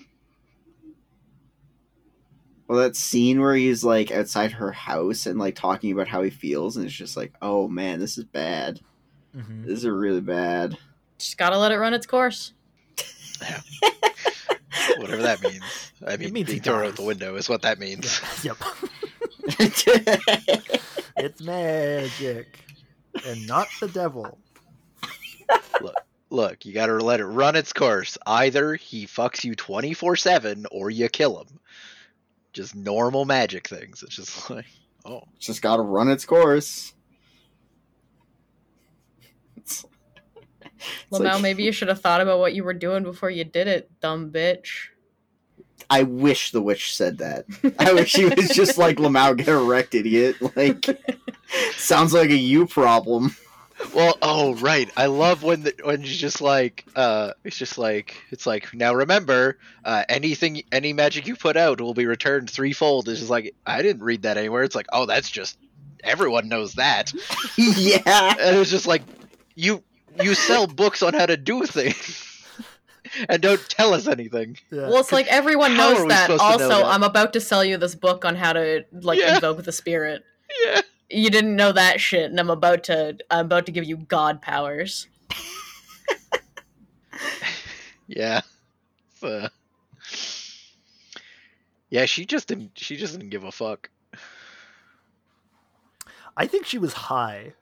Well, 2.68 2.78
that 2.80 2.96
scene 2.96 3.40
where 3.42 3.56
he's 3.56 3.84
like 3.84 4.12
outside 4.12 4.52
her 4.52 4.72
house 4.72 5.26
and 5.26 5.40
like 5.40 5.56
talking 5.56 5.92
about 5.92 6.08
how 6.08 6.22
he 6.22 6.30
feels, 6.30 6.78
and 6.78 6.86
it's 6.86 6.94
just 6.94 7.18
like, 7.18 7.34
oh 7.42 7.68
man, 7.68 8.00
this 8.00 8.18
is 8.20 8.26
bad. 8.26 8.80
Mhm. 9.36 9.66
This 9.66 9.80
is 9.80 9.88
really 9.88 10.22
bad. 10.22 10.78
Just 11.18 11.38
gotta 11.38 11.58
let 11.58 11.72
it 11.72 11.80
run 11.80 11.94
its 11.96 12.06
course. 12.06 12.54
Whatever 14.98 15.22
that 15.24 15.42
means. 15.42 15.92
I 16.06 16.18
mean, 16.18 16.34
means 16.34 16.48
he 16.48 16.56
being 16.56 16.64
thrown 16.64 16.86
out 16.86 16.96
the 16.96 17.04
window 17.04 17.36
is 17.36 17.50
what 17.50 17.62
that 17.64 17.80
means. 17.80 18.22
yep, 18.44 18.58
it's 21.18 21.42
magic 21.42 22.60
and 23.26 23.48
not 23.48 23.68
the 23.80 23.88
devil. 23.88 24.38
look, 26.30 26.66
you 26.66 26.74
gotta 26.74 26.98
let 26.98 27.20
it 27.20 27.26
run 27.26 27.56
its 27.56 27.74
course. 27.74 28.18
Either 28.26 28.76
he 28.76 29.06
fucks 29.06 29.44
you 29.44 29.56
24 29.56 30.16
7 30.16 30.66
or 30.72 30.90
you 30.90 31.10
kill 31.10 31.42
him. 31.42 31.60
Just 32.54 32.76
normal 32.76 33.26
magic 33.26 33.68
things. 33.68 34.04
It's 34.04 34.16
just 34.16 34.50
like, 34.50 34.66
oh. 35.06 35.24
It's 35.38 35.46
just 35.46 35.62
got 35.62 35.76
to 35.76 35.84
run 35.84 36.10
its 36.10 36.26
course. 36.26 36.94
It's 40.80 41.20
Lamau, 41.20 41.34
like- 41.34 41.42
maybe 41.42 41.64
you 41.64 41.72
should 41.72 41.88
have 41.88 42.02
thought 42.02 42.22
about 42.22 42.40
what 42.40 42.54
you 42.54 42.64
were 42.64 42.74
doing 42.74 43.04
before 43.04 43.30
you 43.30 43.44
did 43.44 43.68
it, 43.68 43.92
dumb 44.02 44.32
bitch. 44.32 44.88
I 45.90 46.04
wish 46.04 46.52
the 46.52 46.62
witch 46.62 46.96
said 46.96 47.18
that. 47.18 47.46
I 47.80 47.94
wish 47.94 48.12
she 48.12 48.26
was 48.26 48.50
just 48.50 48.78
like 48.78 48.98
Lamau, 48.98 49.36
get 49.36 49.48
erect, 49.48 49.96
idiot. 49.96 50.36
Like, 50.56 50.86
sounds 51.72 52.14
like 52.14 52.30
a 52.30 52.36
you 52.36 52.68
problem. 52.68 53.36
Well, 53.94 54.18
oh 54.22 54.56
right. 54.56 54.90
I 54.98 55.06
love 55.08 55.42
when 55.42 55.64
the, 55.64 55.74
when 55.84 56.04
she's 56.04 56.18
just 56.18 56.42
like, 56.42 56.86
uh, 56.96 57.32
it's 57.44 57.58
just 57.58 57.78
like 57.78 58.22
it's 58.30 58.46
like 58.46 58.74
now 58.74 58.94
remember, 58.94 59.58
uh, 59.86 60.04
anything, 60.10 60.64
any 60.72 60.94
magic 60.94 61.28
you 61.28 61.36
put 61.36 61.58
out 61.58 61.80
will 61.82 61.94
be 61.94 62.06
returned 62.06 62.50
threefold. 62.50 63.08
It's 63.08 63.20
just 63.20 63.32
like 63.32 63.56
I 63.66 63.82
didn't 63.82 64.04
read 64.04 64.24
that 64.24 64.38
anywhere. 64.38 64.64
It's 64.64 64.76
like, 64.76 64.88
oh, 64.92 65.06
that's 65.06 65.30
just 65.30 65.58
everyone 66.04 66.50
knows 66.50 66.74
that, 66.74 67.14
yeah. 67.58 68.36
and 68.40 68.56
it 68.56 68.60
was 68.60 68.70
just 68.70 68.86
like, 68.86 69.02
you 69.56 69.84
you 70.22 70.34
sell 70.36 70.68
books 70.68 71.02
on 71.04 71.14
how 71.14 71.26
to 71.26 71.38
do 71.38 71.66
things, 71.66 72.46
and 73.30 73.42
don't 73.42 73.62
tell 73.70 73.94
us 73.94 74.08
anything. 74.08 74.58
Yeah. 74.72 74.82
Well, 74.90 75.00
it's 75.00 75.12
like 75.12 75.28
everyone 75.28 75.72
How 75.76 75.94
knows 75.94 76.08
that. 76.10 76.24
supposed 76.30 76.42
to 76.42 76.48
know 76.48 76.52
Also, 76.66 76.68
that? 76.84 76.86
I'm 76.86 77.04
about 77.04 77.34
to 77.34 77.42
sell 77.42 77.64
you 77.64 77.78
this 77.78 77.96
book 77.96 78.26
on 78.26 78.36
how 78.36 78.54
to 78.54 78.86
like 78.92 79.20
Yeah. 79.20 79.36
invoke 79.36 79.64
the 79.64 79.72
spirit. 79.72 80.24
Yeah. 80.66 80.82
You 81.10 81.30
didn't 81.30 81.56
know 81.56 81.72
that 81.72 82.00
shit, 82.00 82.30
and 82.30 82.40
I'm 82.40 82.50
about 82.50 82.84
to 82.86 83.18
I'm 83.32 83.46
about 83.46 83.66
to 83.68 83.72
give 83.72 83.84
you 83.86 83.98
god 83.98 84.42
powers. 84.42 85.08
Yeah. 88.08 88.42
Uh, 89.22 89.50
yeah, 91.92 92.06
she 92.06 92.26
just 92.26 92.48
didn't. 92.48 92.72
She 92.76 92.96
just 92.98 93.14
didn't 93.14 93.30
give 93.30 93.44
a 93.44 93.52
fuck. 93.52 93.90
I 96.36 96.48
think 96.48 96.66
she 96.66 96.80
was 96.80 96.94
high. 96.94 97.54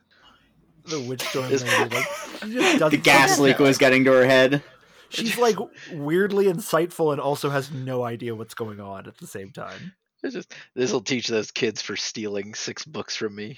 The 0.90 1.02
witch 1.02 1.22
storm 1.22 1.52
Is- 1.52 1.64
lady. 1.64 1.96
Like, 1.96 2.06
she 2.42 2.54
just 2.54 2.92
The 2.92 2.98
gas 2.98 3.40
leak 3.40 3.60
was 3.60 3.78
getting 3.78 4.04
to 4.06 4.12
her 4.14 4.26
head. 4.26 4.64
She's 5.10 5.38
like 5.38 5.58
weirdly 5.94 6.46
insightful 6.46 7.12
and 7.14 7.22
also 7.22 7.50
has 7.50 7.72
no 7.72 8.04
idea 8.04 8.36
what's 8.36 8.54
going 8.54 8.80
on 8.80 9.08
at 9.08 9.18
the 9.18 9.28
same 9.28 9.52
time. 9.52 9.94
This 10.22 10.92
will 10.92 11.02
teach 11.02 11.28
those 11.28 11.52
kids 11.52 11.82
for 11.82 11.96
stealing 11.96 12.54
six 12.56 12.84
books 12.84 13.16
from 13.16 13.36
me. 13.36 13.58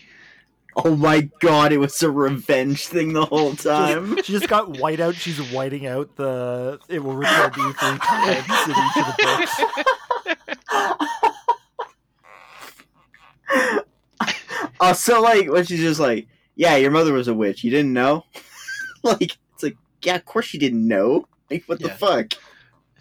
Oh 0.76 0.96
my 0.96 1.30
god, 1.40 1.72
it 1.72 1.78
was 1.80 2.04
a 2.04 2.12
revenge 2.12 2.86
thing 2.86 3.14
the 3.14 3.26
whole 3.26 3.56
time. 3.56 4.18
She 4.18 4.34
just 4.34 4.48
got 4.48 4.78
white 4.78 5.00
out. 5.00 5.16
She's 5.16 5.40
whiting 5.52 5.88
out 5.88 6.16
the. 6.16 6.80
It 6.88 7.04
will 7.04 7.16
return 7.16 7.52
to 7.52 7.62
you 7.62 7.74
three 7.74 7.98
times 8.04 8.68
in 8.68 8.72
each 8.72 8.98
of 8.98 9.06
the 9.18 9.24
books. 9.24 11.10
Also, 14.80 15.22
like, 15.22 15.50
when 15.50 15.66
she's 15.66 15.80
just 15.82 16.00
like, 16.00 16.28
yeah, 16.60 16.76
your 16.76 16.92
mother 16.92 17.14
was 17.14 17.30
a 17.30 17.34
witch. 17.34 17.64
You 17.64 17.72
didn't 17.72 17.94
know? 17.94 18.26
like, 19.04 19.38
it's 19.54 19.64
like, 19.64 19.78
yeah, 20.04 20.16
of 20.16 20.26
course 20.26 20.54
you 20.54 20.60
didn't 20.60 20.86
know. 20.86 21.26
Like, 21.50 21.64
what 21.68 21.80
the 21.80 21.88
fuck? 21.88 22.34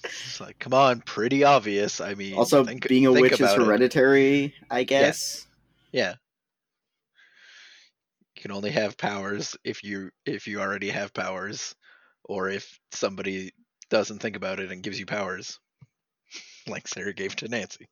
It's 0.04 0.40
like, 0.40 0.60
come 0.60 0.72
on, 0.72 1.00
pretty 1.00 1.42
obvious. 1.42 2.00
I 2.00 2.14
mean, 2.14 2.34
Also, 2.34 2.64
think- 2.64 2.86
being 2.86 3.06
a 3.06 3.12
witch 3.12 3.32
is 3.32 3.40
about 3.40 3.58
it. 3.58 3.64
hereditary, 3.64 4.54
I 4.70 4.84
guess. 4.84 5.48
Yeah. 5.90 6.14
You 8.36 8.42
can 8.42 8.52
only 8.52 8.70
have 8.70 8.96
powers 8.96 9.56
if 9.64 9.82
you 9.82 10.10
if 10.24 10.46
you 10.46 10.60
already 10.60 10.90
have 10.90 11.12
powers, 11.12 11.74
or 12.22 12.48
if 12.48 12.78
somebody 12.92 13.50
doesn't 13.90 14.20
think 14.20 14.36
about 14.36 14.60
it 14.60 14.70
and 14.70 14.84
gives 14.84 15.00
you 15.00 15.06
powers, 15.06 15.58
like 16.68 16.86
Sarah 16.86 17.12
gave 17.12 17.34
to 17.36 17.48
Nancy. 17.48 17.88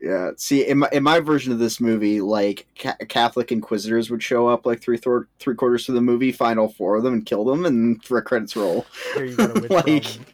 Yeah. 0.00 0.30
See, 0.36 0.66
in 0.66 0.78
my 0.78 0.88
in 0.92 1.02
my 1.02 1.20
version 1.20 1.52
of 1.52 1.58
this 1.58 1.78
movie, 1.80 2.20
like 2.20 2.66
ca- 2.78 2.96
Catholic 3.08 3.52
inquisitors 3.52 4.10
would 4.10 4.22
show 4.22 4.48
up 4.48 4.64
like 4.64 4.80
three 4.80 4.96
thor- 4.96 5.28
three 5.38 5.54
quarters 5.54 5.88
of 5.88 5.94
the 5.94 6.00
movie, 6.00 6.32
find 6.32 6.58
all 6.58 6.68
four 6.70 6.96
of 6.96 7.02
them, 7.02 7.12
and 7.14 7.26
kill 7.26 7.44
them, 7.44 7.66
and 7.66 8.00
the 8.08 8.22
credits 8.22 8.56
roll. 8.56 8.86
Here 9.14 9.24
you 9.26 9.36
got 9.36 9.56
a 9.56 9.60
witch 9.60 9.70
Like- 9.70 10.04
problem. 10.04 10.26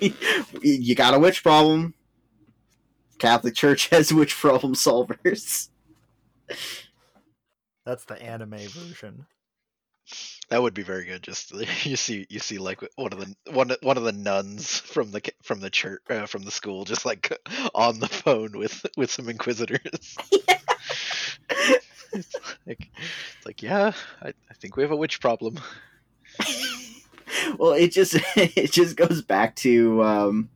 you 0.62 0.94
got 0.94 1.14
a 1.14 1.18
witch 1.18 1.42
problem. 1.42 1.94
Catholic 3.18 3.54
Church 3.54 3.88
has 3.90 4.12
witch 4.12 4.36
problem 4.36 4.74
solvers. 4.74 5.68
That's 7.86 8.04
the 8.04 8.22
anime 8.22 8.58
version. 8.58 9.26
That 10.48 10.62
would 10.62 10.72
be 10.74 10.82
very 10.82 11.04
good. 11.04 11.22
Just 11.22 11.52
you 11.84 11.96
see 11.96 12.26
you 12.30 12.38
see 12.38 12.58
like 12.58 12.82
one 12.96 13.12
of 13.12 13.20
the 13.20 13.52
one 13.52 13.70
one 13.82 13.96
of 13.98 14.04
the 14.04 14.12
nuns 14.12 14.78
from 14.78 15.10
the 15.10 15.22
from 15.42 15.60
the 15.60 15.70
church 15.70 16.00
uh, 16.08 16.26
from 16.26 16.44
the 16.44 16.50
school 16.50 16.84
just 16.84 17.04
like 17.04 17.32
on 17.74 18.00
the 18.00 18.08
phone 18.08 18.52
with 18.52 18.84
with 18.96 19.10
some 19.10 19.28
inquisitors. 19.28 20.16
it's 22.12 22.34
like 22.66 22.90
it's 22.96 23.46
like 23.46 23.62
yeah, 23.62 23.92
I, 24.22 24.28
I 24.28 24.54
think 24.54 24.76
we 24.76 24.82
have 24.82 24.92
a 24.92 24.96
witch 24.96 25.20
problem. 25.20 25.58
well, 27.58 27.72
it 27.72 27.92
just 27.92 28.16
it 28.36 28.72
just 28.72 28.96
goes 28.96 29.20
back 29.22 29.54
to 29.56 30.02
um, 30.02 30.48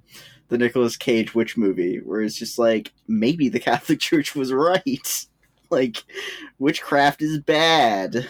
the 0.49 0.59
Nicolas 0.59 0.97
Cage 0.97 1.35
witch 1.35 1.57
movie, 1.59 1.99
where 1.99 2.23
it's 2.23 2.39
just 2.39 2.59
like 2.59 2.93
maybe 3.07 3.51
the 3.51 3.61
Catholic 3.61 4.01
Church 4.01 4.35
was 4.35 4.53
right. 4.53 5.27
Like 5.71 6.05
witchcraft 6.59 7.23
is 7.23 7.39
bad. 7.39 8.29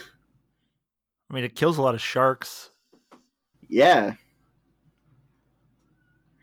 I 1.33 1.35
mean, 1.35 1.45
it 1.45 1.57
kills 1.57 1.79
a 1.79 1.83
lot 1.83 1.95
of 1.95 2.03
sharks. 2.03 2.71
Yeah. 3.67 4.15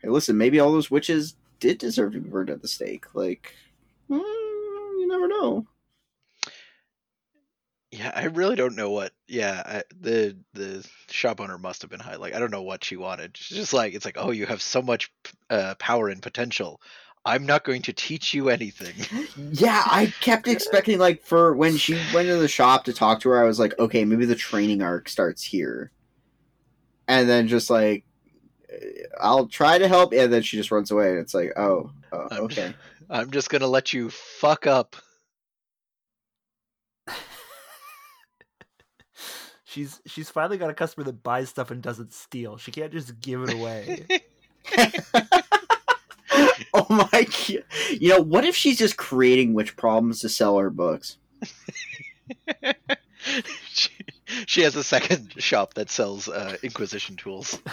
Hey, 0.02 0.08
listen, 0.08 0.36
maybe 0.36 0.58
all 0.58 0.72
those 0.72 0.90
witches 0.90 1.36
did 1.60 1.78
deserve 1.78 2.12
to 2.14 2.20
be 2.20 2.28
burned 2.28 2.50
at 2.50 2.60
the 2.60 2.66
stake. 2.66 3.14
Like, 3.14 3.54
mm, 4.10 4.18
you 4.18 5.06
never 5.06 5.28
know. 5.28 5.66
Yeah, 7.92 8.12
I 8.14 8.24
really 8.24 8.56
don't 8.56 8.76
know 8.76 8.90
what. 8.90 9.12
Yeah, 9.28 9.62
I, 9.64 9.82
the 10.00 10.36
the 10.54 10.88
shop 11.08 11.40
owner 11.40 11.58
must 11.58 11.82
have 11.82 11.90
been 11.90 12.00
high. 12.00 12.16
Like 12.16 12.34
I 12.34 12.38
don't 12.38 12.52
know 12.52 12.62
what 12.62 12.84
she 12.84 12.96
wanted. 12.96 13.36
She's 13.36 13.58
just 13.58 13.72
like 13.72 13.94
it's 13.94 14.04
like 14.04 14.16
oh 14.16 14.30
you 14.30 14.46
have 14.46 14.62
so 14.62 14.80
much 14.80 15.12
uh, 15.50 15.74
power 15.76 16.08
and 16.08 16.22
potential. 16.22 16.80
I'm 17.24 17.44
not 17.44 17.64
going 17.64 17.82
to 17.82 17.92
teach 17.92 18.32
you 18.34 18.48
anything. 18.48 19.26
Yeah, 19.52 19.82
I 19.86 20.06
kept 20.20 20.46
expecting 20.48 20.98
like 20.98 21.22
for 21.22 21.54
when 21.54 21.76
she 21.76 21.94
went 22.14 22.28
to 22.28 22.36
the 22.36 22.46
shop 22.48 22.84
to 22.84 22.92
talk 22.92 23.20
to 23.20 23.30
her, 23.30 23.42
I 23.42 23.46
was 23.46 23.58
like, 23.58 23.76
okay, 23.78 24.04
maybe 24.04 24.24
the 24.24 24.34
training 24.36 24.80
arc 24.82 25.08
starts 25.08 25.42
here, 25.42 25.90
and 27.08 27.28
then 27.28 27.48
just 27.48 27.68
like, 27.68 28.04
eh, 28.70 29.02
I'll 29.20 29.46
try 29.48 29.78
to 29.78 29.88
help, 29.88 30.12
and 30.12 30.32
then 30.32 30.42
she 30.42 30.56
just 30.56 30.70
runs 30.70 30.90
away, 30.90 31.10
and 31.10 31.18
it's 31.18 31.34
like, 31.34 31.52
oh, 31.56 31.90
oh 32.12 32.28
I'm- 32.30 32.42
okay. 32.44 32.74
I'm 33.10 33.30
just 33.32 33.50
gonna 33.50 33.66
let 33.66 33.92
you 33.92 34.08
fuck 34.10 34.66
up. 34.68 34.94
She's 39.64 40.00
she's 40.06 40.28
finally 40.30 40.58
got 40.58 40.70
a 40.70 40.74
customer 40.74 41.04
that 41.04 41.22
buys 41.22 41.48
stuff 41.48 41.70
and 41.70 41.80
doesn't 41.80 42.12
steal. 42.12 42.56
She 42.56 42.72
can't 42.72 42.92
just 42.92 43.20
give 43.20 43.42
it 43.42 43.52
away. 43.54 44.04
oh 46.74 46.86
my 46.88 47.08
god! 47.10 47.64
You 47.90 48.10
know, 48.10 48.20
what 48.20 48.44
if 48.44 48.54
she's 48.54 48.78
just 48.78 48.96
creating 48.96 49.54
witch 49.54 49.76
problems 49.76 50.20
to 50.20 50.28
sell 50.28 50.58
her 50.58 50.70
books? 50.70 51.16
she, 53.72 53.90
she 54.46 54.62
has 54.62 54.76
a 54.76 54.84
second 54.84 55.34
shop 55.38 55.74
that 55.74 55.90
sells 55.90 56.28
uh, 56.28 56.56
Inquisition 56.62 57.16
tools. 57.16 57.58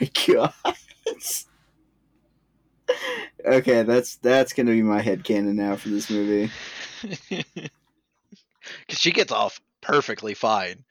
my 0.00 0.10
god. 0.26 0.52
okay, 3.44 3.82
that's 3.82 4.16
that's 4.16 4.52
gonna 4.52 4.72
be 4.72 4.82
my 4.82 5.00
head 5.00 5.22
headcanon 5.22 5.54
now 5.54 5.76
for 5.76 5.88
this 5.88 6.10
movie. 6.10 6.50
Because 8.86 8.98
she 8.98 9.12
gets 9.12 9.32
off 9.32 9.60
perfectly 9.80 10.34
fine, 10.34 10.84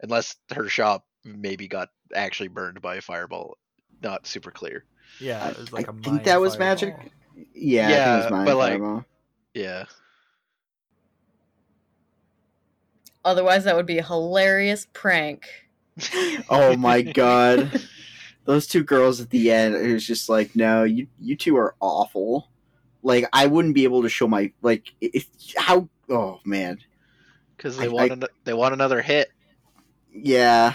unless 0.00 0.36
her 0.54 0.68
shop 0.68 1.04
maybe 1.24 1.66
got 1.66 1.88
actually 2.14 2.48
burned 2.48 2.80
by 2.80 2.96
a 2.96 3.00
fireball. 3.00 3.56
Not 4.02 4.26
super 4.26 4.50
clear. 4.52 4.84
Yeah, 5.18 5.44
I, 5.44 5.48
it 5.50 5.58
was 5.58 5.72
like 5.72 5.88
I 5.88 5.90
a 5.90 5.94
think 5.94 6.06
mind 6.06 6.24
that 6.26 6.40
was 6.40 6.54
fireball. 6.54 6.66
magic. 6.68 7.12
Yeah, 7.54 7.86
I 7.86 7.90
think 7.90 8.06
it 8.06 8.16
was 8.22 8.30
mine, 8.30 8.44
but, 8.46 8.56
like- 8.56 8.72
fireball. 8.74 9.04
Yeah. 9.54 9.84
Otherwise, 13.24 13.64
that 13.64 13.74
would 13.74 13.86
be 13.86 13.98
a 13.98 14.04
hilarious 14.04 14.86
prank. 14.92 15.46
Oh 16.48 16.76
my 16.76 17.02
god. 17.02 17.80
Those 18.44 18.66
two 18.68 18.84
girls 18.84 19.20
at 19.20 19.30
the 19.30 19.50
end 19.50 19.74
it 19.74 19.92
was 19.92 20.06
just 20.06 20.28
like, 20.28 20.54
no, 20.54 20.84
you 20.84 21.08
you 21.18 21.34
two 21.34 21.56
are 21.56 21.74
awful. 21.80 22.48
Like 23.06 23.28
I 23.32 23.46
wouldn't 23.46 23.74
be 23.76 23.84
able 23.84 24.02
to 24.02 24.08
show 24.08 24.26
my 24.26 24.52
like 24.62 24.92
if 25.00 25.28
how 25.56 25.88
oh 26.10 26.40
man. 26.44 26.78
Because 27.56 27.78
I- 27.78 27.82
they 27.82 27.88
want 27.88 28.10
I- 28.10 28.14
ano- 28.14 28.26
they 28.44 28.52
want 28.52 28.74
another 28.74 29.00
hit. 29.00 29.28
Yeah. 30.12 30.74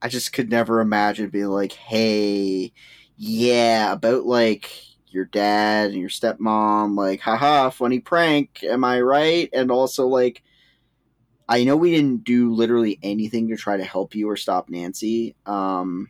I 0.00 0.08
just 0.08 0.32
could 0.32 0.50
never 0.50 0.80
imagine 0.80 1.30
being 1.30 1.46
like, 1.46 1.72
hey, 1.72 2.72
yeah, 3.16 3.92
about 3.92 4.24
like 4.24 4.70
your 5.08 5.24
dad 5.24 5.90
and 5.90 5.98
your 5.98 6.10
stepmom, 6.10 6.96
like, 6.96 7.20
haha, 7.20 7.70
funny 7.70 7.98
prank, 7.98 8.62
am 8.62 8.84
I 8.84 9.00
right? 9.00 9.48
And 9.52 9.70
also 9.72 10.06
like 10.06 10.42
I 11.48 11.64
know 11.64 11.76
we 11.76 11.90
didn't 11.90 12.22
do 12.22 12.52
literally 12.54 12.98
anything 13.02 13.48
to 13.48 13.56
try 13.56 13.76
to 13.76 13.84
help 13.84 14.14
you 14.14 14.30
or 14.30 14.36
stop 14.36 14.68
Nancy. 14.68 15.34
Um 15.44 16.08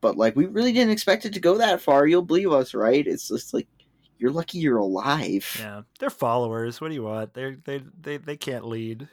but 0.00 0.16
like 0.16 0.36
we 0.36 0.46
really 0.46 0.72
didn't 0.72 0.92
expect 0.92 1.26
it 1.26 1.34
to 1.34 1.40
go 1.40 1.58
that 1.58 1.82
far. 1.82 2.06
You'll 2.06 2.22
believe 2.22 2.50
us, 2.52 2.72
right? 2.72 3.06
It's 3.06 3.28
just 3.28 3.52
like 3.52 3.68
you're 4.18 4.30
lucky 4.30 4.58
you're 4.58 4.78
alive. 4.78 5.56
Yeah, 5.58 5.82
they're 5.98 6.10
followers. 6.10 6.80
What 6.80 6.88
do 6.88 6.94
you 6.94 7.02
want? 7.02 7.34
They 7.34 7.56
they 7.64 7.82
they 8.00 8.16
they 8.18 8.36
can't 8.36 8.66
lead. 8.66 9.08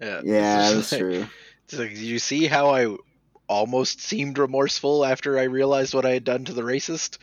Yeah, 0.00 0.20
Yeah, 0.24 0.72
that's 0.72 0.92
like- 0.92 1.00
true. 1.00 1.26
it's 1.64 1.78
like, 1.78 1.90
did 1.90 1.98
you 1.98 2.18
see 2.18 2.46
how 2.46 2.70
I 2.70 2.96
almost 3.48 4.00
seemed 4.00 4.38
remorseful 4.38 5.04
after 5.04 5.38
I 5.38 5.44
realized 5.44 5.94
what 5.94 6.04
I 6.04 6.10
had 6.10 6.24
done 6.24 6.44
to 6.46 6.52
the 6.52 6.62
racist? 6.62 7.18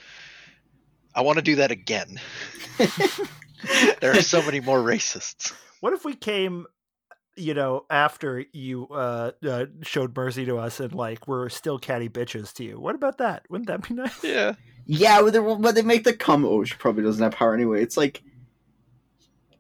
I 1.16 1.22
want 1.22 1.38
to 1.38 1.44
do 1.44 1.58
that 1.58 1.70
again. 1.72 2.20
there 4.02 4.12
are 4.12 4.22
so 4.22 4.41
many 4.41 4.60
more 4.60 4.80
racists. 4.80 5.54
What 5.82 5.94
if 5.94 6.04
we 6.06 6.16
came, 6.16 6.66
you 7.36 7.54
know, 7.54 7.86
after 7.89 8.44
you 8.54 8.88
uh, 8.88 9.32
uh 9.46 9.66
showed 9.84 10.16
mercy 10.16 10.46
to 10.46 10.58
us 10.58 10.80
and 10.80 10.94
like 10.94 11.28
we're 11.28 11.50
still 11.50 11.78
catty 11.78 12.10
bitches 12.10 12.54
to 12.54 12.64
you? 12.64 12.80
What 12.80 12.96
about 12.96 13.20
that? 13.20 13.44
Wouldn't 13.50 13.68
that 13.68 13.88
be 13.88 13.94
nice? 13.94 14.24
Yeah. 14.24 14.54
Yeah, 14.86 15.22
when 15.22 15.34
they, 15.34 15.40
when 15.40 15.76
they 15.76 15.82
make 15.82 16.04
the 16.04 16.14
come, 16.14 16.44
oh, 16.46 16.64
she 16.64 16.76
probably 16.76 17.04
doesn't 17.04 17.24
have 17.24 17.34
power 17.34 17.54
anyway. 17.54 17.82
It's 17.82 17.98
like 17.98 18.22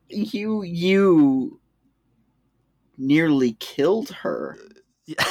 you 0.09 0.63
you 0.63 1.59
nearly 2.97 3.53
killed 3.59 4.09
her. 4.09 4.57
Yeah. 5.05 5.23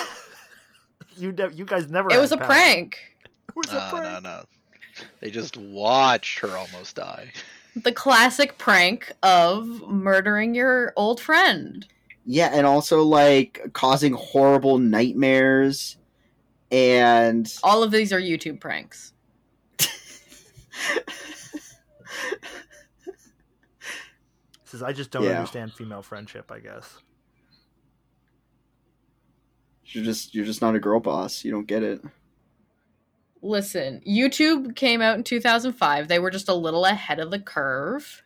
you 1.17 1.33
ne- 1.33 1.53
you 1.55 1.65
guys 1.65 1.91
never. 1.91 2.09
It 2.11 2.15
had 2.15 2.21
was 2.21 2.33
a 2.33 2.37
power. 2.37 2.47
prank. 2.47 2.99
It 3.49 3.55
was 3.57 3.71
a 3.71 3.75
No, 3.75 3.89
prank. 3.91 4.23
no, 4.25 4.31
no. 4.31 4.45
They 5.21 5.31
just 5.31 5.57
watched 5.57 6.39
her 6.41 6.57
almost 6.57 6.97
die. 6.97 7.33
The 7.77 7.93
classic 7.93 8.59
prank 8.59 9.11
of 9.23 9.67
murdering 9.89 10.55
your 10.55 10.93
old 10.97 11.21
friend. 11.21 11.87
Yeah, 12.27 12.51
and 12.53 12.67
also 12.67 13.03
like 13.03 13.61
causing 13.73 14.13
horrible 14.13 14.79
nightmares 14.79 15.97
and 16.71 17.53
All 17.63 17.83
of 17.83 17.91
these 17.91 18.13
are 18.13 18.21
YouTube 18.21 18.61
pranks. 18.61 19.13
Says 24.65 24.83
I 24.83 24.93
just 24.93 25.11
don't 25.11 25.25
Yeah. 25.25 25.31
understand 25.33 25.73
female 25.73 26.03
friendship. 26.03 26.51
I 26.51 26.61
guess. 26.61 26.99
you're 29.85 30.05
just 30.05 30.35
you're 30.35 30.47
just 30.47 30.63
not 30.63 30.75
a 30.75 30.79
girl 30.79 31.01
boss. 31.01 31.45
You 31.45 31.51
don't 31.51 31.67
get 31.67 31.83
it. 31.83 32.01
Listen, 33.43 34.01
YouTube 34.09 34.75
came 34.75 35.03
out 35.03 35.19
in 35.19 35.25
2005. 35.25 36.09
They 36.09 36.19
were 36.19 36.31
just 36.31 36.49
a 36.49 36.55
little 36.55 36.87
ahead 36.87 37.19
of 37.21 37.31
the 37.31 37.39
curve. 37.41 38.23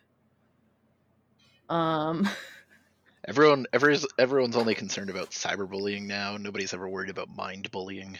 Um, 1.67 2.29
Everyone, 3.27 3.65
every, 3.73 3.97
everyone's 4.17 4.55
only 4.55 4.73
concerned 4.75 5.09
about 5.09 5.31
cyberbullying 5.31 6.03
now. 6.03 6.37
Nobody's 6.37 6.73
ever 6.73 6.87
worried 6.87 7.09
about 7.09 7.27
mind 7.35 7.69
bullying. 7.71 8.17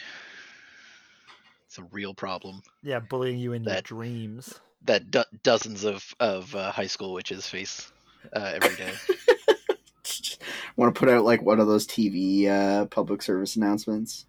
It's 1.78 1.86
a 1.86 1.94
real 1.94 2.12
problem 2.14 2.60
Yeah, 2.82 2.98
bullying 2.98 3.38
you 3.38 3.52
in 3.52 3.62
your 3.62 3.74
That- 3.74 3.84
dreams. 3.84 4.58
that 4.84 5.10
do- 5.12 5.22
dozens 5.44 5.84
of 5.84 6.12
of 6.18 6.52
uh, 6.54 6.72
high 6.72 6.86
school 6.88 7.12
witches 7.12 7.46
face 7.48 7.92
uh, 8.32 8.52
every 8.54 8.74
day. 8.76 8.92
Want 10.76 10.92
to 10.94 10.98
put 10.98 11.08
out 11.08 11.24
like 11.24 11.42
one 11.42 11.60
of 11.60 11.66
those 11.68 11.86
TV 11.86 12.48
uh, 12.48 12.86
public 12.86 13.22
service 13.22 13.54
announcements? 13.56 14.26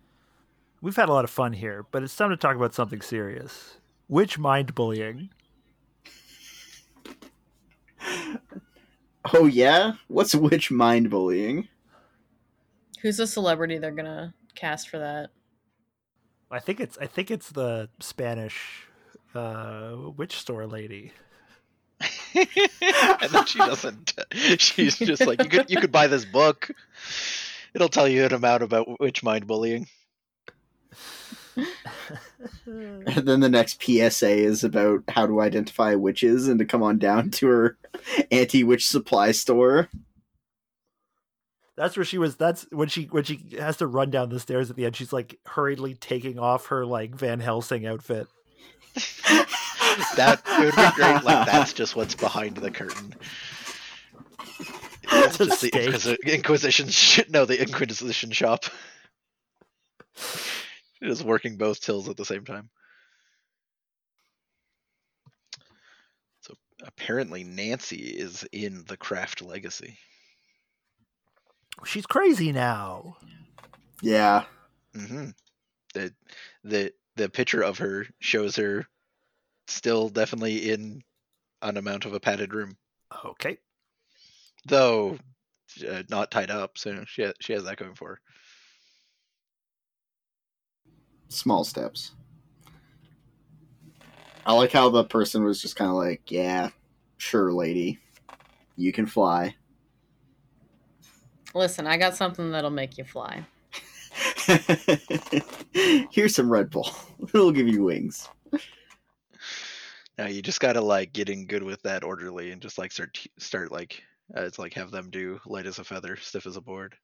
We've 0.81 0.95
had 0.95 1.09
a 1.09 1.13
lot 1.13 1.23
of 1.23 1.29
fun 1.31 1.53
here, 1.53 1.85
but 1.91 2.03
it's 2.03 2.15
time 2.15 2.29
to 2.29 2.37
talk 2.37 2.55
about 2.55 2.73
something 2.75 3.01
serious. 3.01 3.77
Which 4.07 4.37
mind 4.39 4.75
bullying? 4.75 5.29
Oh 9.33 9.45
yeah, 9.45 9.93
what's 10.07 10.35
witch 10.35 10.69
mind 10.71 11.09
bullying? 11.09 11.67
who's 13.01 13.17
the 13.17 13.25
celebrity 13.27 13.77
they're 13.77 13.91
gonna 13.91 14.33
cast 14.55 14.89
for 14.89 14.99
that? 14.99 15.29
I 16.51 16.59
think 16.59 16.79
it's 16.79 16.97
I 16.97 17.05
think 17.05 17.31
it's 17.31 17.49
the 17.51 17.89
Spanish 17.99 18.87
uh, 19.35 19.95
witch 20.17 20.35
store 20.35 20.65
lady. 20.65 21.11
and 22.35 23.31
then 23.31 23.45
she 23.45 23.59
doesn't. 23.59 24.13
She's 24.57 24.97
just 24.97 25.25
like 25.25 25.43
you 25.43 25.49
could 25.49 25.69
you 25.69 25.79
could 25.79 25.91
buy 25.91 26.07
this 26.07 26.25
book. 26.25 26.71
It'll 27.73 27.89
tell 27.89 28.07
you 28.07 28.25
an 28.25 28.33
amount 28.33 28.63
about 28.63 28.99
witch 28.99 29.23
mind 29.23 29.47
bullying. 29.47 29.87
And 32.65 33.27
then 33.27 33.39
the 33.41 33.49
next 33.49 33.83
PSA 33.83 34.29
is 34.29 34.63
about 34.63 35.03
how 35.09 35.27
to 35.27 35.41
identify 35.41 35.95
witches 35.95 36.47
and 36.47 36.57
to 36.59 36.65
come 36.65 36.81
on 36.81 36.97
down 36.97 37.31
to 37.31 37.47
her 37.47 37.77
anti-witch 38.31 38.87
supply 38.87 39.31
store. 39.31 39.89
That's 41.79 41.95
where 41.95 42.03
she 42.03 42.17
was. 42.17 42.35
That's 42.35 42.67
when 42.71 42.89
she 42.89 43.05
when 43.05 43.23
she 43.23 43.41
has 43.57 43.77
to 43.77 43.87
run 43.87 44.11
down 44.11 44.27
the 44.27 44.39
stairs 44.41 44.69
at 44.69 44.75
the 44.75 44.85
end. 44.85 44.97
She's 44.97 45.13
like 45.13 45.39
hurriedly 45.45 45.93
taking 45.95 46.37
off 46.37 46.65
her 46.65 46.85
like 46.85 47.15
Van 47.15 47.39
Helsing 47.39 47.87
outfit. 47.87 48.27
That 50.15 50.41
it 50.45 50.65
would 50.65 50.75
be 50.75 50.91
great. 50.95 51.23
Like 51.23 51.47
that's 51.47 51.73
just 51.73 51.95
what's 51.95 52.15
behind 52.15 52.57
the 52.57 52.69
curtain. 52.69 53.15
That's 55.11 55.37
just 55.37 55.61
the 55.61 55.67
stake. 55.67 55.73
Inquisi- 55.73 56.23
Inquisition. 56.31 56.89
Sh- 56.89 57.21
no, 57.29 57.45
the 57.45 57.59
Inquisition 57.59 58.29
shop. 58.31 58.65
Just 61.01 61.23
working 61.23 61.57
both 61.57 61.81
tills 61.81 62.07
at 62.07 62.17
the 62.17 62.25
same 62.25 62.45
time. 62.45 62.69
So 66.41 66.53
apparently 66.83 67.43
Nancy 67.43 67.97
is 67.97 68.45
in 68.51 68.83
the 68.87 68.95
Craft 68.97 69.41
Legacy. 69.41 69.97
She's 71.85 72.05
crazy 72.05 72.51
now. 72.51 73.17
Yeah, 74.01 74.45
Mm-hmm. 74.95 75.29
The 75.93 76.13
the 76.63 76.93
the 77.15 77.29
picture 77.29 77.61
of 77.61 77.77
her 77.79 78.07
shows 78.19 78.55
her 78.55 78.87
still 79.67 80.09
definitely 80.09 80.71
in 80.71 81.03
an 81.61 81.77
amount 81.77 82.05
of 82.05 82.13
a 82.13 82.19
padded 82.19 82.53
room, 82.53 82.77
Okay. 83.25 83.57
though 84.65 85.17
uh, 85.87 86.03
not 86.09 86.31
tied 86.31 86.49
up. 86.51 86.77
So 86.77 87.03
she 87.07 87.23
ha- 87.23 87.33
she 87.39 87.53
has 87.53 87.63
that 87.65 87.77
going 87.77 87.95
for 87.95 88.09
her. 88.09 88.19
small 91.27 91.63
steps. 91.63 92.11
I 94.45 94.53
like 94.53 94.71
how 94.71 94.89
the 94.89 95.03
person 95.03 95.43
was 95.43 95.61
just 95.61 95.75
kind 95.75 95.89
of 95.91 95.97
like, 95.97 96.31
"Yeah, 96.31 96.69
sure, 97.17 97.51
lady, 97.53 97.99
you 98.75 98.91
can 98.91 99.05
fly." 99.05 99.55
Listen, 101.53 101.87
I 101.87 101.97
got 101.97 102.15
something 102.15 102.51
that'll 102.51 102.69
make 102.69 102.97
you 102.97 103.03
fly. 103.03 103.45
Here's 106.11 106.35
some 106.35 106.51
Red 106.51 106.69
Bull. 106.69 106.89
It'll 107.33 107.51
give 107.51 107.67
you 107.67 107.83
wings. 107.83 108.29
Now 110.17 110.27
you 110.27 110.41
just 110.41 110.59
gotta 110.59 110.81
like 110.81 111.13
get 111.13 111.29
in 111.29 111.45
good 111.45 111.63
with 111.63 111.81
that 111.83 112.03
orderly 112.03 112.51
and 112.51 112.61
just 112.61 112.77
like 112.77 112.91
start 112.91 113.17
start 113.37 113.71
like 113.71 114.03
uh, 114.35 114.41
it's 114.41 114.59
like 114.59 114.73
have 114.73 114.91
them 114.91 115.09
do 115.09 115.39
light 115.45 115.65
as 115.65 115.79
a 115.79 115.83
feather, 115.83 116.17
stiff 116.17 116.45
as 116.45 116.57
a 116.57 116.61
board. 116.61 116.95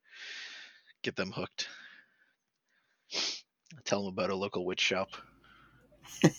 Get 1.01 1.15
them 1.15 1.31
hooked. 1.31 1.69
Tell 3.85 4.03
them 4.03 4.13
about 4.13 4.31
a 4.31 4.35
local 4.35 4.65
witch 4.65 4.81
shop. 4.81 5.09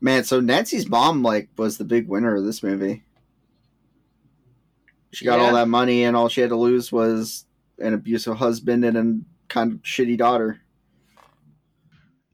Man, 0.00 0.24
so 0.24 0.40
Nancy's 0.40 0.88
mom 0.88 1.22
like 1.22 1.48
was 1.56 1.78
the 1.78 1.84
big 1.84 2.08
winner 2.08 2.36
of 2.36 2.44
this 2.44 2.62
movie. 2.62 3.04
She 5.12 5.24
got 5.24 5.40
all 5.40 5.54
that 5.54 5.68
money, 5.68 6.04
and 6.04 6.16
all 6.16 6.28
she 6.28 6.40
had 6.40 6.50
to 6.50 6.56
lose 6.56 6.90
was 6.90 7.44
an 7.78 7.94
abusive 7.94 8.36
husband 8.36 8.84
and 8.84 8.96
a 8.96 9.52
kind 9.52 9.72
of 9.72 9.82
shitty 9.82 10.16
daughter. 10.16 10.60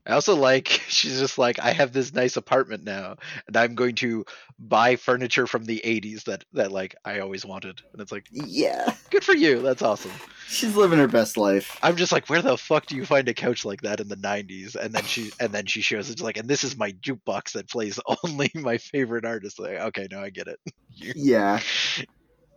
I 0.07 0.12
also 0.14 0.35
like 0.35 0.68
she's 0.89 1.20
just 1.20 1.37
like 1.39 1.59
I 1.59 1.70
have 1.72 1.93
this 1.93 2.14
nice 2.14 2.37
apartment 2.37 2.85
now, 2.85 3.16
and 3.47 3.57
I'm 3.57 3.74
going 3.74 3.95
to 3.97 4.24
buy 4.59 4.97
furniture 4.97 5.47
from 5.47 5.64
the 5.64 5.83
'80s 5.85 6.24
that 6.24 6.45
that 6.55 6.72
like 6.72 6.95
I 7.05 7.18
always 7.20 7.45
wanted, 7.45 7.83
and 7.93 8.01
it's 8.01 8.11
like 8.11 8.26
Yeah, 8.33 8.95
good 9.11 9.22
for 9.22 9.35
you. 9.35 9.61
That's 9.61 9.83
awesome. 9.83 10.12
she's 10.49 10.74
living 10.74 10.99
her 10.99 11.09
best 11.09 11.37
life. 11.37 11.79
I'm 11.83 11.97
just 11.97 12.11
like, 12.11 12.31
where 12.31 12.41
the 12.41 12.57
fuck 12.57 12.87
do 12.87 12.97
you 12.97 13.05
find 13.05 13.29
a 13.29 13.35
couch 13.35 13.66
like 13.66 13.83
that 13.83 14.01
in 14.01 14.09
the 14.09 14.16
'90s? 14.16 14.76
And 14.76 14.95
then 14.95 15.05
she 15.05 15.31
and 15.41 15.53
then 15.53 15.66
she 15.66 15.83
shows 15.83 16.09
it's 16.09 16.22
like, 16.22 16.39
and 16.39 16.49
this 16.49 16.64
is 16.64 16.76
my 16.76 16.93
jukebox 16.93 17.53
that 17.53 17.68
plays 17.68 18.01
only 18.24 18.51
my 18.55 18.79
favorite 18.79 19.26
artist. 19.26 19.59
Like, 19.59 19.79
okay, 19.79 20.09
no, 20.11 20.20
I 20.20 20.31
get 20.31 20.49
it. 20.49 20.59
Yeah, 21.01 21.61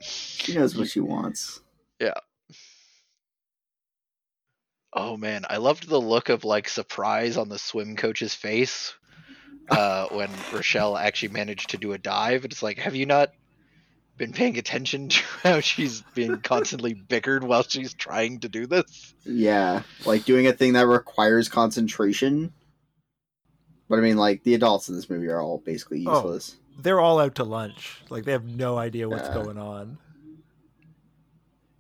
she 0.02 0.56
knows 0.56 0.76
what 0.76 0.89
she 0.89 0.99
wants. 0.99 1.62
Yeah. 1.99 2.20
Oh 4.93 5.16
man, 5.16 5.45
I 5.49 5.58
loved 5.58 5.88
the 5.88 6.02
look 6.02 6.30
of 6.30 6.43
like 6.43 6.68
surprise 6.68 7.38
on 7.38 7.47
the 7.47 7.58
swim 7.58 7.95
coach's 7.95 8.36
face 8.36 8.93
uh, 9.70 10.08
when 10.12 10.30
Rochelle 10.52 10.97
actually 10.97 11.30
managed 11.30 11.70
to 11.70 11.78
do 11.78 11.93
a 11.93 11.97
dive. 11.97 12.43
It's 12.43 12.62
like, 12.62 12.78
have 12.80 12.95
you 12.95 13.06
not 13.06 13.32
been 14.18 14.34
paying 14.34 14.58
attention 14.58 15.08
to 15.10 15.24
how 15.43 15.60
she's 15.62 16.04
being 16.14 16.41
constantly 16.41 16.93
bickered 17.10 17.43
while 17.43 17.64
she's 17.64 17.93
trying 17.93 18.39
to 18.41 18.49
do 18.49 18.68
this? 18.68 19.14
Yeah, 19.24 19.84
like 20.06 20.26
doing 20.26 20.47
a 20.47 20.54
thing 20.54 20.74
that 20.74 20.88
requires 20.88 21.47
concentration. 21.47 22.52
But 23.88 23.99
I 23.99 24.02
mean, 24.02 24.18
like 24.18 24.43
the 24.43 24.56
adults 24.56 24.89
in 24.89 24.95
this 24.95 25.10
movie 25.10 25.28
are 25.28 25.41
all 25.41 25.60
basically 25.60 26.06
Oh. 26.08 26.39
They're 26.80 27.00
all 27.00 27.20
out 27.20 27.36
to 27.36 27.44
lunch. 27.44 28.02
Like 28.10 28.26
they 28.26 28.32
have 28.32 28.46
no 28.46 28.78
idea 28.78 29.10
what's 29.10 29.30
going 29.30 29.58
on. 29.58 29.98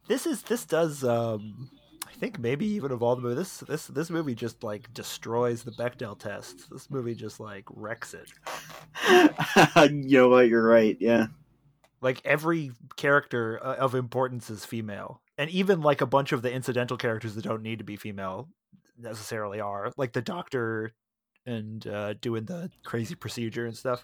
This 0.07 0.25
is 0.25 0.41
this 0.43 0.65
does 0.65 1.03
um 1.03 1.69
I 2.07 2.11
think 2.11 2.37
maybe 2.37 2.65
even 2.67 2.91
of 2.91 3.01
all 3.01 3.15
the 3.15 3.21
movies 3.21 3.37
this 3.37 3.59
this 3.67 3.87
this 3.87 4.09
movie 4.09 4.35
just 4.35 4.63
like 4.63 4.93
destroys 4.93 5.63
the 5.63 5.71
Bechdel 5.71 6.19
test. 6.19 6.69
This 6.69 6.89
movie 6.89 7.15
just 7.15 7.39
like 7.39 7.65
wrecks 7.69 8.13
it. 8.13 8.31
you 9.91 10.17
know 10.19 10.29
what? 10.29 10.47
You're 10.47 10.67
right. 10.67 10.97
Yeah. 10.99 11.27
Like 12.01 12.21
every 12.25 12.71
character 12.97 13.59
uh, 13.63 13.75
of 13.75 13.95
importance 13.95 14.49
is 14.49 14.65
female. 14.65 15.21
And 15.37 15.49
even 15.49 15.81
like 15.81 16.01
a 16.01 16.05
bunch 16.05 16.31
of 16.31 16.41
the 16.41 16.51
incidental 16.51 16.97
characters 16.97 17.35
that 17.35 17.43
don't 17.43 17.63
need 17.63 17.79
to 17.79 17.85
be 17.85 17.95
female 17.95 18.49
necessarily 18.97 19.59
are. 19.59 19.91
Like 19.97 20.13
the 20.13 20.21
doctor 20.21 20.93
and 21.45 21.85
uh 21.87 22.13
doing 22.13 22.45
the 22.45 22.69
crazy 22.83 23.15
procedure 23.15 23.65
and 23.65 23.75
stuff. 23.75 24.03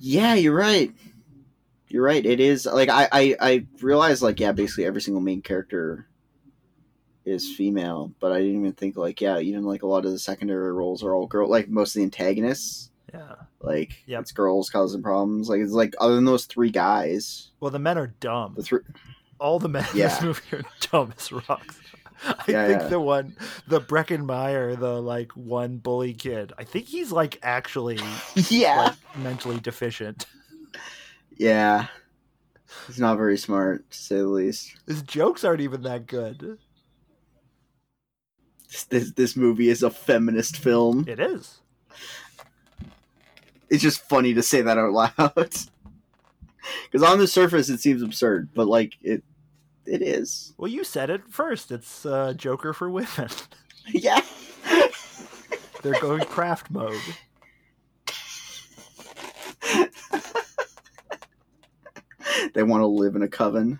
Yeah, 0.00 0.34
you're 0.34 0.54
right. 0.56 0.92
You're 1.88 2.02
right. 2.04 2.24
It 2.24 2.40
is 2.40 2.66
like 2.66 2.88
I 2.88 3.08
I, 3.12 3.36
I 3.40 3.66
realized 3.80 4.22
like 4.22 4.40
yeah, 4.40 4.52
basically 4.52 4.84
every 4.86 5.00
single 5.02 5.20
main 5.22 5.42
character 5.42 6.08
is 7.24 7.54
female, 7.54 8.12
but 8.20 8.32
I 8.32 8.38
didn't 8.40 8.58
even 8.60 8.72
think 8.72 8.96
like 8.96 9.20
yeah, 9.20 9.38
even 9.38 9.64
like 9.64 9.82
a 9.82 9.86
lot 9.86 10.04
of 10.04 10.10
the 10.12 10.18
secondary 10.18 10.72
roles 10.72 11.02
are 11.02 11.14
all 11.14 11.26
girl. 11.26 11.48
Like 11.48 11.68
most 11.68 11.90
of 11.94 12.00
the 12.00 12.04
antagonists, 12.04 12.90
Yeah. 13.12 13.34
like 13.60 14.02
Yep. 14.06 14.22
it's 14.22 14.32
girls 14.32 14.68
causing 14.70 15.02
problems. 15.02 15.48
Like 15.48 15.60
it's 15.60 15.72
like 15.72 15.94
other 16.00 16.16
than 16.16 16.24
those 16.24 16.44
three 16.46 16.70
guys, 16.70 17.50
Well, 17.60 17.70
the 17.70 17.78
men 17.78 17.96
are 17.98 18.08
dumb. 18.20 18.54
the 18.56 18.62
three. 18.62 18.80
all 19.40 19.58
the 19.58 19.68
men 19.68 19.86
in 19.92 19.98
this 19.98 20.20
Yeah. 20.20 20.26
movie 20.26 20.42
are 20.52 20.62
dumb 20.90 21.14
as 21.16 21.30
rocks. 21.32 21.78
I 22.24 22.44
Yeah, 22.46 22.66
think 22.66 22.86
yeah. 22.86 22.88
the 22.88 23.00
one, 23.00 23.36
the 23.66 23.80
Breckin 23.80 24.24
Meyer, 24.24 24.76
the 24.76 25.00
like 25.00 25.32
one 25.32 25.78
bully 25.78 26.14
kid, 26.14 26.52
I 26.58 26.64
think 26.64 26.86
he's 26.86 27.12
like 27.12 27.38
actually 27.42 28.18
Yeah, 28.48 28.74
like, 28.74 28.96
mentally 29.14 29.60
deficient. 29.60 30.26
yeah. 31.36 31.88
He's 32.86 32.98
not 32.98 33.16
very 33.16 33.38
smart, 33.38 33.90
to 33.90 33.98
say 33.98 34.16
the 34.16 34.26
least. 34.26 34.76
His 34.86 35.02
jokes 35.02 35.44
aren't 35.44 35.60
even 35.60 35.82
that 35.82 36.06
good. 36.06 36.58
This 38.68 38.84
this, 38.84 39.10
this 39.12 39.36
movie 39.36 39.68
is 39.70 39.82
a 39.82 39.90
feminist 39.90 40.58
film. 40.58 41.06
It 41.06 41.18
is. 41.18 41.62
It's 43.70 43.82
just 43.82 44.08
funny 44.08 44.34
to 44.34 44.42
say 44.42 44.62
that 44.62 44.78
out 44.78 44.92
loud. 44.92 45.54
Because 46.90 47.02
on 47.08 47.18
the 47.18 47.26
surface 47.26 47.68
it 47.68 47.80
seems 47.80 48.02
absurd, 48.02 48.48
but 48.54 48.66
like 48.66 48.94
it, 49.02 49.22
it 49.86 50.02
is. 50.02 50.52
Well, 50.56 50.70
you 50.70 50.84
said 50.84 51.10
it 51.10 51.22
first. 51.28 51.70
It's 51.70 52.06
uh, 52.06 52.34
Joker 52.34 52.72
for 52.72 52.90
women. 52.90 53.08
Yeah. 53.86 54.22
They're 55.82 56.00
going 56.00 56.24
craft 56.24 56.70
mode. 56.70 56.98
they 62.54 62.62
want 62.62 62.80
to 62.80 62.86
live 62.86 63.14
in 63.14 63.22
a 63.22 63.28
coven. 63.28 63.78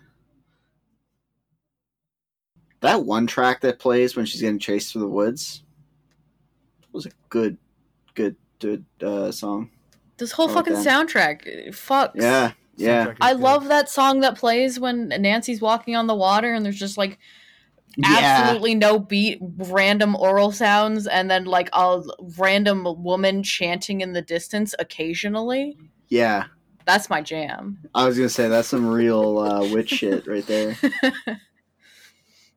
That 2.80 3.04
one 3.04 3.26
track 3.26 3.62
that 3.62 3.78
plays 3.78 4.14
when 4.14 4.26
she's 4.26 4.42
getting 4.42 4.58
chased 4.58 4.92
through 4.92 5.00
the 5.02 5.08
woods 5.08 5.62
was 6.92 7.06
a 7.06 7.10
good, 7.30 7.56
good, 8.14 8.36
good 8.58 8.84
uh, 9.02 9.32
song. 9.32 9.70
This 10.18 10.32
whole 10.32 10.48
fucking 10.48 10.74
damn. 10.74 11.06
soundtrack 11.06 11.68
fucks. 11.70 12.12
Yeah, 12.16 12.52
yeah, 12.76 13.14
I 13.20 13.32
good. 13.32 13.40
love 13.40 13.68
that 13.68 13.88
song 13.88 14.20
that 14.20 14.36
plays 14.36 14.80
when 14.80 15.08
Nancy's 15.08 15.60
walking 15.60 15.96
on 15.96 16.06
the 16.06 16.14
water 16.14 16.52
and 16.52 16.64
there's 16.64 16.78
just 16.78 16.98
like 16.98 17.18
yeah. 17.96 18.16
absolutely 18.20 18.74
no 18.74 18.98
beat, 18.98 19.38
random 19.40 20.16
oral 20.16 20.52
sounds, 20.52 21.06
and 21.06 21.30
then 21.30 21.44
like 21.44 21.68
a 21.72 22.02
random 22.38 22.84
woman 23.02 23.42
chanting 23.42 24.00
in 24.00 24.12
the 24.12 24.22
distance 24.22 24.74
occasionally. 24.78 25.76
Yeah, 26.08 26.44
That's 26.86 27.08
my 27.08 27.22
jam. 27.22 27.78
I 27.94 28.06
was 28.06 28.16
gonna 28.16 28.28
say 28.28 28.48
that's 28.48 28.68
some 28.68 28.86
real 28.86 29.38
uh, 29.38 29.68
witch 29.72 29.90
shit 30.00 30.26
right 30.26 30.46
there. 30.46 30.76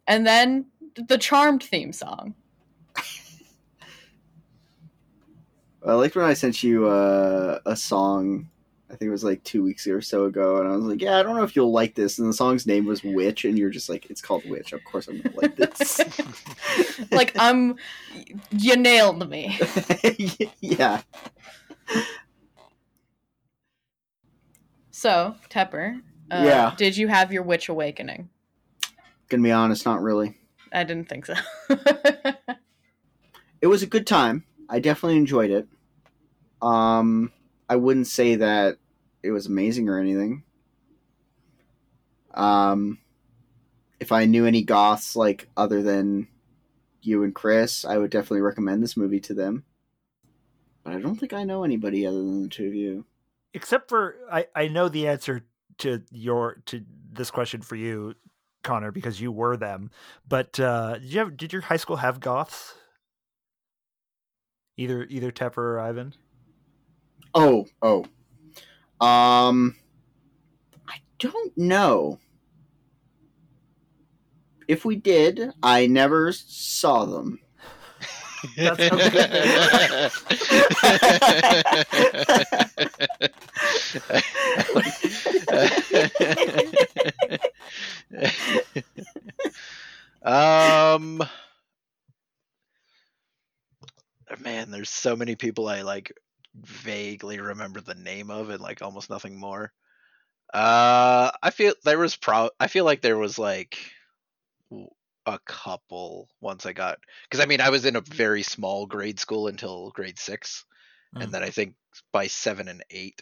and 0.07 0.25
then 0.25 0.65
the 1.07 1.17
Charmed 1.17 1.63
theme 1.63 1.93
song. 1.93 2.35
I 5.85 5.93
liked 5.93 6.15
when 6.15 6.25
I 6.25 6.33
sent 6.33 6.63
you 6.63 6.87
uh, 6.87 7.59
a 7.65 7.75
song. 7.75 8.49
I 8.89 8.95
think 8.95 9.09
it 9.09 9.11
was 9.11 9.23
like 9.23 9.43
two 9.43 9.63
weeks 9.63 9.85
or 9.85 10.01
so 10.01 10.25
ago, 10.25 10.59
and 10.61 10.67
I 10.71 10.75
was 10.75 10.85
like, 10.85 11.01
"Yeah, 11.01 11.19
I 11.19 11.23
don't 11.23 11.35
know 11.35 11.43
if 11.43 11.55
you'll 11.55 11.71
like 11.73 11.93
this." 11.95 12.19
And 12.19 12.29
the 12.29 12.33
song's 12.33 12.65
name 12.65 12.85
was 12.85 13.03
"Witch," 13.03 13.43
and 13.43 13.57
you're 13.57 13.69
just 13.69 13.89
like, 13.89 14.09
"It's 14.09 14.21
called 14.21 14.49
Witch. 14.49 14.71
Of 14.71 14.83
course, 14.85 15.07
I'm 15.09 15.19
gonna 15.19 15.35
like 15.35 15.55
this." 15.57 15.99
like 17.11 17.35
I'm, 17.37 17.75
you 18.57 18.77
nailed 18.77 19.29
me. 19.29 19.59
yeah. 20.61 21.01
So 24.91 25.35
Tepper, 25.49 26.01
uh, 26.31 26.43
Yeah. 26.45 26.73
did 26.77 26.95
you 26.97 27.07
have 27.07 27.31
your 27.33 27.43
witch 27.43 27.69
awakening? 27.69 28.29
Gonna 29.29 29.43
be 29.43 29.51
honest, 29.51 29.85
not 29.85 30.01
really. 30.01 30.37
I 30.71 30.83
didn't 30.83 31.09
think 31.09 31.25
so. 31.25 31.35
It 33.59 33.67
was 33.67 33.81
a 33.81 33.87
good 33.87 34.05
time. 34.05 34.43
I 34.69 34.79
definitely 34.79 35.17
enjoyed 35.17 35.49
it. 35.49 35.67
Um, 36.61 37.31
I 37.69 37.75
wouldn't 37.75 38.07
say 38.07 38.35
that 38.35 38.77
it 39.23 39.31
was 39.31 39.45
amazing 39.45 39.89
or 39.89 39.99
anything. 39.99 40.43
Um, 42.33 42.99
if 43.99 44.11
I 44.11 44.25
knew 44.25 44.45
any 44.45 44.63
goths 44.63 45.15
like 45.15 45.49
other 45.57 45.81
than 45.81 46.27
you 47.01 47.23
and 47.23 47.33
Chris, 47.33 47.83
I 47.83 47.97
would 47.97 48.11
definitely 48.11 48.41
recommend 48.41 48.83
this 48.83 48.97
movie 48.97 49.19
to 49.21 49.33
them. 49.33 49.63
But 50.83 50.93
I 50.93 50.99
don't 50.99 51.15
think 51.15 51.33
I 51.33 51.43
know 51.43 51.63
anybody 51.63 52.05
other 52.05 52.17
than 52.17 52.43
the 52.43 52.49
two 52.49 52.67
of 52.67 52.75
you. 52.75 53.05
Except 53.53 53.89
for 53.89 54.15
I, 54.31 54.45
I 54.55 54.67
know 54.67 54.87
the 54.87 55.07
answer 55.07 55.45
to 55.79 56.03
your 56.11 56.61
to 56.67 56.83
this 57.11 57.31
question 57.31 57.61
for 57.61 57.75
you, 57.75 58.13
Connor, 58.63 58.91
because 58.91 59.19
you 59.19 59.31
were 59.31 59.57
them. 59.57 59.89
But 60.27 60.59
uh, 60.59 60.99
did 60.99 61.11
you 61.11 61.19
have 61.19 61.37
did 61.37 61.53
your 61.53 61.63
high 61.63 61.77
school 61.77 61.97
have 61.97 62.19
goths? 62.19 62.75
Either 64.77 65.05
either 65.09 65.31
Tepper 65.31 65.57
or 65.57 65.79
Ivan. 65.79 66.13
Oh, 67.39 67.67
oh. 67.83 67.99
Um, 68.99 69.75
I 70.87 70.95
don't 71.19 71.55
know. 71.55 72.17
If 74.67 74.83
we 74.85 74.95
did, 74.95 75.51
I 75.61 75.85
never 75.85 76.31
saw 76.31 77.05
them. 77.05 77.39
That's 78.57 78.79
okay. 78.79 80.09
um 90.23 91.21
man 94.39 94.71
there's 94.71 94.89
so 94.89 95.15
many 95.15 95.35
people 95.35 95.67
i 95.67 95.81
like 95.81 96.11
vaguely 96.63 97.39
remember 97.39 97.81
the 97.81 97.95
name 97.95 98.31
of 98.31 98.49
and 98.49 98.61
like 98.61 98.81
almost 98.81 99.09
nothing 99.09 99.39
more. 99.39 99.71
Uh 100.53 101.31
i 101.43 101.49
feel 101.49 101.73
there 101.83 101.99
was 101.99 102.15
pro 102.15 102.49
i 102.59 102.67
feel 102.67 102.85
like 102.85 103.01
there 103.01 103.17
was 103.17 103.37
like 103.37 103.77
a 105.25 105.39
couple 105.45 106.29
once 106.39 106.65
i 106.65 106.71
got 106.71 106.99
because 107.23 107.43
i 107.43 107.45
mean 107.45 107.59
i 107.59 107.69
was 107.69 107.85
in 107.85 107.97
a 107.97 108.01
very 108.01 108.43
small 108.43 108.85
grade 108.85 109.19
school 109.19 109.47
until 109.47 109.91
grade 109.91 110.17
six 110.17 110.63
Mm. 111.15 111.23
and 111.23 111.33
then 111.33 111.43
i 111.43 111.49
think 111.49 111.75
by 112.11 112.27
seven 112.27 112.67
and 112.67 112.83
eight 112.89 113.21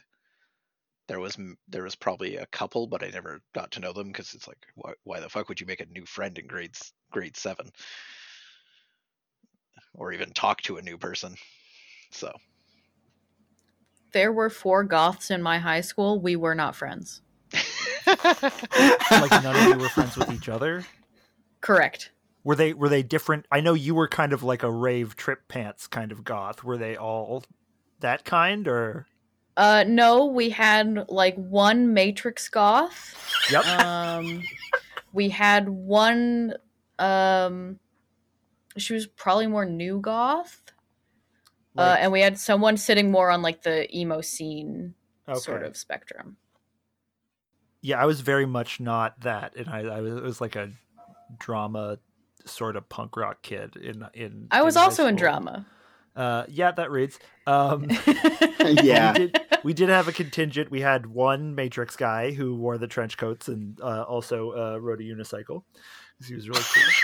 there 1.07 1.19
was 1.19 1.37
there 1.67 1.83
was 1.83 1.95
probably 1.95 2.37
a 2.37 2.45
couple 2.47 2.87
but 2.87 3.03
i 3.03 3.09
never 3.09 3.41
got 3.53 3.71
to 3.71 3.79
know 3.79 3.93
them 3.93 4.07
because 4.07 4.33
it's 4.33 4.47
like 4.47 4.57
why, 4.75 4.93
why 5.03 5.19
the 5.19 5.29
fuck 5.29 5.49
would 5.49 5.61
you 5.61 5.67
make 5.67 5.81
a 5.81 5.85
new 5.85 6.05
friend 6.05 6.37
in 6.37 6.47
grades 6.47 6.93
grade 7.11 7.37
seven? 7.37 7.71
Or 9.93 10.11
even 10.11 10.31
talk 10.31 10.61
to 10.63 10.77
a 10.77 10.81
new 10.81 10.97
person 10.97 11.35
so 12.11 12.31
there 14.15 14.31
were 14.31 14.49
four 14.49 14.85
goths 14.85 15.29
in 15.29 15.41
my 15.41 15.59
high 15.59 15.81
school. 15.81 16.21
We 16.21 16.37
were 16.37 16.55
not 16.55 16.73
friends. 16.73 17.21
Like 18.07 19.43
none 19.43 19.55
of 19.57 19.67
you 19.67 19.75
were 19.75 19.89
friends 19.89 20.15
with 20.15 20.31
each 20.31 20.47
other. 20.47 20.85
Correct. 21.59 22.11
Were 22.45 22.55
they 22.55 22.73
were 22.73 22.87
they 22.87 23.03
different? 23.03 23.45
I 23.51 23.59
know 23.59 23.73
you 23.73 23.93
were 23.93 24.07
kind 24.07 24.31
of 24.31 24.41
like 24.41 24.63
a 24.63 24.71
rave 24.71 25.17
trip 25.17 25.49
pants 25.49 25.87
kind 25.87 26.13
of 26.13 26.23
goth. 26.23 26.63
Were 26.63 26.77
they 26.77 26.95
all 26.95 27.43
that 27.99 28.23
kind 28.23 28.69
or? 28.69 29.05
Uh, 29.57 29.83
no, 29.85 30.27
we 30.27 30.49
had 30.49 31.09
like 31.09 31.35
one 31.35 31.93
Matrix 31.93 32.47
goth. 32.47 33.17
Yep. 33.51 33.65
Um, 33.65 34.43
we 35.11 35.27
had 35.27 35.67
one. 35.67 36.53
Um, 36.99 37.79
she 38.77 38.93
was 38.93 39.07
probably 39.07 39.47
more 39.47 39.65
new 39.65 39.99
goth. 39.99 40.61
Uh, 41.77 41.97
and 41.99 42.11
we 42.11 42.21
had 42.21 42.37
someone 42.37 42.77
sitting 42.77 43.11
more 43.11 43.29
on 43.29 43.41
like 43.41 43.63
the 43.63 43.93
emo 43.95 44.21
scene 44.21 44.93
okay. 45.27 45.39
sort 45.39 45.63
of 45.63 45.75
spectrum. 45.75 46.37
Yeah, 47.81 48.01
I 48.01 48.05
was 48.05 48.21
very 48.21 48.45
much 48.45 48.79
not 48.79 49.19
that, 49.21 49.55
and 49.55 49.69
I, 49.69 49.79
I 49.81 50.01
was, 50.01 50.15
it 50.15 50.23
was 50.23 50.41
like 50.41 50.55
a 50.55 50.71
drama 51.37 51.99
sort 52.45 52.75
of 52.75 52.87
punk 52.89 53.17
rock 53.17 53.41
kid 53.41 53.75
in 53.75 54.05
in. 54.13 54.47
I 54.51 54.63
was 54.63 54.75
in 54.75 54.81
also 54.81 55.07
in 55.07 55.15
drama. 55.15 55.65
Uh, 56.15 56.45
yeah, 56.47 56.71
that 56.71 56.91
reads. 56.91 57.19
Um, 57.45 57.87
yeah. 58.61 59.11
we 59.11 59.19
did, 59.19 59.41
we 59.63 59.73
did 59.73 59.89
have 59.89 60.07
a 60.07 60.13
contingent. 60.13 60.71
We 60.71 60.79
had 60.79 61.05
one 61.05 61.55
Matrix 61.55 61.97
guy 61.97 62.31
who 62.31 62.55
wore 62.55 62.77
the 62.77 62.87
trench 62.87 63.17
coats 63.17 63.49
and 63.49 63.79
uh, 63.81 64.03
also 64.03 64.51
uh, 64.51 64.77
rode 64.77 65.01
a 65.01 65.03
unicycle 65.03 65.63
'cause 66.19 66.27
he 66.27 66.35
was 66.35 66.49
really 66.49 66.63
cool. 66.73 66.95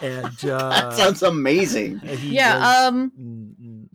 And 0.00 0.44
uh, 0.44 0.70
that 0.70 0.94
sounds 0.96 1.22
amazing. 1.22 2.00
yeah, 2.30 2.56
was- 2.58 2.88
um 2.88 3.12
Mm, 3.18 3.54
mm. 3.60 3.88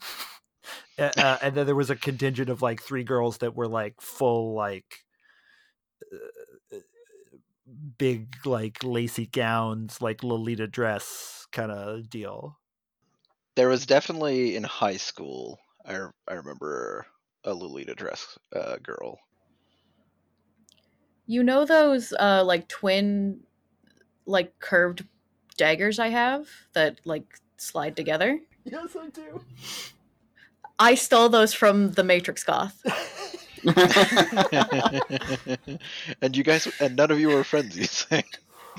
Uh, 0.97 1.11
uh, 1.17 1.37
and 1.41 1.55
then 1.55 1.65
there 1.65 1.75
was 1.75 1.89
a 1.89 1.95
contingent 1.95 2.49
of 2.49 2.61
like 2.61 2.81
three 2.81 3.03
girls 3.03 3.37
that 3.39 3.55
were 3.55 3.67
like 3.67 3.99
full 4.01 4.53
like 4.53 5.03
uh, 6.71 6.77
big 7.97 8.45
like 8.45 8.83
lacy 8.83 9.25
gowns 9.25 10.01
like 10.01 10.23
lolita 10.23 10.67
dress 10.67 11.47
kind 11.51 11.71
of 11.71 12.09
deal 12.09 12.59
There 13.55 13.67
was 13.69 13.85
definitely 13.85 14.55
in 14.55 14.63
high 14.63 14.97
school. 14.97 15.59
I 15.85 16.09
I 16.27 16.33
remember 16.35 17.07
a 17.43 17.53
Lolita 17.53 17.95
dress 17.95 18.37
uh, 18.53 18.77
girl. 18.77 19.19
you 21.27 21.43
know 21.43 21.65
those 21.65 22.13
uh 22.19 22.43
like 22.43 22.67
twin 22.67 23.41
like 24.25 24.57
curved 24.59 25.05
daggers 25.57 25.99
I 25.99 26.09
have 26.09 26.47
that 26.73 26.99
like 27.05 27.39
slide 27.57 27.95
together? 27.95 28.39
yes 28.65 28.95
i 28.99 29.07
do 29.09 29.41
I 30.77 30.95
stole 30.95 31.29
those 31.29 31.53
from 31.53 31.91
the 31.91 32.03
Matrix 32.03 32.43
Goth. 32.43 32.81
and 36.21 36.35
you 36.35 36.43
guys, 36.43 36.67
and 36.81 36.97
none 36.97 37.11
of 37.11 37.19
you 37.19 37.29
were 37.29 37.45
friends. 37.45 37.77
You 37.77 37.85
say? 37.85 38.25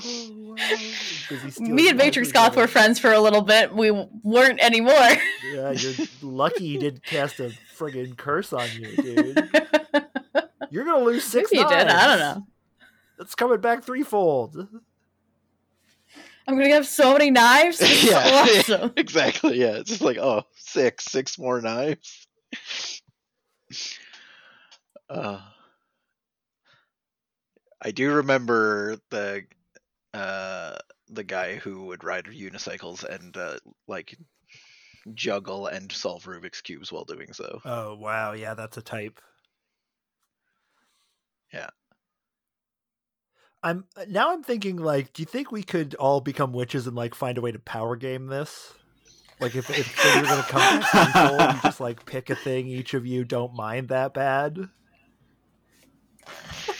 Oh, 0.05 0.55
Me 1.59 1.89
and 1.89 1.97
Matrix 1.97 2.31
Goth 2.31 2.55
were 2.55 2.67
friends 2.67 2.99
for 2.99 3.11
a 3.11 3.19
little 3.19 3.41
bit. 3.41 3.73
We 3.73 3.89
weren't 4.23 4.59
anymore. 4.63 4.93
yeah 5.51 5.71
you're 5.71 5.93
lucky 6.21 6.67
he 6.67 6.77
didn't 6.77 7.03
cast 7.03 7.39
a 7.39 7.51
friggin' 7.75 8.15
curse 8.15 8.53
on 8.53 8.67
you 8.73 8.95
dude 8.95 9.49
you're 10.69 10.85
gonna 10.85 11.03
lose 11.03 11.23
six 11.23 11.51
Maybe 11.51 11.63
you 11.63 11.69
did. 11.69 11.87
I 11.87 12.05
don't 12.07 12.19
know. 12.19 12.47
it's 13.19 13.33
coming 13.33 13.59
back 13.59 13.83
threefold 13.83 14.67
I'm 16.47 16.57
gonna 16.57 16.73
have 16.73 16.87
so 16.87 17.11
many 17.13 17.29
knives. 17.29 17.79
This 17.79 18.05
is 18.05 18.13
awesome. 18.13 18.93
exactly. 18.95 19.59
Yeah, 19.59 19.77
it's 19.77 19.89
just 19.89 20.01
like 20.01 20.17
oh, 20.17 20.43
six, 20.55 21.05
six 21.05 21.37
more 21.37 21.61
knives. 21.61 22.25
uh, 25.09 25.39
I 27.81 27.91
do 27.91 28.11
remember 28.13 28.97
the 29.09 29.43
uh 30.13 30.77
the 31.09 31.23
guy 31.23 31.55
who 31.55 31.85
would 31.85 32.03
ride 32.03 32.25
unicycles 32.25 33.03
and 33.03 33.35
uh, 33.37 33.57
like 33.87 34.17
juggle 35.13 35.67
and 35.67 35.91
solve 35.91 36.23
Rubik's 36.25 36.61
cubes 36.61 36.91
while 36.91 37.05
doing 37.05 37.31
so. 37.33 37.61
oh 37.65 37.95
wow 37.95 38.33
yeah 38.33 38.53
that's 38.53 38.77
a 38.77 38.81
type 38.81 39.19
Yeah. 41.53 41.69
I'm 43.63 43.85
uh, 43.95 44.05
now 44.07 44.31
I'm 44.33 44.43
thinking 44.43 44.77
like, 44.77 45.13
do 45.13 45.21
you 45.21 45.25
think 45.25 45.51
we 45.51 45.63
could 45.63 45.95
all 45.95 46.21
become 46.21 46.53
witches 46.53 46.87
and 46.87 46.95
like 46.95 47.15
find 47.15 47.37
a 47.37 47.41
way 47.41 47.51
to 47.51 47.59
power 47.59 47.95
game 47.95 48.27
this? 48.27 48.73
Like 49.39 49.55
if 49.55 49.69
if 49.69 49.99
say 49.99 50.15
you're 50.15 50.23
gonna 50.23 50.43
come 50.43 50.61
back 50.61 51.13
threefold, 51.13 51.41
you 51.55 51.61
just 51.61 51.79
like 51.79 52.05
pick 52.05 52.29
a 52.29 52.35
thing 52.35 52.67
each 52.67 52.93
of 52.93 53.05
you 53.05 53.23
don't 53.23 53.53
mind 53.53 53.89
that 53.89 54.13
bad. 54.13 54.69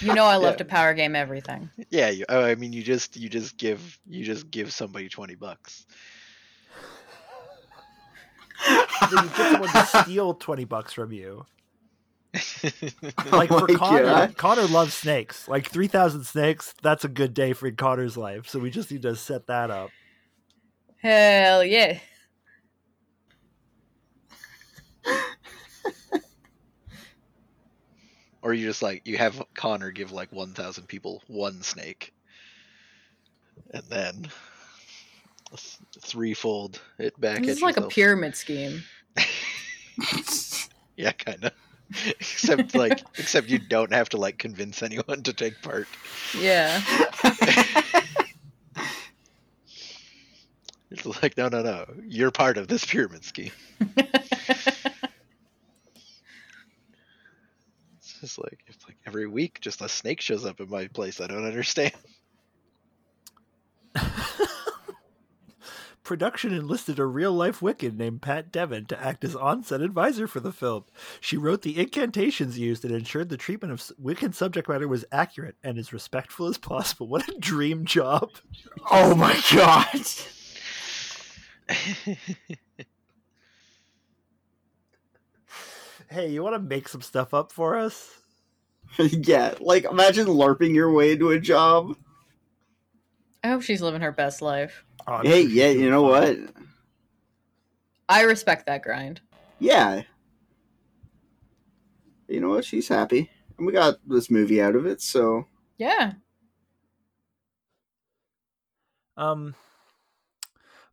You 0.02 0.14
know 0.14 0.26
I 0.26 0.36
love 0.36 0.54
Yeah. 0.54 0.58
to 0.58 0.66
power 0.66 0.94
game 0.94 1.16
everything. 1.16 1.70
Yeah, 1.90 2.10
you, 2.10 2.26
oh, 2.30 2.44
I 2.44 2.56
mean, 2.56 2.74
you 2.74 2.84
just 2.84 3.18
you 3.18 3.30
just 3.30 3.58
give 3.58 4.00
you 4.08 4.24
just 4.24 4.50
give 4.52 4.72
somebody 4.74 5.10
twenty 5.10 5.36
bucks. 5.36 5.86
Then 8.68 9.24
you 9.24 9.30
get 9.30 9.52
someone 9.52 9.70
to 9.70 9.86
steal 10.04 10.34
twenty 10.34 10.66
bucks 10.66 10.94
from 10.94 11.12
you. 11.12 11.46
Like 13.32 13.52
Oh 13.52 13.60
for 13.60 13.68
my 13.72 13.78
Connor, 13.78 14.04
God. 14.04 14.38
Connor 14.38 14.68
loves 14.68 14.94
snakes. 14.94 15.48
Like 15.48 15.70
three 15.70 15.88
thousand 15.88 16.24
snakes, 16.26 16.74
that's 16.82 17.06
a 17.06 17.10
good 17.10 17.34
day 17.34 17.54
for 17.54 17.72
Connor's 17.72 18.18
life. 18.18 18.48
So 18.48 18.60
we 18.60 18.70
just 18.70 18.92
need 18.92 19.02
to 19.04 19.16
set 19.16 19.48
that 19.48 19.72
up. 19.72 19.90
Hell 21.02 21.64
yeah. 21.64 22.00
or 28.42 28.54
you 28.54 28.66
just 28.66 28.82
like 28.82 29.08
you 29.08 29.18
have 29.18 29.42
Connor 29.54 29.92
give 29.92 30.12
like 30.12 30.32
one 30.32 30.54
thousand 30.54 30.88
people 30.88 31.22
one 31.28 31.62
snake, 31.62 32.14
and 33.72 33.84
then 33.90 34.28
threefold 36.00 36.82
it 37.00 37.20
back. 37.20 37.40
This 37.40 37.50
at 37.50 37.58
is 37.58 37.62
like 37.62 37.78
a 37.78 37.88
pyramid 37.88 38.36
scheme. 38.36 38.84
Yeah, 40.98 41.12
kind 41.12 41.46
of. 41.46 41.52
Except 42.06 42.76
like, 42.76 43.02
except 43.18 43.48
you 43.50 43.60
don't 43.60 43.94
have 43.94 44.10
to 44.10 44.18
like 44.18 44.38
convince 44.38 44.84
anyone 44.84 45.24
to 45.24 45.34
take 45.34 45.62
part. 45.62 45.88
Yeah. 46.40 46.82
It's 50.90 51.06
like, 51.22 51.38
no, 51.38 51.50
no, 51.50 51.62
no. 51.62 51.86
You're 52.08 52.32
part 52.32 52.58
of 52.58 52.68
this 52.68 52.86
pyramid 52.86 53.24
scheme. 53.24 53.52
It's 57.98 58.22
just 58.22 58.40
like, 58.40 58.64
it's 58.66 58.84
like 58.88 58.98
every 59.06 59.28
week, 59.28 59.60
just 59.62 59.82
a 59.82 59.88
snake 59.88 60.22
shows 60.22 60.44
up 60.44 60.60
in 60.60 60.70
my 60.70 60.88
place. 60.88 61.22
I 61.22 61.28
don't 61.28 61.46
understand. 61.46 61.94
Production 66.08 66.54
enlisted 66.54 67.00
a 67.00 67.06
real 67.06 67.34
life 67.34 67.60
Wiccan 67.60 67.98
named 67.98 68.22
Pat 68.22 68.50
Devin 68.50 68.86
to 68.86 69.04
act 69.04 69.26
as 69.26 69.36
on 69.36 69.62
set 69.62 69.82
advisor 69.82 70.26
for 70.26 70.40
the 70.40 70.54
film. 70.54 70.86
She 71.20 71.36
wrote 71.36 71.64
the 71.64 71.78
incantations 71.78 72.58
used 72.58 72.86
and 72.86 72.96
ensured 72.96 73.28
the 73.28 73.36
treatment 73.36 73.74
of 73.74 73.82
Wiccan 74.02 74.34
subject 74.34 74.70
matter 74.70 74.88
was 74.88 75.04
accurate 75.12 75.58
and 75.62 75.78
as 75.78 75.92
respectful 75.92 76.48
as 76.48 76.58
possible. 76.58 77.10
What 77.10 77.28
a 77.28 77.38
dream 77.38 77.84
job! 77.84 78.30
oh 78.90 79.16
my 79.16 79.38
god. 79.54 80.02
Hey, 86.10 86.30
you 86.30 86.42
want 86.42 86.56
to 86.56 86.60
make 86.60 86.88
some 86.88 87.02
stuff 87.02 87.34
up 87.34 87.52
for 87.52 87.78
us? 87.78 88.22
yeah, 88.98 89.56
like 89.60 89.84
imagine 89.84 90.28
larping 90.28 90.74
your 90.74 90.90
way 90.90 91.12
into 91.12 91.32
a 91.32 91.40
job. 91.42 91.98
I 93.44 93.50
hope 93.50 93.62
she's 93.62 93.82
living 93.82 94.00
her 94.00 94.14
best 94.14 94.42
life. 94.42 94.86
Oh, 95.08 95.24
Hey, 95.24 95.42
yeah, 95.42 95.70
you 95.70 95.90
know 95.90 96.04
fine. 96.04 96.12
what? 96.12 96.38
I 98.10 98.24
respect 98.24 98.66
that 98.66 98.84
grind. 98.84 99.22
Yeah. 99.60 100.04
You 102.28 102.40
know 102.42 102.50
what? 102.50 102.66
She's 102.66 102.88
happy. 102.88 103.30
And 103.58 103.66
we 103.68 103.74
got 103.74 103.98
this 104.08 104.30
movie 104.30 104.62
out 104.62 104.76
of 104.76 104.86
it, 104.86 105.02
so 105.02 105.48
Yeah. 105.78 106.14
Um, 109.18 109.56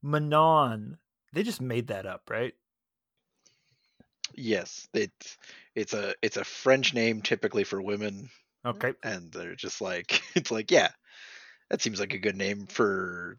Manon. 0.02 0.98
They 1.32 1.42
just 1.42 1.60
made 1.60 1.88
that 1.88 2.06
up, 2.06 2.30
right? 2.30 2.54
yes, 4.34 4.88
it's 4.94 5.38
it's 5.74 5.92
a 5.94 6.14
it's 6.22 6.36
a 6.36 6.44
French 6.44 6.94
name 6.94 7.22
typically 7.22 7.64
for 7.64 7.80
women, 7.82 8.30
Okay. 8.64 8.94
and 9.02 9.32
they're 9.32 9.54
just 9.56 9.80
like 9.80 10.22
it's 10.34 10.50
like 10.50 10.70
yeah, 10.70 10.90
that 11.70 11.82
seems 11.82 12.00
like 12.00 12.14
a 12.14 12.18
good 12.18 12.36
name 12.36 12.66
for 12.66 13.38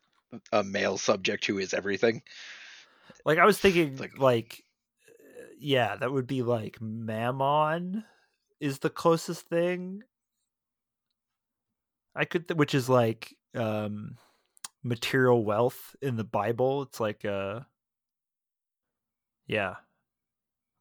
a 0.51 0.63
male 0.63 0.97
subject 0.97 1.45
who 1.45 1.57
is 1.57 1.73
everything. 1.73 2.21
Like 3.25 3.37
I 3.37 3.45
was 3.45 3.57
thinking, 3.59 3.95
Like- 3.97 4.17
like, 4.17 4.63
yeah, 5.59 5.95
that 5.95 6.11
would 6.11 6.27
be 6.27 6.43
like 6.43 6.79
Mammon 6.81 8.03
is 8.59 8.79
the 8.79 8.89
closest 8.89 9.47
thing 9.47 10.03
I 12.15 12.25
could, 12.25 12.47
th- 12.47 12.57
which 12.57 12.73
is 12.73 12.87
like 12.89 13.35
um 13.53 14.17
material 14.83 15.43
wealth 15.43 15.95
in 16.01 16.15
the 16.15 16.23
Bible. 16.23 16.83
It's 16.83 16.99
like 16.99 17.25
uh, 17.25 17.61
yeah, 19.47 19.75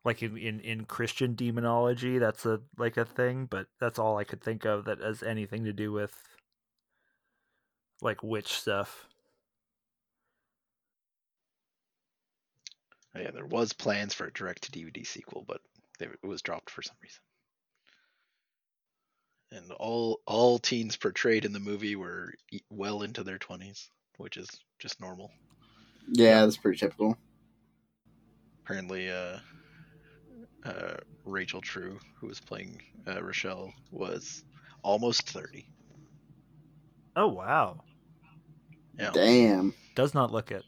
like 0.05 0.23
in 0.23 0.37
in 0.37 0.61
in 0.61 0.85
Christian 0.85 1.35
demonology, 1.35 2.19
that's 2.19 2.47
a 2.47 2.61
like 2.77 2.97
a 2.97 3.05
thing. 3.05 3.47
But 3.47 3.67
that's 3.81 3.99
all 3.99 4.17
I 4.19 4.25
could 4.25 4.43
think 4.43 4.65
of 4.65 4.85
that 4.85 5.01
has 5.01 5.23
anything 5.23 5.65
to 5.65 5.73
do 5.73 5.91
with 5.93 6.13
like 8.03 8.23
witch 8.23 8.53
stuff. 8.53 9.09
Yeah, 13.17 13.31
there 13.31 13.47
was 13.47 13.73
plans 13.73 14.12
for 14.12 14.27
a 14.27 14.33
direct 14.33 14.62
to 14.62 14.73
DVD 14.73 15.07
sequel, 15.07 15.45
but 15.47 15.61
they, 15.99 16.07
it 16.07 16.27
was 16.27 16.43
dropped 16.43 16.71
for 16.71 16.83
some 16.83 16.97
reason. 17.03 17.21
And 19.53 19.73
all 19.73 20.21
all 20.27 20.59
teens 20.59 20.97
portrayed 20.97 21.45
in 21.45 21.53
the 21.53 21.61
movie 21.61 21.95
were 21.95 22.33
well 22.71 23.03
into 23.03 23.23
their 23.23 23.39
twenties, 23.39 23.89
which 24.17 24.37
is 24.37 24.49
just 24.81 25.01
normal. 25.01 25.31
yeah, 26.11 26.41
that's 26.41 26.57
pretty 26.57 26.79
typical. 26.79 27.17
Apparently, 28.65 29.11
uh, 29.11 29.39
uh, 30.65 30.97
Rachel 31.25 31.61
True, 31.61 32.01
who 32.19 32.27
was 32.27 32.41
playing 32.41 32.81
uh, 33.07 33.23
Rochelle, 33.23 33.73
was 33.93 34.43
almost 34.83 35.31
thirty. 35.31 35.69
Oh 37.15 37.29
wow. 37.29 37.85
Yeah, 38.99 39.11
Damn. 39.12 39.75
Does 39.95 40.15
not 40.15 40.33
look 40.33 40.51
it. 40.51 40.65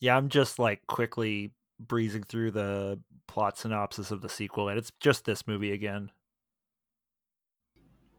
Yeah, 0.00 0.16
I'm 0.16 0.28
just 0.28 0.58
like 0.58 0.86
quickly 0.86 1.52
breezing 1.78 2.24
through 2.24 2.52
the 2.52 2.98
plot 3.26 3.58
synopsis 3.58 4.10
of 4.10 4.22
the 4.22 4.28
sequel, 4.28 4.68
and 4.68 4.78
it's 4.78 4.92
just 5.00 5.24
this 5.24 5.46
movie 5.46 5.72
again. 5.72 6.10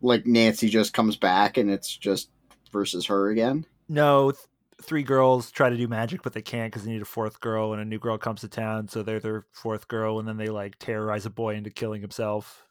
Like 0.02 0.26
Nancy 0.26 0.70
just 0.70 0.94
comes 0.94 1.16
back 1.16 1.58
and 1.58 1.70
it's 1.70 1.96
just 1.96 2.30
versus 2.72 3.06
her 3.08 3.30
again. 3.30 3.66
No, 3.90 4.32
th- 4.32 4.44
three 4.82 5.04
girls 5.04 5.52
try 5.52 5.70
to 5.70 5.78
do 5.78 5.88
magic, 5.88 6.24
but 6.24 6.34
they 6.34 6.42
can't 6.42 6.72
because 6.72 6.86
they 6.86 6.92
need 6.92 7.02
a 7.02 7.06
fourth 7.06 7.40
girl, 7.40 7.74
and 7.74 7.82
a 7.82 7.86
new 7.86 8.00
girl 8.00 8.18
comes 8.18 8.42
to 8.42 8.48
town, 8.48 8.88
so 8.88 9.04
they're 9.04 9.20
their 9.20 9.46
fourth 9.52 9.88
girl, 9.88 10.20
and 10.20 10.28
then 10.28 10.38
they 10.38 10.48
like 10.48 10.80
terrorize 10.80 11.26
a 11.26 11.30
boy 11.30 11.56
into 11.56 11.70
killing 11.70 12.02
himself. 12.02 12.66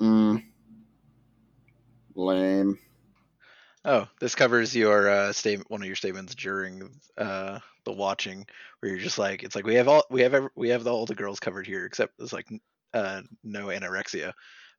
Mm. 0.00 0.44
Lame. 2.14 2.78
Oh, 3.84 4.06
this 4.20 4.34
covers 4.34 4.74
your 4.76 5.08
uh, 5.08 5.32
statement. 5.32 5.70
One 5.70 5.80
of 5.80 5.86
your 5.86 5.96
statements 5.96 6.34
during 6.34 6.90
uh, 7.16 7.60
the 7.88 7.96
watching, 7.96 8.46
where 8.80 8.90
you're 8.92 9.00
just 9.00 9.18
like, 9.18 9.42
it's 9.42 9.56
like 9.56 9.64
we 9.66 9.74
have 9.76 9.88
all 9.88 10.04
we 10.10 10.20
have 10.20 10.34
ev- 10.34 10.50
we 10.54 10.68
have 10.68 10.84
the, 10.84 10.92
all 10.92 11.06
the 11.06 11.14
girls 11.14 11.40
covered 11.40 11.66
here, 11.66 11.86
except 11.86 12.12
it's 12.18 12.32
like 12.34 12.46
uh, 12.92 13.22
no 13.42 13.66
anorexia. 13.68 14.32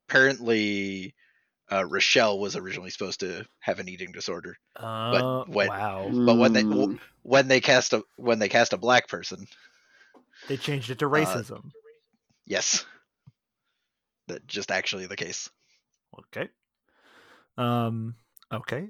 Apparently, 0.08 1.16
uh, 1.72 1.86
Rochelle 1.86 2.40
was 2.40 2.56
originally 2.56 2.90
supposed 2.92 3.20
to 3.22 3.46
have 3.60 3.80
an 3.80 3.90
eating 3.90 4.12
disorder. 4.12 4.56
Uh, 4.76 5.44
when- 5.48 5.68
wow, 5.68 6.10
But 6.12 6.36
when 6.38 6.54
they- 6.54 6.64
Mm. 6.64 7.00
When 7.24 7.48
they 7.48 7.60
cast 7.60 7.94
a 7.94 8.02
when 8.16 8.40
they 8.40 8.50
cast 8.50 8.74
a 8.74 8.78
black 8.78 9.08
person, 9.08 9.46
they 10.48 10.58
changed 10.58 10.90
it 10.90 10.98
to 11.00 11.06
uh, 11.06 11.10
racism. 11.10 11.70
yes, 12.46 12.86
that 14.28 14.48
just 14.48 14.72
actually 14.72 15.06
the 15.06 15.16
case. 15.18 15.50
Okay. 16.18 16.50
Um. 17.58 18.16
Okay. 18.52 18.88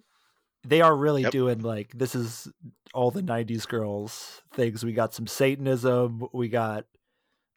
They 0.68 0.82
are 0.82 0.96
really 0.96 1.22
Yep. 1.24 1.32
doing 1.32 1.60
like 1.62 1.92
this 1.98 2.16
is 2.16 2.48
all 2.94 3.12
the 3.12 3.22
'90s 3.24 3.68
girls 3.68 4.42
things. 4.54 4.84
We 4.84 4.94
got 4.94 5.14
some 5.14 5.28
Satanism. 5.28 6.28
We 6.34 6.50
got 6.50 6.86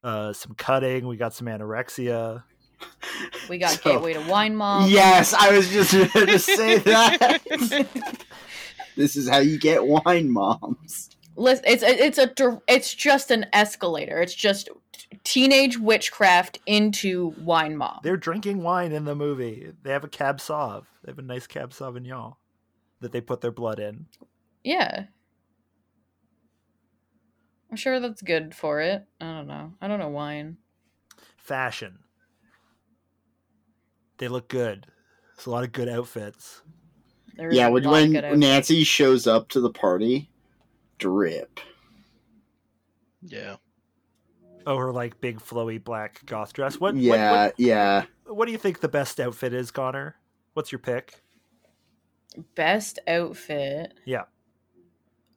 uh 0.05 0.33
some 0.33 0.55
cutting. 0.55 1.07
We 1.07 1.17
got 1.17 1.35
some 1.35 1.47
anorexia. 1.49 2.45
We 3.49 3.59
got 3.59 3.71
So- 3.71 3.93
Gateway 3.93 4.13
to 4.15 4.21
Wine 4.29 4.57
Mom. 4.57 4.89
Yes, 4.91 5.33
I 5.35 5.51
was 5.57 5.69
just 5.71 5.93
going 6.15 6.27
to 6.29 6.39
say 6.39 6.79
that. 6.79 7.43
this 8.97 9.17
is 9.17 9.29
how 9.29 9.39
you 9.39 9.59
get 9.59 9.85
wine 9.87 10.31
moms. 10.31 11.11
Listen, 11.37 11.65
it's 11.67 11.83
it's 11.83 12.19
a 12.19 12.61
it's 12.69 12.95
just 12.95 13.31
an 13.31 13.47
escalator. 13.53 14.21
It's 14.21 14.35
just 14.35 14.69
teenage 15.25 15.79
witchcraft 15.79 16.59
into 16.67 17.35
wine 17.41 17.77
mom. 17.77 18.01
They're 18.03 18.17
drinking 18.17 18.63
wine 18.63 18.93
in 18.93 19.05
the 19.07 19.15
movie. 19.15 19.73
They 19.83 19.91
have 19.93 20.05
a 20.05 20.09
cab 20.09 20.39
sauv. 20.39 20.85
They 21.05 21.11
have 21.11 21.19
a 21.19 21.23
nice 21.23 21.47
cab 21.47 21.71
sauvignon 21.71 22.35
that 23.03 23.13
they 23.13 23.21
put 23.21 23.41
their 23.41 23.53
blood 23.53 23.79
in. 23.79 24.07
Yeah. 24.65 25.05
I'm 27.71 27.77
sure 27.77 28.01
that's 28.01 28.23
good 28.23 28.55
for 28.55 28.81
it. 28.81 29.05
I 29.21 29.25
don't 29.33 29.47
know. 29.47 29.73
I 29.81 29.89
don't 29.89 29.99
know 29.99 30.09
wine. 30.09 30.57
Fashion. 31.37 31.99
They 34.19 34.29
look 34.29 34.49
good. 34.49 34.87
It's 35.35 35.47
a 35.47 35.51
lot 35.51 35.65
of 35.65 35.73
good 35.73 35.89
outfits. 35.89 36.63
There's 37.35 37.55
yeah, 37.55 37.69
when, 37.69 37.89
when 37.89 38.17
outfits. 38.17 38.39
Nancy 38.39 38.85
shows 38.85 39.27
up 39.27 39.49
to 39.51 39.61
the 39.61 39.71
party, 39.71 40.31
drip. 40.99 41.61
Yeah. 43.23 43.57
Oh, 44.67 44.77
her 44.77 44.93
like 44.93 45.21
big 45.21 45.41
flowy 45.41 45.83
black 45.83 46.25
goth 46.27 46.53
dress. 46.53 46.79
What? 46.79 46.95
what- 46.95 47.03
yeah, 47.03 47.31
What, 47.33 47.55
yeah. 47.59 48.05
what, 48.27 48.47
do 48.47 48.53
you 48.53 48.59
think 48.59 48.81
the 48.81 48.89
best 48.89 49.19
outfit 49.19 49.55
is, 49.55 49.71
Connor? 49.71 50.17
What's 50.53 50.71
your 50.71 50.79
pick? 50.79 51.22
Best 52.35 52.99
outfit. 53.07 53.95
Yeah. 54.05 54.27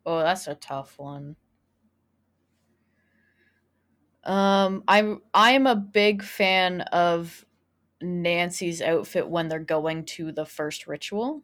Oh, 0.05 0.19
that's 0.19 0.47
a 0.47 0.55
tough 0.55 0.97
one. 0.97 1.35
Um, 4.23 4.83
I'm 4.87 5.21
I'm 5.33 5.67
a 5.67 5.75
big 5.75 6.23
fan 6.23 6.81
of 6.81 7.45
Nancy's 8.01 8.81
outfit 8.81 9.29
when 9.29 9.49
they're 9.49 9.59
going 9.59 10.05
to 10.05 10.31
the 10.31 10.45
first 10.45 10.87
ritual 10.87 11.43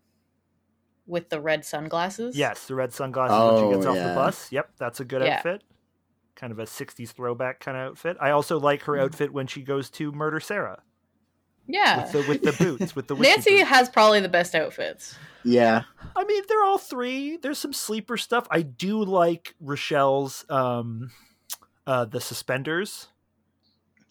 with 1.06 1.30
the 1.30 1.41
red 1.41 1.66
sunglasses. 1.66 2.49
Yes, 2.49 2.68
the 2.68 2.76
red 2.76 2.93
sunglasses 2.93 3.45
when 3.45 3.56
she 3.56 3.68
gets 3.68 3.86
Oh, 3.86 3.86
off 3.86 4.02
the 4.02 4.10
bus. 4.10 4.52
Yep, 4.52 4.74
that's 4.78 4.99
a 4.99 5.06
good 5.06 5.22
Yeah. 5.22 5.43
outfit. 5.43 5.64
Kind 6.36 6.52
of 6.54 6.60
a 6.60 6.68
'60s 6.68 7.14
throwback 7.14 7.60
kind 7.62 7.78
of 7.78 7.84
outfit. 7.91 8.18
I 8.22 8.32
also 8.32 8.60
like 8.60 8.84
her 8.84 8.97
Mhm. 8.97 8.97
outfit 8.97 9.34
when 9.34 9.47
she 9.47 9.64
goes 9.64 9.89
to 9.91 10.12
murder 10.14 10.39
Sarah 10.39 10.84
Yeah. 11.68 12.03
with 12.03 12.12
the 12.12 12.24
with 12.28 12.41
the 12.43 12.51
boots, 12.64 12.95
with 12.95 13.07
the 13.07 13.16
Nancy 13.20 13.57
boots. 13.57 13.70
has 13.70 13.89
probably 13.89 14.20
the 14.20 14.30
best 14.30 14.55
outfits. 14.55 15.16
Yeah. 15.43 15.84
I 16.16 16.24
mean, 16.26 16.43
they're 16.47 16.64
all 16.64 16.78
three. 16.78 17.38
There's 17.38 17.57
some 17.57 17.74
sleeper 17.74 18.18
stuff. 18.18 18.47
I 18.51 18.62
do 18.62 19.03
like 19.03 19.55
Rochelle's 19.59 20.45
um 20.49 21.12
uh 21.88 22.05
the 22.05 22.20
suspenders 22.22 23.07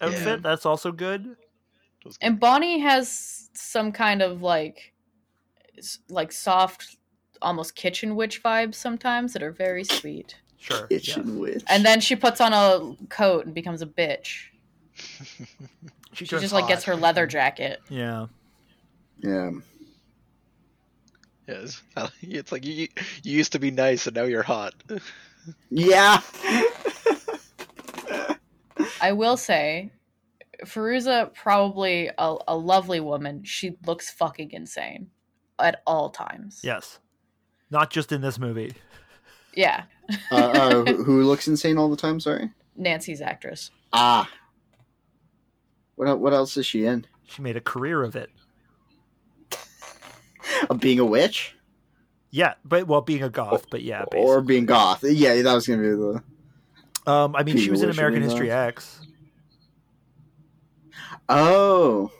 outfit. 0.00 0.26
Yeah. 0.26 0.36
That's 0.36 0.64
also 0.66 0.92
good. 0.92 1.36
And 2.22 2.40
Bonnie 2.40 2.78
has 2.78 3.50
some 3.52 3.92
kind 3.92 4.22
of 4.22 4.42
like 4.42 4.94
like 6.08 6.32
soft 6.32 6.96
almost 7.42 7.74
kitchen 7.74 8.16
witch 8.16 8.42
vibes 8.42 8.74
sometimes 8.74 9.32
that 9.34 9.42
are 9.42 9.52
very 9.52 9.84
sweet. 9.84 10.36
Sure. 10.58 10.86
Kitchen 10.88 11.38
witch. 11.38 11.62
And 11.68 11.84
then 11.84 12.00
she 12.00 12.16
puts 12.16 12.40
on 12.40 12.52
a 12.52 12.94
coat 13.08 13.46
and 13.46 13.54
becomes 13.54 13.82
a 13.82 13.86
bitch. 13.86 14.46
yeah. 16.20 16.26
She 16.26 16.30
turns 16.30 16.42
just 16.42 16.54
like 16.54 16.68
gets 16.68 16.84
her 16.84 16.96
leather 16.96 17.26
jacket. 17.26 17.80
Yeah. 17.88 18.26
yeah. 19.18 19.50
Yes. 21.48 21.82
It's 22.22 22.52
like 22.52 22.64
you 22.64 22.88
you 23.22 23.36
used 23.36 23.52
to 23.52 23.58
be 23.58 23.70
nice 23.70 24.06
and 24.06 24.14
now 24.16 24.24
you're 24.24 24.42
hot. 24.42 24.74
Yeah. 25.70 26.20
I 29.02 29.12
will 29.12 29.36
say, 29.36 29.90
Fairuza 30.64 31.32
probably 31.34 32.10
a, 32.18 32.36
a 32.48 32.56
lovely 32.56 33.00
woman. 33.00 33.42
She 33.44 33.76
looks 33.86 34.10
fucking 34.10 34.50
insane 34.52 35.08
at 35.58 35.82
all 35.86 36.10
times. 36.10 36.60
Yes. 36.62 36.98
Not 37.70 37.90
just 37.90 38.12
in 38.12 38.20
this 38.20 38.38
movie. 38.38 38.74
Yeah. 39.54 39.84
uh, 40.30 40.34
uh, 40.36 40.84
who- 40.84 41.04
who 41.04 41.22
looks 41.24 41.48
insane 41.48 41.78
all 41.78 41.88
the 41.88 41.96
time? 41.96 42.20
Sorry. 42.20 42.50
Nancy's 42.76 43.20
actress. 43.20 43.70
Ah. 43.92 44.28
What 46.00 46.18
what 46.18 46.32
else 46.32 46.56
is 46.56 46.64
she 46.64 46.86
in? 46.86 47.04
She 47.26 47.42
made 47.42 47.58
a 47.58 47.60
career 47.60 48.02
of 48.02 48.16
it. 48.16 48.30
Of 50.70 50.80
being 50.80 50.98
a 50.98 51.04
witch 51.04 51.54
Yeah, 52.30 52.54
but 52.64 52.86
well, 52.86 53.02
being 53.02 53.22
a 53.22 53.28
goth, 53.28 53.66
but 53.70 53.82
yeah, 53.82 54.04
basically. 54.10 54.20
or 54.20 54.40
being 54.40 54.64
goth? 54.64 55.04
Yeah, 55.04 55.42
that 55.42 55.52
was 55.54 55.66
gonna 55.66 55.82
be 55.82 55.88
the. 55.88 56.22
Um, 57.06 57.36
I 57.36 57.42
mean, 57.42 57.58
she 57.58 57.70
was 57.70 57.82
in 57.82 57.90
American 57.90 58.22
History 58.22 58.46
goth. 58.46 58.68
X. 58.68 59.00
Oh. 61.28 62.10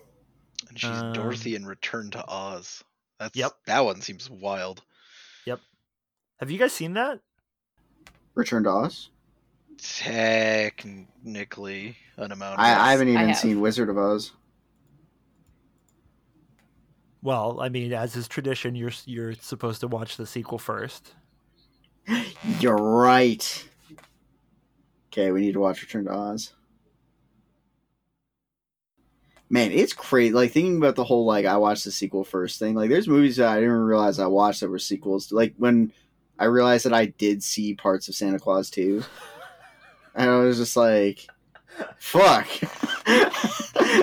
And 0.69 0.79
she's 0.79 0.91
Um, 0.91 1.15
Dorothy 1.15 1.55
in 1.55 1.65
Return 1.65 2.11
to 2.11 2.23
Oz. 2.29 2.85
That's 3.19 3.35
Yep. 3.35 3.53
that 3.65 3.81
one 3.81 4.03
seems 4.03 4.29
wild. 4.29 4.83
Yep. 5.47 5.61
Have 6.39 6.51
you 6.51 6.59
guys 6.59 6.75
seen 6.75 6.93
that? 6.95 7.21
Return 8.35 8.65
to 8.65 8.71
Oz. 8.71 9.09
Technically 9.83 10.77
an 12.19 12.33
amount. 12.33 12.59
I, 12.59 12.89
I 12.89 12.93
haven't 12.93 13.09
I 13.09 13.13
even 13.13 13.29
have. 13.29 13.39
seen 13.39 13.61
Wizard 13.61 13.89
of 13.89 13.97
Oz. 13.97 14.33
Well, 17.23 17.61
I 17.61 17.71
mean, 17.71 17.93
as 17.93 18.15
is 18.15 18.29
tradition, 18.29 18.75
you're 18.75 18.93
you're 19.07 19.35
supposed 19.35 19.81
to 19.81 19.89
watch 19.89 20.17
the 20.19 20.27
sequel 20.27 20.59
first. 20.59 21.15
You're 22.61 22.77
right. 22.77 23.69
Okay, 25.09 25.31
we 25.31 25.41
need 25.41 25.53
to 25.53 25.61
watch 25.61 25.83
Return 25.83 26.05
to 26.07 26.13
Oz. 26.13 26.53
Man, 29.49 29.71
it's 29.73 29.93
crazy. 29.93 30.33
Like 30.33 30.53
thinking 30.53 30.77
about 30.77 30.97
the 30.97 31.05
whole 31.05 31.25
like 31.25 31.45
I 31.47 31.57
watched 31.57 31.85
the 31.85 31.91
sequel 31.91 32.25
first 32.25 32.59
thing. 32.59 32.75
Like 32.75 32.91
there's 32.91 33.09
movies 33.09 33.37
that 33.37 33.49
I 33.49 33.61
didn't 33.61 33.73
realize 33.73 34.19
I 34.19 34.27
watched 34.27 34.61
that 34.61 34.71
were 34.71 34.79
sequels. 34.79 35.33
Like 35.33 35.55
when 35.57 35.93
I 36.39 36.45
realized 36.45 36.85
that 36.87 36.95
I 36.95 37.07
did 37.07 37.43
see 37.43 37.75
parts 37.75 38.09
of 38.09 38.15
Santa 38.15 38.39
Claus 38.39 38.71
2. 38.71 39.03
And 40.21 40.29
I 40.29 40.37
was 40.41 40.59
just 40.59 40.77
like 40.77 41.27
fuck. 41.99 42.47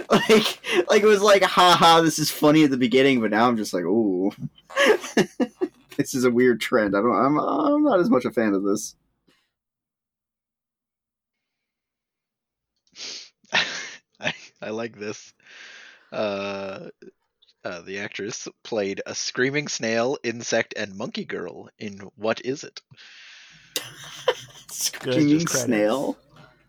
like 0.09 0.59
like 0.89 1.03
it 1.03 1.05
was 1.05 1.21
like 1.21 1.43
haha 1.43 2.01
this 2.01 2.17
is 2.17 2.31
funny 2.31 2.63
at 2.63 2.71
the 2.71 2.77
beginning, 2.77 3.21
but 3.21 3.29
now 3.29 3.47
I'm 3.47 3.55
just 3.55 3.71
like, 3.71 3.83
ooh. 3.83 4.31
this 5.95 6.15
is 6.15 6.23
a 6.23 6.31
weird 6.31 6.59
trend. 6.59 6.95
I 6.95 7.01
don't 7.01 7.13
I'm 7.15 7.39
I'm 7.39 7.83
not 7.83 7.99
as 7.99 8.09
much 8.09 8.25
a 8.25 8.31
fan 8.31 8.55
of 8.55 8.63
this. 8.63 8.95
I, 14.19 14.33
I 14.61 14.69
like 14.71 14.97
this. 14.97 15.35
Uh, 16.11 16.89
uh, 17.63 17.81
the 17.81 17.99
actress 17.99 18.47
played 18.63 19.03
a 19.05 19.13
screaming 19.13 19.67
snail, 19.67 20.17
insect, 20.23 20.73
and 20.77 20.95
monkey 20.95 21.25
girl 21.25 21.69
in 21.77 21.99
What 22.15 22.41
Is 22.43 22.63
It? 22.63 22.81
Screaming 24.71 25.47
snail. 25.47 26.17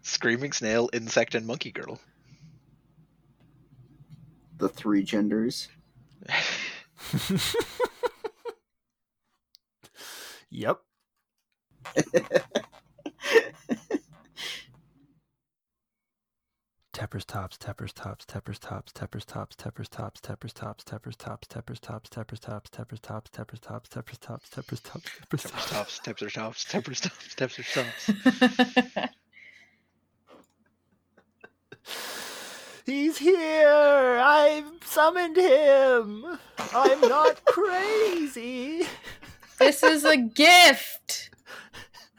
Screaming 0.03 0.53
snail, 0.53 0.91
insect, 0.93 1.35
and 1.35 1.47
monkey 1.47 1.71
girl. 1.73 2.01
The 4.59 4.69
three 4.69 5.03
genders. 5.03 5.69
Yep. 10.51 10.81
Teppers 16.99 17.25
tops, 17.25 17.57
Teppers 17.57 17.93
tops, 17.93 18.25
Teppers 18.27 18.59
tops, 18.59 18.93
Teppers 18.93 19.25
tops, 19.25 19.55
Teppers 19.55 19.89
tops, 19.89 20.21
Teppers 20.21 20.53
tops, 20.53 20.83
Teppers 20.83 21.23
tops, 21.23 21.45
Teppers 21.55 21.79
tops, 21.79 22.09
Teppers 22.11 22.41
tops, 22.41 22.71
Teppers 22.71 23.01
tops, 23.01 23.31
Teppers 23.31 23.61
tops, 23.61 23.89
Teppers 23.89 24.21
tops, 24.21 24.49
Teppers 24.51 24.81
tops, 24.83 24.83
Teppers 24.83 24.83
Temper 25.31 25.37
tops. 25.47 25.63
stops, 25.63 25.99
temper 26.01 26.29
stops, 26.29 26.65
temper 26.65 26.95
stops, 26.95 27.35
temper 27.37 27.63
stops. 27.63 28.11
He's 32.85 33.19
here! 33.19 34.19
I've 34.21 34.73
summoned 34.85 35.37
him! 35.37 36.39
I'm 36.75 37.01
not 37.03 37.45
crazy! 37.45 38.89
this 39.61 39.85
is 39.85 40.05
a 40.05 40.17
gift. 40.17 41.18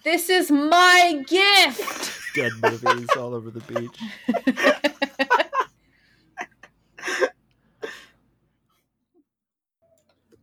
This 0.04 0.30
is 0.30 0.50
my 0.52 1.24
gift. 1.28 2.18
Dead 2.36 2.52
movies 2.62 3.10
all 3.18 3.34
over 3.34 3.50
the 3.50 3.60
beach. 3.62 4.00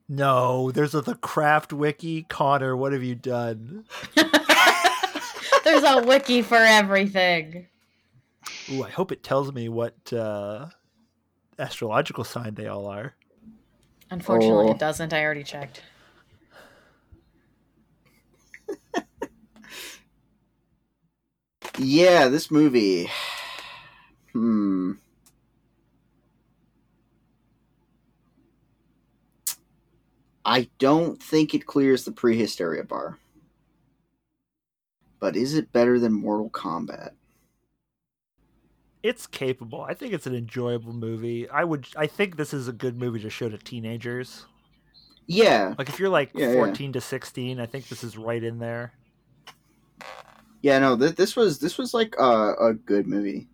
No, 0.08 0.70
there's 0.70 0.94
a 0.94 1.00
the 1.00 1.16
craft 1.16 1.72
wiki. 1.72 2.22
Connor, 2.22 2.76
what 2.76 2.92
have 2.92 3.02
you 3.02 3.14
done? 3.16 3.84
There's 5.64 5.82
a 5.82 6.02
wiki 6.06 6.42
for 6.42 6.56
everything. 6.58 7.66
Ooh, 8.70 8.84
I 8.84 8.90
hope 8.90 9.10
it 9.10 9.24
tells 9.24 9.52
me 9.52 9.68
what 9.68 10.12
uh, 10.12 10.66
astrological 11.58 12.22
sign 12.22 12.54
they 12.54 12.68
all 12.68 12.86
are. 12.86 13.14
Unfortunately, 14.10 14.68
Oh. 14.68 14.70
it 14.70 14.78
doesn't. 14.78 15.12
I 15.12 15.24
already 15.24 15.42
checked. 15.42 15.82
Yeah, 21.78 22.28
this 22.28 22.50
movie. 22.50 23.10
Hmm. 24.32 24.92
I 30.44 30.68
don't 30.78 31.20
think 31.22 31.54
it 31.54 31.64
clears 31.64 32.04
the 32.04 32.10
prehysteria 32.12 32.86
bar. 32.86 33.18
But 35.20 35.36
is 35.36 35.54
it 35.54 35.72
better 35.72 35.98
than 35.98 36.12
Mortal 36.12 36.50
Kombat? 36.50 37.12
It's 39.02 39.26
capable. 39.26 39.80
I 39.82 39.94
think 39.94 40.12
it's 40.12 40.26
an 40.26 40.34
enjoyable 40.34 40.92
movie. 40.92 41.48
I 41.48 41.64
would. 41.64 41.86
I 41.96 42.06
think 42.06 42.36
this 42.36 42.52
is 42.52 42.68
a 42.68 42.72
good 42.72 42.98
movie 42.98 43.20
to 43.20 43.30
show 43.30 43.48
to 43.48 43.56
teenagers. 43.56 44.44
Yeah, 45.26 45.74
Like 45.78 45.88
if 45.88 45.98
you're 45.98 46.08
like 46.08 46.30
Yeah, 46.34 46.48
yeah. 46.48 46.54
14 46.54 46.92
to 46.92 47.00
16, 47.00 47.58
I 47.58 47.66
think 47.66 47.88
this 47.88 48.04
is 48.04 48.16
right 48.18 48.42
in 48.42 48.58
there. 48.58 48.92
Yeah. 50.66 50.78
No, 50.80 50.96
th- 50.96 51.14
this 51.14 51.36
was 51.36 51.58
this 51.60 51.78
was 51.78 51.94
like 51.94 52.16
a, 52.18 52.54
a 52.60 52.74
good 52.74 53.06
movie. 53.06 53.48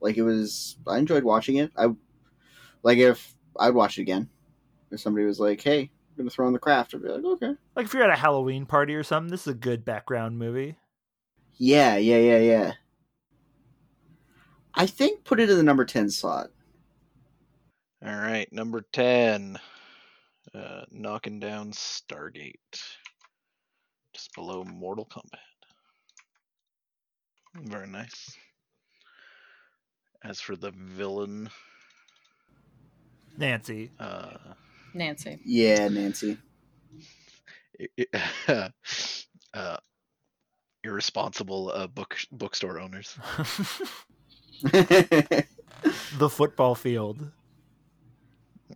Like 0.00 0.16
it 0.16 0.22
was. 0.22 0.76
I 0.86 0.98
enjoyed 0.98 1.22
watching 1.24 1.56
it. 1.56 1.70
I 1.76 1.88
like 2.82 2.98
if 2.98 3.34
I'd 3.58 3.74
watch 3.74 3.98
it 3.98 4.02
again. 4.02 4.28
If 4.90 5.00
somebody 5.00 5.24
was 5.26 5.38
like, 5.38 5.60
"Hey, 5.60 5.82
I'm 5.82 6.16
gonna 6.16 6.30
throw 6.30 6.46
in 6.48 6.52
the 6.52 6.58
craft," 6.58 6.94
I'd 6.94 7.02
be 7.02 7.08
like, 7.08 7.24
"Okay." 7.24 7.54
Like 7.76 7.86
if 7.86 7.94
you're 7.94 8.02
at 8.02 8.10
a 8.10 8.16
Halloween 8.16 8.66
party 8.66 8.94
or 8.94 9.04
something, 9.04 9.30
this 9.30 9.42
is 9.42 9.52
a 9.52 9.54
good 9.54 9.84
background 9.84 10.38
movie. 10.38 10.76
Yeah, 11.56 11.96
yeah, 11.96 12.18
yeah, 12.18 12.38
yeah. 12.38 12.72
I 14.74 14.86
think 14.86 15.24
put 15.24 15.40
it 15.40 15.48
in 15.48 15.56
the 15.56 15.62
number 15.62 15.84
ten 15.84 16.10
slot. 16.10 16.50
All 18.04 18.14
right, 18.14 18.50
number 18.52 18.84
10. 18.92 19.58
Uh, 20.54 20.82
knocking 20.90 21.40
down 21.40 21.72
Stargate. 21.72 22.54
Just 24.14 24.34
below 24.34 24.64
Mortal 24.64 25.06
Kombat. 25.06 25.45
Very 27.62 27.86
nice. 27.86 28.36
As 30.22 30.40
for 30.40 30.56
the 30.56 30.70
villain, 30.70 31.50
Nancy. 33.36 33.90
uh, 33.98 34.36
Nancy. 34.94 35.38
Yeah, 35.44 35.88
Nancy. 35.88 36.38
uh, 39.54 39.76
irresponsible 40.82 41.70
uh, 41.74 41.86
book 41.86 42.16
bookstore 42.32 42.80
owners. 42.80 43.18
the 44.62 45.44
football 46.30 46.74
field. 46.74 47.30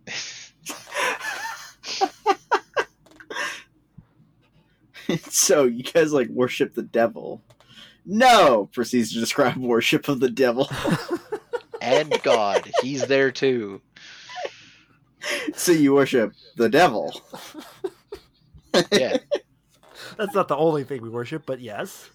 so 5.29 5.63
you 5.65 5.83
guys 5.83 6.13
like 6.13 6.29
worship 6.29 6.75
the 6.75 6.83
devil? 6.83 7.41
No, 8.05 8.69
proceeds 8.73 9.13
to 9.13 9.19
describe 9.19 9.57
worship 9.59 10.07
of 10.07 10.19
the 10.19 10.29
devil. 10.29 10.69
and 11.81 12.11
God, 12.23 12.69
he's 12.81 13.05
there 13.07 13.31
too. 13.31 13.81
so 15.55 15.71
you 15.71 15.93
worship 15.93 16.33
the 16.57 16.69
devil. 16.69 17.13
Yeah, 18.89 19.17
That's 20.15 20.33
not 20.33 20.47
the 20.47 20.55
only 20.55 20.85
thing 20.85 21.01
we 21.01 21.09
worship, 21.09 21.43
but 21.45 21.59
yes. 21.59 22.09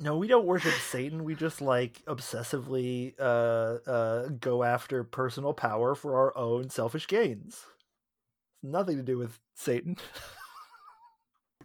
No, 0.00 0.16
we 0.16 0.26
don't 0.26 0.46
worship 0.46 0.72
Satan. 0.72 1.24
We 1.24 1.34
just 1.34 1.60
like 1.60 2.02
obsessively 2.06 3.14
uh, 3.20 3.78
uh, 3.88 4.28
go 4.40 4.62
after 4.62 5.04
personal 5.04 5.52
power 5.52 5.94
for 5.94 6.16
our 6.16 6.36
own 6.36 6.70
selfish 6.70 7.06
gains. 7.06 7.66
Nothing 8.62 8.96
to 8.96 9.02
do 9.02 9.18
with 9.18 9.38
Satan. 9.54 9.96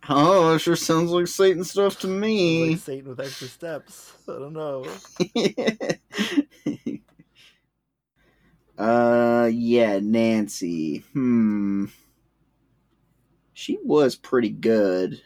Oh, 0.07 0.53
that 0.53 0.59
sure 0.59 0.75
sounds 0.75 1.11
like 1.11 1.27
Satan 1.27 1.63
stuff 1.63 1.99
to 1.99 2.07
me. 2.07 2.71
like 2.71 2.79
Satan 2.79 3.09
with 3.09 3.19
extra 3.19 3.47
steps. 3.47 4.13
I 4.27 4.33
don't 4.33 4.53
know. 4.53 4.85
uh, 8.83 9.49
yeah, 9.51 9.99
Nancy. 10.01 10.99
Hmm. 11.13 11.85
She 13.53 13.79
was 13.83 14.15
pretty 14.15 14.49
good. 14.49 15.21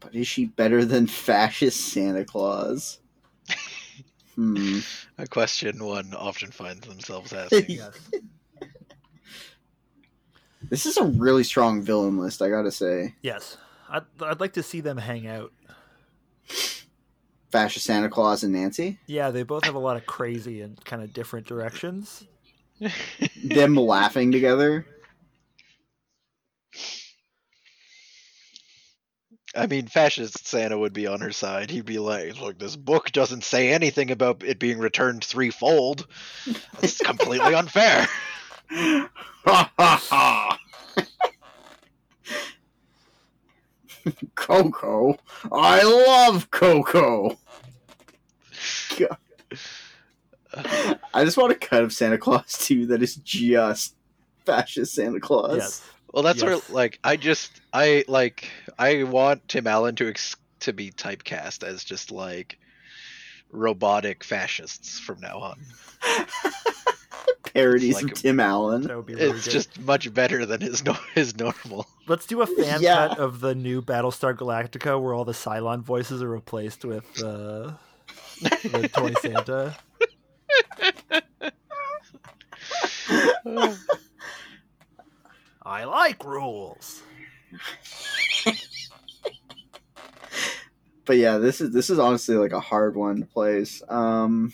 But 0.00 0.14
is 0.14 0.26
she 0.26 0.44
better 0.46 0.84
than 0.84 1.06
fascist 1.08 1.80
Santa 1.80 2.24
Claus? 2.24 3.00
Hmm. 4.34 4.80
a 5.16 5.28
question 5.28 5.78
one 5.84 6.12
often 6.12 6.50
finds 6.50 6.88
themselves 6.88 7.32
asking. 7.32 7.66
Yes. 7.68 8.10
This 10.74 10.86
is 10.86 10.96
a 10.96 11.04
really 11.04 11.44
strong 11.44 11.82
villain 11.82 12.18
list, 12.18 12.42
I 12.42 12.48
gotta 12.48 12.72
say. 12.72 13.14
Yes. 13.22 13.58
I'd, 13.88 14.02
I'd 14.20 14.40
like 14.40 14.54
to 14.54 14.62
see 14.64 14.80
them 14.80 14.96
hang 14.96 15.28
out. 15.28 15.52
Fascist 17.52 17.86
Santa 17.86 18.08
Claus 18.08 18.42
and 18.42 18.52
Nancy. 18.52 18.98
Yeah, 19.06 19.30
they 19.30 19.44
both 19.44 19.62
have 19.66 19.76
a 19.76 19.78
lot 19.78 19.96
of 19.96 20.04
crazy 20.06 20.62
and 20.62 20.84
kind 20.84 21.00
of 21.00 21.12
different 21.12 21.46
directions. 21.46 22.24
Them 23.44 23.76
laughing 23.76 24.32
together. 24.32 24.84
I 29.54 29.68
mean, 29.68 29.86
fascist 29.86 30.44
Santa 30.44 30.76
would 30.76 30.92
be 30.92 31.06
on 31.06 31.20
her 31.20 31.30
side. 31.30 31.70
He'd 31.70 31.84
be 31.86 32.00
like, 32.00 32.40
"Look, 32.40 32.58
this 32.58 32.74
book 32.74 33.12
doesn't 33.12 33.44
say 33.44 33.72
anything 33.72 34.10
about 34.10 34.42
it 34.42 34.58
being 34.58 34.78
returned 34.78 35.22
threefold. 35.22 36.08
It's 36.82 36.98
completely 36.98 37.54
unfair." 37.54 38.08
Ha 39.46 39.70
ha 39.78 40.02
ha! 40.08 40.58
Coco. 44.34 45.18
I 45.52 45.82
love 45.82 46.50
Coco. 46.50 47.38
God. 48.98 49.16
I 51.14 51.24
just 51.24 51.36
want 51.36 51.52
a 51.52 51.56
cut 51.56 51.82
of 51.82 51.92
Santa 51.92 52.18
Claus 52.18 52.58
too 52.58 52.86
that 52.86 53.02
is 53.02 53.16
just 53.16 53.96
fascist 54.46 54.94
Santa 54.94 55.20
Claus. 55.20 55.56
Yes. 55.56 55.90
Well, 56.12 56.22
that's 56.22 56.42
Yes. 56.42 56.46
where 56.68 56.76
like 56.76 56.98
I 57.02 57.16
just 57.16 57.60
I 57.72 58.04
like 58.06 58.48
I 58.78 59.02
want 59.02 59.48
Tim 59.48 59.66
Allen 59.66 59.96
to 59.96 60.08
ex- 60.08 60.36
to 60.60 60.72
be 60.72 60.90
typecast 60.92 61.64
as 61.64 61.82
just 61.82 62.10
like 62.12 62.58
robotic 63.50 64.22
fascists 64.22 64.98
from 65.00 65.20
now 65.20 65.38
on. 65.38 65.60
Parodies 67.54 67.94
Like 67.96 68.04
of 68.04 68.10
a- 68.10 68.14
Tim 68.14 68.40
Allen. 68.40 68.82
That 68.82 68.96
would 68.96 69.06
be 69.06 69.14
really 69.14 69.30
It's 69.36 69.44
good. 69.44 69.50
just 69.52 69.80
much 69.80 70.12
better 70.12 70.44
than 70.46 70.60
his 70.60 70.84
no- 70.84 70.96
his 71.14 71.36
normal. 71.36 71.86
Let's 72.06 72.26
do 72.26 72.42
a 72.42 72.46
fan 72.46 72.78
Yeah. 72.82 73.08
cut 73.08 73.18
of 73.18 73.40
the 73.40 73.54
new 73.54 73.80
Battlestar 73.82 74.34
Galactica 74.36 75.00
where 75.00 75.14
all 75.14 75.24
the 75.24 75.32
Cylon 75.32 75.82
voices 75.82 76.22
are 76.22 76.28
replaced 76.28 76.84
with 76.84 77.04
uh, 77.22 77.72
the 78.40 78.90
toy 78.92 79.12
Santa. 79.20 79.76
I 85.62 85.84
like 85.84 86.24
rules. 86.24 87.02
But 91.06 91.16
yeah, 91.18 91.38
this 91.38 91.60
is 91.60 91.70
this 91.72 91.90
is 91.90 91.98
honestly 91.98 92.36
like 92.36 92.52
a 92.52 92.60
hard 92.60 92.96
one 92.96 93.20
to 93.20 93.26
place. 93.26 93.82
Um, 93.88 94.52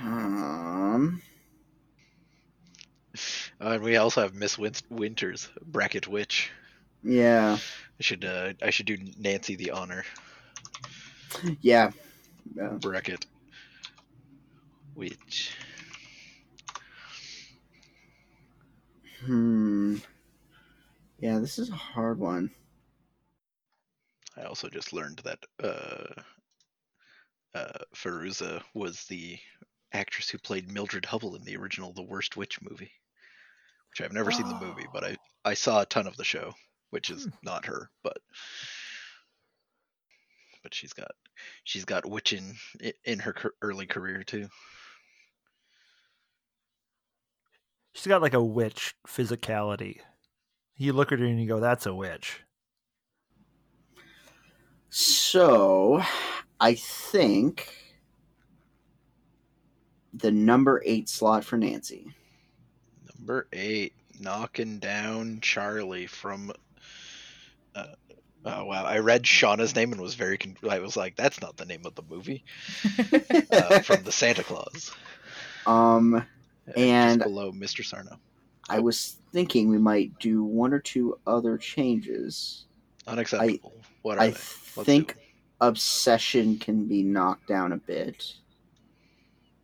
um 0.00 1.22
Uh, 3.60 3.70
and 3.72 3.82
we 3.82 3.96
also 3.96 4.22
have 4.22 4.34
Miss 4.34 4.56
Win- 4.58 4.74
Winters, 4.88 5.48
bracket 5.62 6.06
witch. 6.08 6.50
Yeah, 7.02 7.58
I 7.98 8.02
should 8.02 8.24
uh, 8.24 8.52
I 8.62 8.70
should 8.70 8.86
do 8.86 8.96
Nancy 9.18 9.56
the 9.56 9.70
honor. 9.72 10.04
yeah, 11.60 11.90
yeah. 12.54 12.78
Bracket. 12.80 13.26
witch. 14.94 15.52
Hmm. 19.24 19.96
Yeah, 21.18 21.38
this 21.38 21.58
is 21.58 21.70
a 21.70 21.74
hard 21.76 22.18
one. 22.18 22.50
I 24.36 24.42
also 24.44 24.68
just 24.68 24.92
learned 24.92 25.18
that 25.24 25.44
uh, 25.62 26.22
uh, 27.54 27.78
Fairuza 27.94 28.62
was 28.74 29.04
the 29.04 29.38
actress 29.92 30.28
who 30.28 30.38
played 30.38 30.70
Mildred 30.70 31.04
Hubble 31.04 31.36
in 31.36 31.42
the 31.44 31.56
original 31.56 31.92
The 31.92 32.02
Worst 32.02 32.36
Witch 32.36 32.60
movie, 32.62 32.92
which 33.90 34.00
I've 34.00 34.12
never 34.12 34.30
seen 34.30 34.48
the 34.48 34.60
movie, 34.60 34.86
but 34.92 35.04
I, 35.04 35.10
oh. 35.12 35.16
I 35.44 35.54
saw 35.54 35.80
a 35.80 35.86
ton 35.86 36.06
of 36.06 36.16
the 36.16 36.24
show, 36.24 36.52
which 36.90 37.10
is 37.10 37.24
hmm. 37.24 37.30
not 37.42 37.66
her, 37.66 37.90
but 38.02 38.18
but 40.62 40.74
she's 40.74 40.92
got 40.92 41.12
she's 41.64 41.84
got 41.84 42.08
witching 42.08 42.56
i- 42.84 42.92
in 43.04 43.18
her 43.20 43.34
early 43.62 43.86
career 43.86 44.22
too. 44.22 44.48
She's 47.94 48.06
got 48.06 48.22
like 48.22 48.34
a 48.34 48.42
witch 48.42 48.94
physicality. 49.06 50.00
You 50.76 50.92
look 50.92 51.12
at 51.12 51.18
her 51.18 51.24
and 51.24 51.40
you 51.40 51.48
go, 51.48 51.60
"That's 51.60 51.86
a 51.86 51.94
witch." 51.94 52.40
So, 54.90 56.02
I 56.60 56.74
think 56.74 57.79
the 60.14 60.30
number 60.30 60.82
eight 60.84 61.08
slot 61.08 61.44
for 61.44 61.56
Nancy. 61.56 62.06
Number 63.18 63.46
eight, 63.52 63.92
knocking 64.18 64.78
down 64.78 65.40
Charlie 65.40 66.06
from. 66.06 66.52
Uh, 67.74 67.86
oh 68.44 68.64
wow! 68.64 68.84
I 68.84 68.98
read 68.98 69.22
Shauna's 69.24 69.74
name 69.76 69.92
and 69.92 70.00
was 70.00 70.14
very. 70.14 70.38
Con- 70.38 70.56
I 70.68 70.78
was 70.80 70.96
like, 70.96 71.16
"That's 71.16 71.40
not 71.40 71.56
the 71.56 71.66
name 71.66 71.82
of 71.84 71.94
the 71.94 72.02
movie." 72.08 72.44
Uh, 73.52 73.80
from 73.80 74.02
the 74.04 74.12
Santa 74.12 74.44
Claus. 74.44 74.92
Um, 75.66 76.14
Uh, 76.14 76.22
just 76.68 76.78
And- 76.78 77.22
below 77.22 77.50
Mr. 77.52 77.84
Sarno. 77.84 78.18
I 78.68 78.78
was 78.78 79.16
thinking 79.32 79.68
we 79.68 79.78
might 79.78 80.16
do 80.20 80.44
one 80.44 80.72
or 80.72 80.78
two 80.78 81.18
other 81.26 81.58
changes. 81.58 82.64
Unacceptable. 83.08 83.72
what 84.02 84.18
are 84.18 84.22
I 84.22 84.26
they? 84.28 84.32
Let's 84.76 84.86
think 84.86 85.16
obsession 85.60 86.58
can 86.58 86.86
be 86.86 87.02
knocked 87.02 87.48
down 87.48 87.72
a 87.72 87.76
bit. 87.76 88.34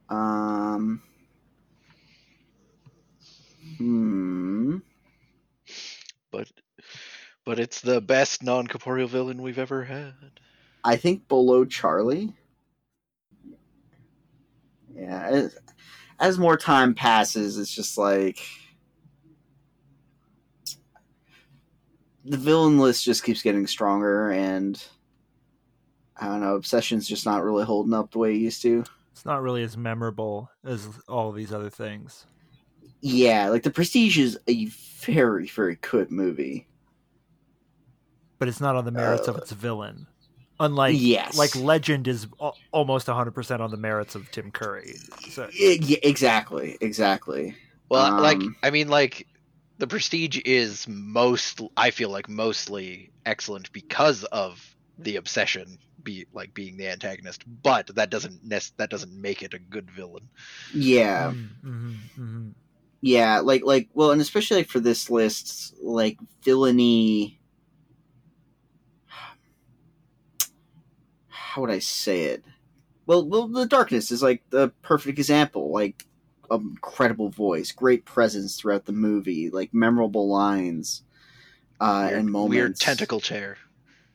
Um. 0.09 1.03
Hmm. 3.79 4.79
but 6.31 6.51
but 7.45 7.59
it's 7.59 7.81
the 7.81 8.01
best 8.01 8.43
non-corporeal 8.43 9.09
villain 9.09 9.43
we've 9.43 9.59
ever 9.59 9.85
had. 9.85 10.15
I 10.85 10.97
think 10.97 11.29
below 11.29 11.65
Charlie. 11.65 12.33
Yeah, 14.95 15.27
as, 15.27 15.59
as 16.19 16.39
more 16.39 16.57
time 16.57 16.95
passes, 16.95 17.59
it's 17.59 17.75
just 17.75 17.99
like 17.99 18.41
the 22.25 22.37
villain 22.37 22.79
list 22.79 23.05
just 23.05 23.25
keeps 23.25 23.43
getting 23.43 23.67
stronger, 23.67 24.31
and 24.31 24.83
I 26.17 26.27
don't 26.27 26.41
know, 26.41 26.57
Obsession's 26.57 27.07
just 27.07 27.27
not 27.27 27.45
really 27.45 27.65
holding 27.65 27.95
up 27.95 28.11
the 28.11 28.19
way 28.19 28.35
it 28.35 28.39
used 28.39 28.63
to. 28.63 28.85
It's 29.17 29.25
not 29.25 29.41
really 29.41 29.63
as 29.63 29.79
memorable 29.79 30.51
as 30.63 30.87
all 31.09 31.33
these 31.33 31.51
other 31.51 31.71
things. 31.71 32.27
Yeah, 33.01 33.49
like 33.49 33.63
The 33.63 33.71
Prestige 33.71 34.19
is 34.19 34.39
a 34.47 34.67
very, 34.67 35.47
very 35.47 35.77
good 35.81 36.11
movie. 36.11 36.67
but 38.39 38.47
it's 38.49 38.61
not 38.61 38.77
on 38.77 38.85
the 38.85 38.91
merits 38.91 39.27
of 39.29 39.37
Uh, 39.37 39.39
its 39.39 39.53
villain. 39.53 40.07
Unlike 40.61 40.97
yes. 40.99 41.39
like 41.39 41.57
Legend 41.57 42.07
is 42.07 42.27
al- 42.39 42.59
almost 42.73 43.09
100% 43.09 43.61
on 43.61 43.71
the 43.71 43.79
merits 43.79 44.15
of 44.15 44.31
Tim 44.31 44.51
Curry. 44.51 44.97
So 45.31 45.45
I- 45.45 45.79
yeah, 45.81 45.97
exactly, 46.03 46.77
exactly. 46.83 47.57
Well, 47.89 48.21
like 48.21 48.37
Um, 48.37 48.55
I 48.63 48.69
mean, 48.71 48.89
like 48.89 49.27
the 49.79 49.87
Prestige 49.87 50.39
is 50.45 50.87
most. 50.87 51.63
I 51.79 51.91
feel 51.91 52.11
like 52.11 52.29
mostly 52.29 53.11
excellent 53.25 53.73
because 53.73 54.25
of 54.25 54.77
the 54.99 55.17
obsession, 55.17 55.79
be 56.07 56.25
like 56.33 56.55
being 56.55 56.79
the 56.79 56.89
antagonist. 56.89 57.43
But 57.63 57.95
that 57.97 58.09
doesn't 58.09 58.43
nec- 58.43 58.73
that 58.79 58.89
doesn't 58.89 59.13
make 59.13 59.43
it 59.43 59.53
a 59.53 59.59
good 59.59 59.91
villain. 59.91 60.31
Yeah. 60.73 61.33
Mm, 61.33 61.49
mhm, 61.63 61.97
mhm. 62.19 62.53
Yeah, 63.03 63.41
like 63.41 63.63
like 63.65 63.91
well, 63.93 64.13
and 64.13 64.23
especially 64.23 64.59
like 64.59 64.69
for 64.69 64.81
this 64.81 65.11
list, 65.11 65.75
like 65.83 66.17
villainy. 66.43 67.39
How 71.29 71.61
would 71.61 71.71
I 71.71 71.79
say 71.81 72.25
it? 72.25 72.45
Well, 73.07 73.27
well, 73.29 73.47
the 73.49 73.67
darkness 73.67 74.11
is 74.11 74.23
like 74.23 74.43
the 74.51 74.73
perfect 74.83 75.19
example. 75.19 75.71
Like, 75.71 76.05
incredible 76.51 77.29
voice, 77.29 77.73
great 77.73 78.05
presence 78.05 78.57
throughout 78.57 78.85
the 78.85 78.93
movie, 78.93 79.51
like 79.51 79.73
memorable 79.75 80.29
lines, 80.29 81.03
uh, 81.81 82.07
weird, 82.09 82.21
and 82.21 82.31
moments. 82.31 82.51
weird 82.51 82.77
tentacle 82.81 83.21
chair. 83.21 83.59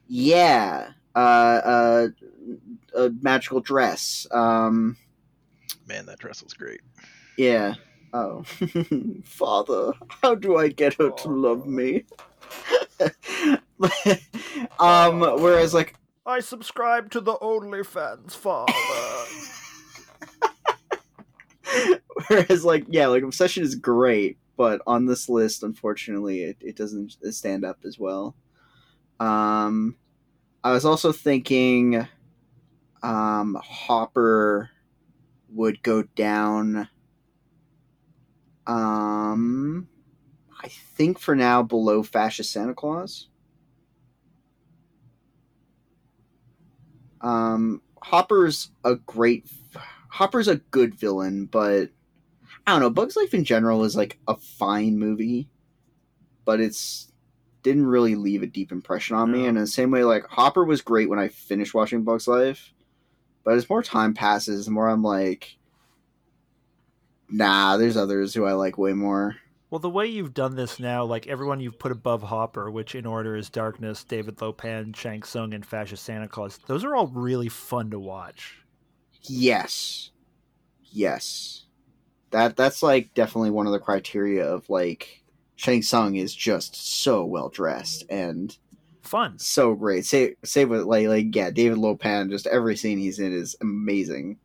Yeah, 0.08 0.92
uh, 1.16 1.18
uh, 1.18 2.08
a 2.96 3.10
magical 3.22 3.60
dress. 3.60 4.28
Um, 4.32 4.98
Man, 5.88 6.06
that 6.06 6.20
dress 6.20 6.44
was 6.44 6.54
great. 6.54 6.82
Yeah. 7.38 7.74
Oh, 8.14 8.44
father, 9.24 9.94
how 10.22 10.36
do 10.36 10.58
I 10.58 10.70
get 10.70 10.94
her 10.96 11.12
to 11.12 11.28
love 11.30 11.66
me? 11.66 12.06
um, 14.80 15.20
whereas 15.20 15.74
like, 15.74 15.96
I 16.26 16.40
subscribe 16.40 17.10
to 17.12 17.22
the 17.22 17.34
OnlyFans, 17.36 18.32
father. 18.32 18.72
whereas 22.28 22.64
like, 22.64 22.86
yeah, 22.90 23.08
like 23.08 23.24
obsession 23.24 23.64
is 23.64 23.76
great, 23.76 24.38
but 24.56 24.82
on 24.86 25.06
this 25.06 25.28
list, 25.30 25.64
unfortunately, 25.64 26.44
it, 26.44 26.58
it 26.62 26.76
doesn't 26.76 27.18
stand 27.34 27.66
up 27.66 27.80
as 27.86 27.98
well. 27.98 28.36
Um, 29.20 29.96
I 30.64 30.72
was 30.72 30.86
also 30.86 31.12
thinking, 31.12 32.08
um, 33.02 33.58
Hopper 33.64 34.70
would 35.50 35.82
go 35.82 36.04
down. 36.04 36.88
Um, 38.68 39.88
I 40.64 40.68
think 40.68 41.20
for 41.20 41.36
now 41.36 41.64
below 41.64 42.04
fascist 42.04 42.52
Santa 42.52 42.76
Claus. 42.76 43.28
Um, 47.22 47.82
Hopper's 48.02 48.70
a 48.84 48.96
great, 48.96 49.46
Hopper's 50.10 50.48
a 50.48 50.58
good 50.58 50.94
villain, 50.96 51.46
but 51.46 51.90
I 52.68 52.72
don't 52.72 52.82
know. 52.82 52.90
Bugs 52.90 53.16
Life 53.16 53.34
in 53.34 53.44
general 53.44 53.84
is 53.84 53.96
like 53.96 54.20
a 54.28 54.36
fine 54.38 55.00
movie, 55.00 55.50
but 56.46 56.60
it's 56.60 57.11
didn't 57.64 57.86
really 57.86 58.16
leave 58.16 58.44
a 58.44 58.48
deep 58.48 58.72
impression 58.72 59.16
on 59.16 59.32
me. 59.32 59.48
And 59.48 59.58
in 59.58 59.64
the 59.64 59.68
same 59.68 59.92
way, 59.92 60.04
like 60.04 60.26
Hopper 60.28 60.64
was 60.64 60.82
great 60.82 61.10
when 61.10 61.20
I 61.20 61.28
finished 61.28 61.74
watching 61.74 62.04
Bugs 62.04 62.28
Life, 62.28 62.74
but 63.44 63.56
as 63.56 63.70
more 63.70 63.84
time 63.84 64.14
passes, 64.14 64.66
the 64.66 64.72
more 64.72 64.90
I'm 64.90 65.04
like, 65.04 65.58
nah, 67.30 67.78
there's 67.78 67.98
others 67.98 68.34
who 68.34 68.46
I 68.46 68.54
like 68.54 68.78
way 68.78 68.94
more. 68.94 69.36
well, 69.70 69.80
the 69.80 69.90
way 69.90 70.08
you've 70.08 70.34
done 70.34 70.56
this 70.56 70.80
now, 70.80 71.06
like 71.06 71.28
everyone 71.28 71.60
you've 71.60 71.80
put 71.80 71.92
above 71.92 72.24
Hopper, 72.24 72.70
which 72.70 72.94
in 72.96 73.06
order 73.06 73.36
is 73.36 73.50
Darkness, 73.50 74.04
David 74.04 74.38
Lopan, 74.38 74.96
Shang 74.96 75.24
Tsung, 75.24 75.54
and 75.54 75.66
Fascist 75.66 76.04
Santa 76.04 76.28
Claus, 76.28 76.60
those 76.68 76.84
are 76.84 76.96
all 76.96 77.08
really 77.08 77.50
fun 77.50 77.90
to 77.92 78.00
watch. 78.00 78.58
Yes, 79.24 80.12
yes, 80.84 81.66
that 82.32 82.56
that's 82.56 82.82
like 82.82 83.14
definitely 83.14 83.52
one 83.52 83.68
of 83.68 83.72
the 83.72 83.80
criteria 83.80 84.46
of 84.46 84.70
like 84.70 85.21
Shang 85.62 85.84
Tsung 85.84 86.16
is 86.16 86.34
just 86.34 86.76
so 86.76 87.24
well 87.24 87.48
dressed 87.48 88.04
and 88.10 88.58
Fun. 89.04 89.38
so 89.38 89.76
great. 89.76 90.08
Say 90.08 90.34
say 90.44 90.66
with 90.66 90.82
like 90.86 91.06
like 91.08 91.36
yeah, 91.36 91.52
David 91.52 91.78
Lopan. 91.78 92.32
Just 92.32 92.48
every 92.48 92.76
scene 92.76 92.98
he's 92.98 93.20
in 93.20 93.32
is 93.32 93.56
amazing. 93.62 94.40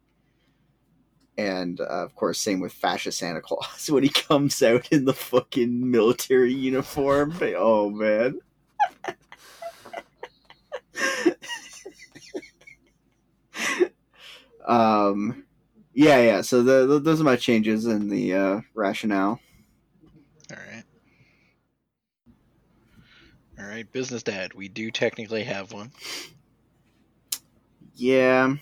And 1.38 1.80
uh, 1.80 1.84
of 1.84 2.14
course, 2.16 2.38
same 2.38 2.60
with 2.60 2.74
fascist 2.74 3.18
Santa 3.18 3.40
Claus 3.40 3.88
when 3.90 4.02
he 4.02 4.10
comes 4.10 4.62
out 4.62 4.92
in 4.92 5.06
the 5.06 5.14
fucking 5.14 5.90
military 5.90 6.52
uniform. 6.52 7.34
Oh 7.56 7.88
man. 7.88 8.38
um, 14.68 15.46
yeah, 15.94 16.20
yeah. 16.20 16.42
So 16.42 16.62
the, 16.62 16.84
the, 16.84 16.98
those 17.00 17.22
are 17.22 17.24
my 17.24 17.36
changes 17.36 17.86
in 17.86 18.10
the 18.10 18.34
uh, 18.34 18.60
rationale. 18.74 19.40
All 20.50 20.58
right. 20.58 20.84
All 23.58 23.64
right, 23.66 23.90
business 23.90 24.22
dad. 24.22 24.52
We 24.54 24.68
do 24.68 24.90
technically 24.90 25.44
have 25.44 25.72
one. 25.72 25.90
Yeah, 27.94 28.54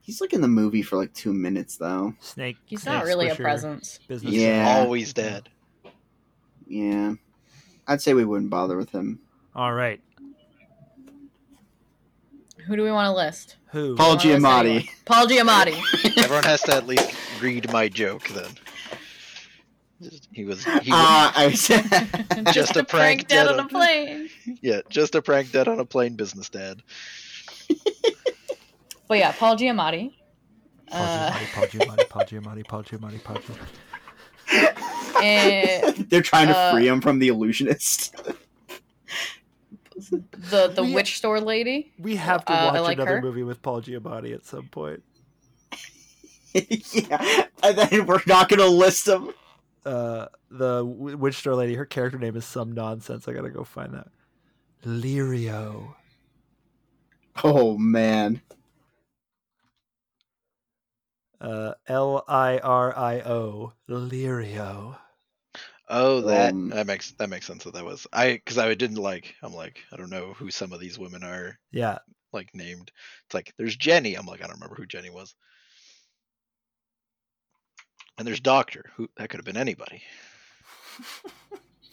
he's 0.00 0.20
like 0.20 0.32
in 0.32 0.40
the 0.40 0.48
movie 0.48 0.82
for 0.82 0.96
like 0.96 1.12
two 1.12 1.34
minutes 1.34 1.76
though. 1.76 2.14
Snake. 2.20 2.56
He's 2.64 2.82
Snake 2.82 2.94
not 2.94 3.04
really 3.04 3.28
a 3.28 3.34
presence. 3.34 3.98
Business. 4.08 4.32
Yeah. 4.32 4.76
Always 4.78 5.12
dead. 5.12 5.50
Yeah, 6.66 7.14
I'd 7.86 8.00
say 8.00 8.14
we 8.14 8.24
wouldn't 8.24 8.50
bother 8.50 8.76
with 8.78 8.90
him. 8.90 9.20
All 9.54 9.72
right. 9.74 10.00
Who 12.66 12.76
do 12.76 12.82
we 12.82 12.92
want 12.92 13.06
to 13.06 13.12
list? 13.12 13.56
Who? 13.72 13.96
Paul 13.96 14.16
Wanna 14.16 14.20
Giamatti. 14.20 14.88
Paul 15.04 15.26
Giamatti. 15.26 16.16
Everyone 16.18 16.44
has 16.44 16.62
to 16.62 16.74
at 16.74 16.86
least 16.86 17.14
read 17.40 17.70
my 17.72 17.88
joke 17.88 18.26
then. 18.28 18.52
He 20.32 20.44
was 20.44 20.64
he 20.64 20.90
was, 20.90 20.94
Uh, 20.94 21.32
I 21.36 21.46
was, 21.50 21.66
Just, 22.54 22.76
a 22.76 22.80
a 22.80 22.84
prank 22.84 22.88
prank 22.88 23.28
dead 23.28 23.44
dead 23.44 23.48
on 23.48 23.60
a 23.60 23.68
plane. 23.68 24.28
yeah, 24.62 24.80
just 24.88 25.14
a 25.14 25.22
prank 25.22 25.52
dead 25.52 25.68
on 25.68 25.78
a 25.80 25.84
plane 25.84 26.14
business 26.16 26.48
dad. 26.48 26.82
But 29.08 29.18
yeah, 29.18 29.32
Paul 29.32 29.56
Giamatti. 29.56 30.12
Paul 30.90 31.02
Uh, 31.02 31.30
Giamatti, 31.32 31.52
Paul 31.52 31.66
Giamatti, 31.66 32.08
Paul 32.08 32.24
Giamatti, 32.24 32.64
Paul 32.64 32.82
Giamatti, 32.84 33.22
Paul 33.24 33.36
Giamatti. 33.36 35.22
and 35.22 35.96
they're 36.08 36.22
trying 36.22 36.48
to 36.48 36.56
Uh, 36.56 36.72
free 36.72 36.86
him 36.88 37.00
from 37.02 37.18
the 37.18 37.28
illusionist. 37.28 38.14
the 40.50 40.68
the 40.68 40.82
We- 40.82 40.94
witch 40.94 41.16
store 41.18 41.40
lady. 41.40 41.92
We 41.98 42.16
have 42.16 42.44
to 42.46 42.52
Uh, 42.52 42.72
watch 42.72 42.82
like 42.82 42.96
another 42.96 43.16
her. 43.16 43.22
movie 43.22 43.42
with 43.42 43.60
Paul 43.62 43.82
Giamatti 43.82 44.32
at 44.34 44.46
some 44.46 44.68
point. 44.68 45.02
yeah, 46.54 47.46
and 47.62 47.76
then 47.78 48.06
we're 48.06 48.20
not 48.26 48.48
gonna 48.48 48.66
list 48.66 49.04
them. 49.06 49.32
Uh, 49.84 50.26
the 50.50 50.84
witch 50.84 51.36
store 51.36 51.56
lady, 51.56 51.74
her 51.74 51.86
character 51.86 52.18
name 52.18 52.36
is 52.36 52.44
some 52.44 52.72
nonsense. 52.72 53.26
I 53.26 53.32
gotta 53.32 53.50
go 53.50 53.64
find 53.64 53.94
that. 53.94 54.08
Lirio. 54.84 55.94
Oh 57.44 57.76
man, 57.76 58.40
Uh, 61.42 61.74
L 61.88 62.24
I 62.26 62.56
R 62.60 62.96
I 62.96 63.20
O. 63.20 63.74
Lirio. 63.86 64.96
Oh, 65.88 66.22
that 66.22 66.56
Um, 66.56 66.70
that 66.70 66.86
makes 66.86 67.12
that 67.12 67.28
makes 67.28 67.46
sense. 67.46 67.64
That 67.64 67.74
that 67.74 67.84
was 67.84 68.06
I 68.12 68.32
because 68.34 68.58
I 68.58 68.74
didn't 68.74 68.96
like. 68.96 69.34
I'm 69.42 69.52
like 69.54 69.84
I 69.92 69.96
don't 69.96 70.10
know 70.10 70.32
who 70.34 70.50
some 70.50 70.72
of 70.72 70.80
these 70.80 70.98
women 70.98 71.22
are 71.22 71.58
Yeah. 71.72 71.98
like 72.32 72.54
named. 72.54 72.92
It's 73.26 73.34
like 73.34 73.54
there's 73.58 73.76
Jenny. 73.76 74.14
I'm 74.16 74.26
like 74.26 74.42
I 74.42 74.46
don't 74.46 74.56
remember 74.56 74.76
who 74.76 74.86
Jenny 74.86 75.10
was. 75.10 75.34
And 78.18 78.26
there's 78.26 78.40
Doctor. 78.40 78.90
Who 78.96 79.08
that 79.16 79.28
could 79.28 79.38
have 79.38 79.44
been 79.46 79.56
anybody. 79.56 80.02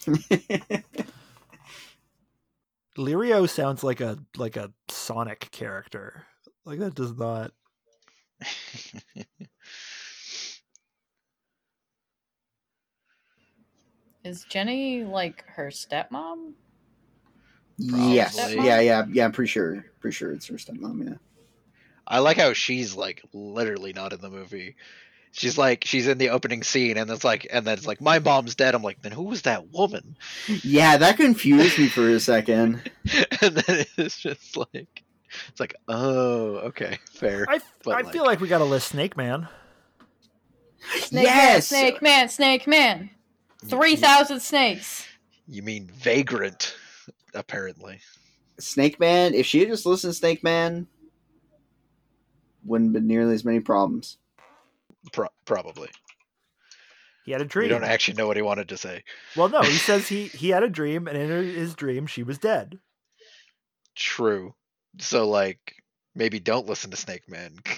Lirio 2.98 3.48
sounds 3.48 3.82
like 3.82 4.00
a 4.00 4.18
like 4.36 4.56
a 4.56 4.72
Sonic 4.88 5.48
character. 5.50 6.26
Like 6.64 6.78
that 6.80 6.94
does 6.94 7.16
not. 7.16 7.52
Is 14.24 14.44
Jenny 14.44 15.04
like 15.04 15.44
her 15.46 15.68
stepmom? 15.68 16.52
yes, 17.78 18.36
Probably. 18.36 18.66
yeah, 18.66 18.80
yeah, 18.80 19.06
yeah. 19.10 19.24
I'm 19.24 19.32
pretty 19.32 19.48
sure, 19.48 19.86
pretty 20.00 20.14
sure 20.14 20.32
it's 20.32 20.46
her 20.48 20.54
stepmom. 20.56 21.08
Yeah. 21.08 21.14
I 22.06 22.18
like 22.18 22.36
how 22.36 22.52
she's 22.52 22.94
like 22.94 23.22
literally 23.32 23.94
not 23.94 24.12
in 24.12 24.20
the 24.20 24.28
movie. 24.28 24.76
She's 25.32 25.56
like 25.56 25.84
she's 25.84 26.08
in 26.08 26.18
the 26.18 26.30
opening 26.30 26.62
scene, 26.64 26.96
and 26.96 27.08
it's 27.10 27.22
like, 27.24 27.46
and 27.52 27.64
then 27.66 27.74
it's 27.78 27.86
like 27.86 28.00
my 28.00 28.18
mom's 28.18 28.54
dead. 28.56 28.74
I'm 28.74 28.82
like, 28.82 29.00
then 29.02 29.12
who 29.12 29.22
was 29.22 29.42
that 29.42 29.68
woman? 29.72 30.16
Yeah, 30.64 30.96
that 30.96 31.16
confused 31.16 31.78
me 31.78 31.88
for 31.88 32.08
a 32.08 32.18
second. 32.18 32.90
and 33.40 33.54
then 33.56 33.86
it's 33.96 34.18
just 34.18 34.56
like, 34.56 35.02
it's 35.48 35.60
like, 35.60 35.76
oh, 35.86 36.56
okay, 36.56 36.98
fair. 37.12 37.46
I, 37.48 37.60
But, 37.84 37.90
I 37.96 38.00
like- 38.00 38.12
feel 38.12 38.24
like 38.24 38.40
we 38.40 38.48
gotta 38.48 38.64
list 38.64 38.88
Snake 38.88 39.16
Man. 39.16 39.48
Snake 40.96 41.24
yes, 41.24 41.70
man, 41.70 41.80
snake 41.80 42.02
man, 42.02 42.28
snake 42.28 42.66
man. 42.66 43.10
Three 43.66 43.96
thousand 43.96 44.40
snakes. 44.40 45.06
You 45.46 45.62
mean 45.62 45.90
vagrant? 45.94 46.74
Apparently, 47.34 48.00
Snake 48.58 48.98
Man. 48.98 49.34
If 49.34 49.46
she 49.46 49.60
had 49.60 49.68
just 49.68 49.86
listened 49.86 50.12
to 50.12 50.18
Snake 50.18 50.42
Man, 50.42 50.86
wouldn't 52.64 52.88
have 52.88 52.94
been 52.94 53.06
nearly 53.06 53.34
as 53.34 53.44
many 53.44 53.60
problems. 53.60 54.16
Pro- 55.12 55.28
probably. 55.44 55.88
He 57.24 57.32
had 57.32 57.40
a 57.40 57.44
We 57.44 57.50
dream. 57.50 57.68
don't 57.68 57.84
actually 57.84 58.14
know 58.14 58.26
what 58.26 58.36
he 58.36 58.42
wanted 58.42 58.68
to 58.70 58.76
say. 58.76 59.04
Well, 59.36 59.48
no, 59.48 59.60
he 59.62 59.70
says 59.78 60.08
he 60.08 60.28
he 60.28 60.50
had 60.50 60.62
a 60.62 60.68
dream, 60.68 61.06
and 61.06 61.16
in 61.16 61.28
his 61.30 61.74
dream, 61.74 62.06
she 62.06 62.22
was 62.22 62.38
dead. 62.38 62.78
True. 63.94 64.54
So 64.98 65.28
like, 65.28 65.74
maybe 66.14 66.38
don't 66.40 66.66
listen 66.66 66.90
to 66.90 66.96
Snake 66.96 67.28
Man. 67.28 67.56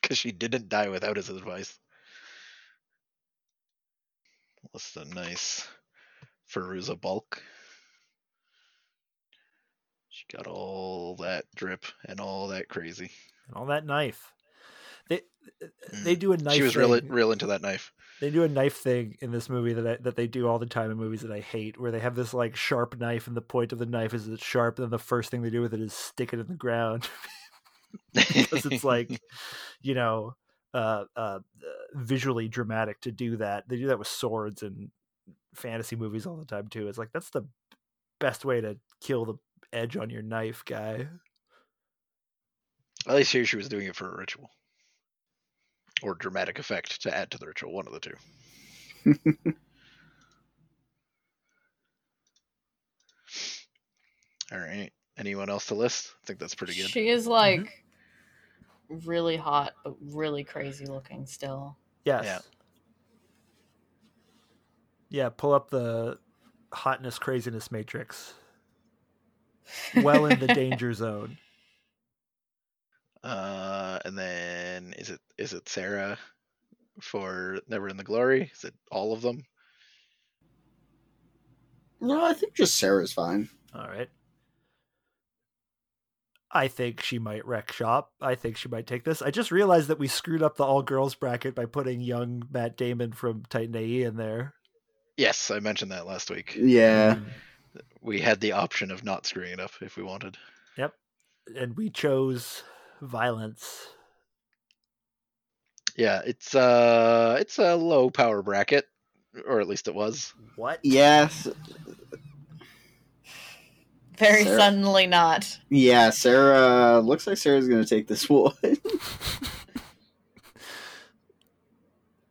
Because 0.00 0.18
she 0.18 0.32
didn't 0.32 0.70
die 0.70 0.88
without 0.88 1.16
his 1.16 1.28
advice. 1.28 1.78
What's 4.70 4.92
the 4.92 5.04
nice 5.04 5.66
Fairuza 6.50 6.98
Balk? 6.98 7.42
She 10.08 10.24
got 10.34 10.46
all 10.46 11.16
that 11.16 11.44
drip 11.54 11.84
and 12.06 12.20
all 12.20 12.48
that 12.48 12.68
crazy. 12.68 13.10
And 13.48 13.56
all 13.56 13.66
that 13.66 13.86
knife. 13.86 14.32
They 15.08 15.22
they 15.92 16.14
do 16.14 16.32
a 16.32 16.36
knife. 16.36 16.54
Mm. 16.54 16.56
she 16.56 16.62
was 16.62 16.74
thing. 16.74 16.82
real 16.82 17.00
real 17.08 17.32
into 17.32 17.46
that 17.46 17.62
knife. 17.62 17.92
They 18.20 18.30
do 18.30 18.42
a 18.42 18.48
knife 18.48 18.76
thing 18.76 19.16
in 19.20 19.30
this 19.30 19.48
movie 19.48 19.74
that 19.74 19.86
I, 19.86 19.96
that 20.02 20.16
they 20.16 20.26
do 20.26 20.48
all 20.48 20.58
the 20.58 20.66
time 20.66 20.90
in 20.90 20.96
movies 20.96 21.22
that 21.22 21.30
I 21.30 21.40
hate, 21.40 21.80
where 21.80 21.92
they 21.92 22.00
have 22.00 22.16
this 22.16 22.34
like 22.34 22.56
sharp 22.56 22.98
knife, 22.98 23.26
and 23.26 23.36
the 23.36 23.40
point 23.40 23.72
of 23.72 23.78
the 23.78 23.86
knife 23.86 24.12
is 24.12 24.26
it's 24.26 24.44
sharp, 24.44 24.78
and 24.78 24.84
then 24.84 24.90
the 24.90 24.98
first 24.98 25.30
thing 25.30 25.42
they 25.42 25.50
do 25.50 25.60
with 25.60 25.74
it 25.74 25.80
is 25.80 25.92
stick 25.92 26.32
it 26.32 26.40
in 26.40 26.48
the 26.48 26.54
ground 26.54 27.08
because 28.12 28.66
it's 28.66 28.84
like, 28.84 29.20
you 29.82 29.94
know, 29.94 30.34
uh, 30.74 31.04
uh, 31.16 31.38
visually 31.94 32.48
dramatic 32.48 33.00
to 33.02 33.12
do 33.12 33.36
that. 33.36 33.68
They 33.68 33.76
do 33.76 33.86
that 33.86 33.98
with 33.98 34.08
swords 34.08 34.62
and 34.62 34.90
fantasy 35.54 35.96
movies 35.96 36.26
all 36.26 36.36
the 36.36 36.44
time 36.44 36.68
too. 36.68 36.88
It's 36.88 36.98
like 36.98 37.12
that's 37.12 37.30
the 37.30 37.46
best 38.18 38.44
way 38.44 38.60
to 38.60 38.78
kill 39.00 39.24
the 39.24 39.34
edge 39.72 39.96
on 39.96 40.10
your 40.10 40.22
knife, 40.22 40.64
guy. 40.64 41.06
At 43.06 43.14
least 43.14 43.32
here 43.32 43.44
she 43.44 43.56
was 43.56 43.68
doing 43.68 43.86
it 43.86 43.96
for 43.96 44.12
a 44.12 44.16
ritual. 44.16 44.50
Or 46.02 46.14
dramatic 46.14 46.58
effect 46.58 47.02
to 47.02 47.16
add 47.16 47.30
to 47.32 47.38
the 47.38 47.46
ritual, 47.46 47.72
one 47.72 47.86
of 47.86 47.92
the 47.92 48.00
two. 48.00 48.14
All 54.52 54.58
right. 54.58 54.90
Anyone 55.18 55.50
else 55.50 55.66
to 55.66 55.74
list? 55.74 56.12
I 56.22 56.26
think 56.26 56.38
that's 56.38 56.54
pretty 56.54 56.74
good. 56.74 56.88
She 56.88 57.08
is 57.08 57.26
like 57.26 57.60
mm-hmm. 58.90 59.08
really 59.08 59.36
hot, 59.36 59.72
but 59.84 59.94
really 60.00 60.44
crazy 60.44 60.86
looking 60.86 61.26
still. 61.26 61.76
Yes. 62.04 62.24
Yeah. 62.24 62.38
Yeah, 65.10 65.30
pull 65.30 65.54
up 65.54 65.70
the 65.70 66.18
hotness 66.72 67.18
craziness 67.18 67.72
matrix. 67.72 68.34
Well 69.96 70.26
in 70.26 70.38
the 70.38 70.46
danger 70.54 70.92
zone. 70.92 71.38
Uh, 73.28 73.98
and 74.06 74.16
then 74.16 74.94
is 74.96 75.10
it 75.10 75.20
is 75.36 75.52
it 75.52 75.68
Sarah 75.68 76.16
for 77.02 77.58
Never 77.68 77.88
in 77.88 77.98
the 77.98 78.04
Glory? 78.04 78.50
Is 78.54 78.64
it 78.64 78.72
all 78.90 79.12
of 79.12 79.20
them? 79.20 79.44
No, 82.00 82.24
I 82.24 82.32
think 82.32 82.54
just 82.54 82.78
Sarah's 82.78 83.12
fine. 83.12 83.50
All 83.74 83.86
right. 83.86 84.08
I 86.50 86.68
think 86.68 87.02
she 87.02 87.18
might 87.18 87.46
wreck 87.46 87.70
shop. 87.70 88.12
I 88.18 88.34
think 88.34 88.56
she 88.56 88.70
might 88.70 88.86
take 88.86 89.04
this. 89.04 89.20
I 89.20 89.30
just 89.30 89.50
realized 89.50 89.88
that 89.88 89.98
we 89.98 90.08
screwed 90.08 90.42
up 90.42 90.56
the 90.56 90.64
all 90.64 90.82
girls 90.82 91.14
bracket 91.14 91.54
by 91.54 91.66
putting 91.66 92.00
young 92.00 92.44
Matt 92.50 92.78
Damon 92.78 93.12
from 93.12 93.42
Titan 93.50 93.76
AE 93.76 94.04
in 94.04 94.16
there. 94.16 94.54
Yes, 95.18 95.50
I 95.50 95.58
mentioned 95.60 95.92
that 95.92 96.06
last 96.06 96.30
week. 96.30 96.56
Yeah. 96.58 97.18
We 98.00 98.20
had 98.20 98.40
the 98.40 98.52
option 98.52 98.90
of 98.90 99.04
not 99.04 99.26
screwing 99.26 99.52
it 99.52 99.60
up 99.60 99.72
if 99.82 99.98
we 99.98 100.02
wanted. 100.02 100.38
Yep. 100.78 100.94
And 101.54 101.76
we 101.76 101.90
chose 101.90 102.62
violence. 103.00 103.88
Yeah, 105.96 106.22
it's 106.24 106.54
uh 106.54 107.36
it's 107.40 107.58
a 107.58 107.74
low 107.74 108.08
power 108.10 108.42
bracket, 108.42 108.86
or 109.46 109.60
at 109.60 109.68
least 109.68 109.88
it 109.88 109.94
was. 109.94 110.32
What? 110.56 110.78
Yes. 110.82 111.48
Very 114.16 114.44
Sarah- 114.44 114.58
suddenly 114.58 115.06
not. 115.06 115.58
Yeah, 115.70 116.10
Sarah 116.10 117.00
looks 117.00 117.26
like 117.26 117.36
Sarah's 117.36 117.68
gonna 117.68 117.84
take 117.84 118.06
this 118.08 118.28
one. 118.30 118.52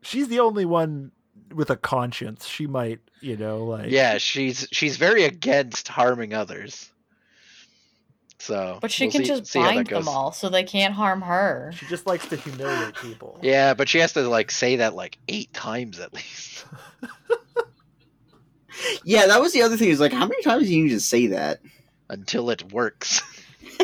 She's 0.01 0.27
the 0.29 0.39
only 0.39 0.65
one 0.65 1.11
with 1.53 1.69
a 1.69 1.75
conscience. 1.75 2.45
She 2.47 2.67
might, 2.67 2.99
you 3.21 3.35
know, 3.37 3.65
like 3.65 3.89
Yeah, 3.91 4.17
she's 4.17 4.67
she's 4.71 4.97
very 4.97 5.23
against 5.25 5.87
harming 5.87 6.33
others. 6.33 6.91
So, 8.47 8.77
But 8.81 8.91
she 8.91 9.05
we'll 9.05 9.11
can 9.11 9.21
see- 9.23 9.27
just 9.27 9.45
see 9.47 9.59
bind 9.59 9.87
them 9.87 10.07
all 10.07 10.31
so 10.31 10.47
they 10.47 10.63
can't 10.63 10.93
harm 10.93 11.21
her. 11.21 11.73
She 11.75 11.85
just 11.87 12.07
likes 12.07 12.25
to 12.27 12.37
humiliate 12.37 12.95
people. 12.95 13.39
Yeah, 13.41 13.73
but 13.73 13.89
she 13.89 13.99
has 13.99 14.13
to 14.13 14.21
like 14.27 14.51
say 14.51 14.77
that 14.77 14.95
like 14.95 15.17
eight 15.27 15.51
times 15.53 15.99
at 15.99 16.13
least. 16.13 16.65
yeah, 19.03 19.27
that 19.27 19.41
was 19.41 19.51
the 19.53 19.63
other 19.63 19.75
thing. 19.75 19.89
Is 19.89 19.99
like, 19.99 20.13
how 20.13 20.25
many 20.25 20.41
times 20.43 20.67
do 20.67 20.73
you 20.73 20.83
need 20.83 20.89
to 20.91 20.99
say 20.99 21.27
that? 21.27 21.59
until 22.09 22.49
it 22.49 22.71
works. 22.71 23.21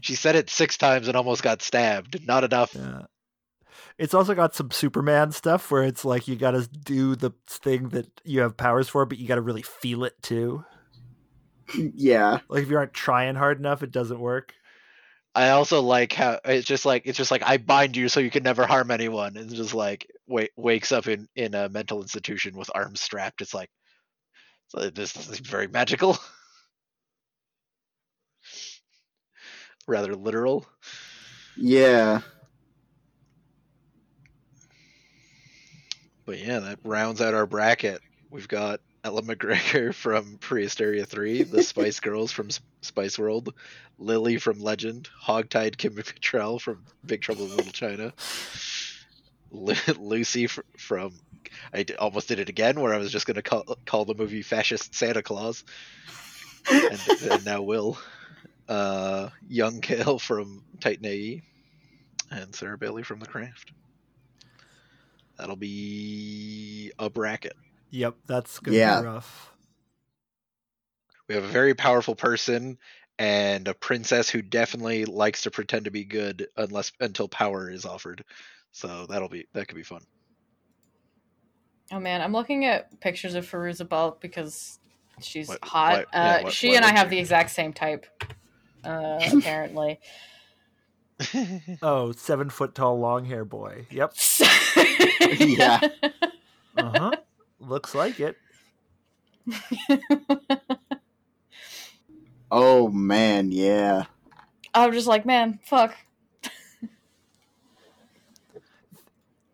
she 0.00 0.14
said 0.14 0.36
it 0.36 0.50
six 0.50 0.76
times 0.76 1.08
and 1.08 1.16
almost 1.16 1.42
got 1.42 1.62
stabbed. 1.62 2.26
Not 2.26 2.44
enough. 2.44 2.74
Yeah. 2.74 3.02
It's 3.98 4.14
also 4.14 4.34
got 4.34 4.54
some 4.54 4.70
Superman 4.70 5.32
stuff 5.32 5.70
where 5.70 5.82
it's 5.82 6.04
like 6.04 6.28
you 6.28 6.36
got 6.36 6.52
to 6.52 6.68
do 6.68 7.16
the 7.16 7.32
thing 7.48 7.88
that 7.90 8.06
you 8.24 8.40
have 8.42 8.56
powers 8.56 8.88
for, 8.88 9.06
but 9.06 9.18
you 9.18 9.26
got 9.26 9.36
to 9.36 9.40
really 9.40 9.62
feel 9.62 10.04
it 10.04 10.14
too. 10.22 10.64
Yeah. 11.74 12.40
Like 12.48 12.64
if 12.64 12.70
you 12.70 12.76
aren't 12.76 12.94
trying 12.94 13.34
hard 13.34 13.58
enough, 13.58 13.82
it 13.82 13.90
doesn't 13.90 14.20
work. 14.20 14.54
I 15.34 15.50
also 15.50 15.82
like 15.82 16.14
how 16.14 16.40
it's 16.46 16.66
just 16.66 16.86
like 16.86 17.02
it's 17.04 17.18
just 17.18 17.30
like 17.30 17.42
I 17.44 17.58
bind 17.58 17.94
you 17.96 18.08
so 18.08 18.20
you 18.20 18.30
can 18.30 18.42
never 18.42 18.66
harm 18.66 18.90
anyone, 18.90 19.36
and 19.36 19.52
just 19.52 19.74
like 19.74 20.10
wait, 20.26 20.50
wakes 20.56 20.92
up 20.92 21.06
in 21.08 21.28
in 21.36 21.54
a 21.54 21.68
mental 21.68 22.00
institution 22.00 22.56
with 22.56 22.70
arms 22.74 23.00
strapped. 23.00 23.42
It's 23.42 23.52
like 23.52 23.68
so 24.68 24.88
this 24.90 25.14
is 25.28 25.38
very 25.40 25.68
magical, 25.68 26.18
rather 29.86 30.14
literal. 30.14 30.66
Yeah. 31.56 32.22
But 36.24 36.38
yeah, 36.38 36.58
that 36.60 36.80
rounds 36.82 37.20
out 37.20 37.34
our 37.34 37.46
bracket. 37.46 38.00
We've 38.30 38.48
got 38.48 38.80
Ella 39.06 39.22
McGregor 39.22 39.94
from 39.94 40.36
Prehysteria 40.38 41.06
3, 41.06 41.44
the 41.44 41.62
Spice 41.62 42.00
Girls 42.00 42.32
from 42.32 42.48
S- 42.48 42.58
Spice 42.80 43.16
World, 43.16 43.54
Lily 44.00 44.36
from 44.36 44.58
Legend, 44.58 45.08
Hogtied 45.24 45.76
Kim 45.76 45.94
Cattrall 45.94 46.60
from 46.60 46.84
Big 47.04 47.20
Trouble 47.20 47.44
in 47.44 47.56
Little 47.56 47.70
China, 47.70 48.12
Lu- 49.52 49.74
Lucy 49.96 50.46
f- 50.46 50.58
from. 50.76 51.12
I 51.72 51.84
d- 51.84 51.94
almost 51.94 52.26
did 52.26 52.40
it 52.40 52.48
again, 52.48 52.80
where 52.80 52.92
I 52.92 52.98
was 52.98 53.12
just 53.12 53.26
going 53.26 53.36
to 53.36 53.42
call, 53.42 53.78
call 53.86 54.06
the 54.06 54.14
movie 54.16 54.42
Fascist 54.42 54.92
Santa 54.92 55.22
Claus, 55.22 55.62
and, 56.68 57.00
and 57.30 57.44
now 57.44 57.62
will. 57.62 57.98
Uh, 58.68 59.28
Young 59.48 59.80
Cale 59.82 60.18
from 60.18 60.64
Titan 60.80 61.06
AE, 61.06 61.42
and 62.32 62.52
Sarah 62.56 62.76
Bailey 62.76 63.04
from 63.04 63.20
The 63.20 63.26
Craft. 63.26 63.70
That'll 65.38 65.54
be 65.54 66.90
a 66.98 67.08
bracket. 67.08 67.54
Yep, 67.90 68.16
that's 68.26 68.58
gonna 68.58 68.76
Yeah. 68.76 69.00
be 69.00 69.06
rough. 69.06 69.52
We 71.28 71.34
have 71.34 71.44
a 71.44 71.48
very 71.48 71.74
powerful 71.74 72.14
person 72.14 72.78
and 73.18 73.66
a 73.66 73.74
princess 73.74 74.28
who 74.28 74.42
definitely 74.42 75.04
likes 75.06 75.42
to 75.42 75.50
pretend 75.50 75.86
to 75.86 75.90
be 75.90 76.04
good 76.04 76.48
unless 76.56 76.92
until 77.00 77.28
power 77.28 77.70
is 77.70 77.84
offered. 77.84 78.24
So 78.72 79.06
that'll 79.06 79.28
be 79.28 79.46
that 79.52 79.68
could 79.68 79.76
be 79.76 79.82
fun. 79.82 80.02
Oh 81.92 82.00
man, 82.00 82.20
I'm 82.20 82.32
looking 82.32 82.64
at 82.64 83.00
pictures 83.00 83.34
of 83.34 83.48
Fairuza 83.48 83.88
Balk 83.88 84.20
because 84.20 84.78
she's 85.20 85.48
What- 85.48 85.64
hot. 85.64 85.98
what- 85.98 86.08
yeah, 86.12 86.36
uh, 86.36 86.42
what- 86.42 86.52
she 86.52 86.74
and 86.76 86.84
I 86.84 86.90
have 86.92 87.06
you- 87.06 87.10
the 87.16 87.18
exact 87.20 87.50
same 87.50 87.72
type, 87.72 88.06
uh, 88.84 89.18
apparently. 89.32 90.00
Oh, 91.80 92.12
seven 92.12 92.50
foot 92.50 92.74
tall, 92.74 92.98
long 92.98 93.24
hair 93.24 93.44
boy. 93.44 93.86
Yep. 93.90 94.14
Yeah. 95.40 95.80
Uh 96.76 96.90
huh. 96.98 97.10
Looks 97.66 97.94
like 97.94 98.20
it. 98.20 98.36
Oh 102.50 102.88
man, 102.88 103.50
yeah. 103.50 104.04
I'm 104.72 104.92
just 104.92 105.06
like, 105.06 105.26
man, 105.26 105.58
fuck. 105.64 105.94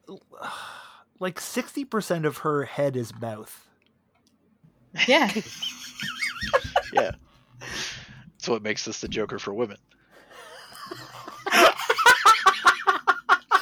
Like 1.18 1.39
sixty 1.39 1.84
percent 1.84 2.26
of 2.26 2.39
her 2.39 2.64
head 2.64 2.97
is 2.97 3.14
mouth. 3.20 3.68
Yeah. 5.06 5.30
yeah. 6.93 7.12
That's 7.60 8.48
what 8.48 8.64
makes 8.64 8.84
this 8.84 9.01
the 9.01 9.06
Joker 9.06 9.39
for 9.39 9.55
women. 9.55 9.76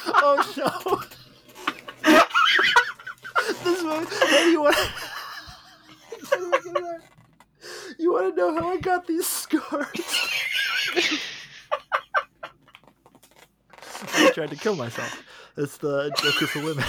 oh 0.07 0.53
no! 0.57 1.03
You 3.91 4.61
want? 4.61 4.77
you 7.99 8.13
want 8.13 8.35
to 8.35 8.35
know 8.35 8.55
how 8.55 8.69
I 8.69 8.77
got 8.77 9.05
these 9.07 9.27
scars? 9.27 9.87
I 14.13 14.31
tried 14.33 14.49
to 14.51 14.55
kill 14.55 14.75
myself. 14.75 15.23
It's 15.57 15.77
the 15.77 16.09
Joker 16.17 16.47
for 16.47 16.63
women. 16.63 16.85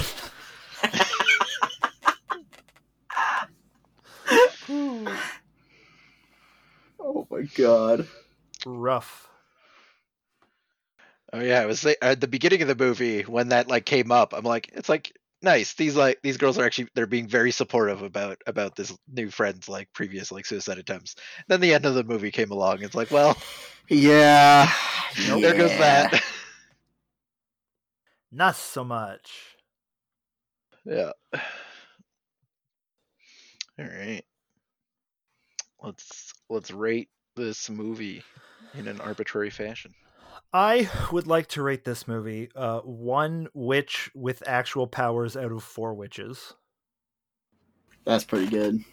Oh 7.00 7.26
my 7.30 7.42
god. 7.56 8.06
Rough. 8.64 9.28
Oh 11.32 11.40
yeah, 11.40 11.62
it 11.62 11.66
was 11.66 11.80
say- 11.80 11.96
at 12.00 12.20
the 12.20 12.28
beginning 12.28 12.62
of 12.62 12.68
the 12.68 12.76
movie 12.76 13.22
when 13.22 13.48
that 13.48 13.68
like 13.68 13.86
came 13.86 14.12
up. 14.12 14.32
I'm 14.34 14.44
like, 14.44 14.70
it's 14.72 14.88
like 14.88 15.16
nice. 15.42 15.74
These 15.74 15.96
like 15.96 16.18
these 16.22 16.36
girls 16.36 16.58
are 16.58 16.64
actually 16.64 16.88
they're 16.94 17.06
being 17.06 17.28
very 17.28 17.50
supportive 17.50 18.02
about 18.02 18.38
about 18.46 18.76
this 18.76 18.96
new 19.12 19.30
friend's 19.30 19.68
like 19.68 19.92
previous 19.92 20.32
like 20.32 20.46
suicide 20.46 20.78
attempts. 20.78 21.16
Then 21.48 21.60
the 21.60 21.74
end 21.74 21.86
of 21.86 21.94
the 21.94 22.04
movie 22.04 22.30
came 22.30 22.50
along. 22.50 22.82
It's 22.82 22.94
like, 22.94 23.10
well, 23.10 23.36
Yeah. 23.88 24.70
there 25.16 25.54
goes 25.56 25.70
that. 25.70 26.22
Not 28.32 28.56
so 28.56 28.82
much. 28.84 29.56
Yeah. 30.84 31.12
All 33.78 33.84
right. 33.86 34.24
Let's 35.82 36.32
let's 36.48 36.70
rate 36.70 37.08
this 37.36 37.68
movie 37.68 38.22
in 38.74 38.86
an 38.88 39.00
arbitrary 39.00 39.50
fashion. 39.50 39.92
I 40.52 40.90
would 41.10 41.26
like 41.26 41.48
to 41.48 41.62
rate 41.62 41.84
this 41.84 42.06
movie 42.06 42.50
uh, 42.54 42.80
one 42.80 43.48
witch 43.54 44.10
with 44.14 44.42
actual 44.46 44.86
powers 44.86 45.36
out 45.36 45.52
of 45.52 45.62
four 45.62 45.94
witches. 45.94 46.54
That's 48.04 48.24
pretty 48.24 48.48
good. 48.48 48.84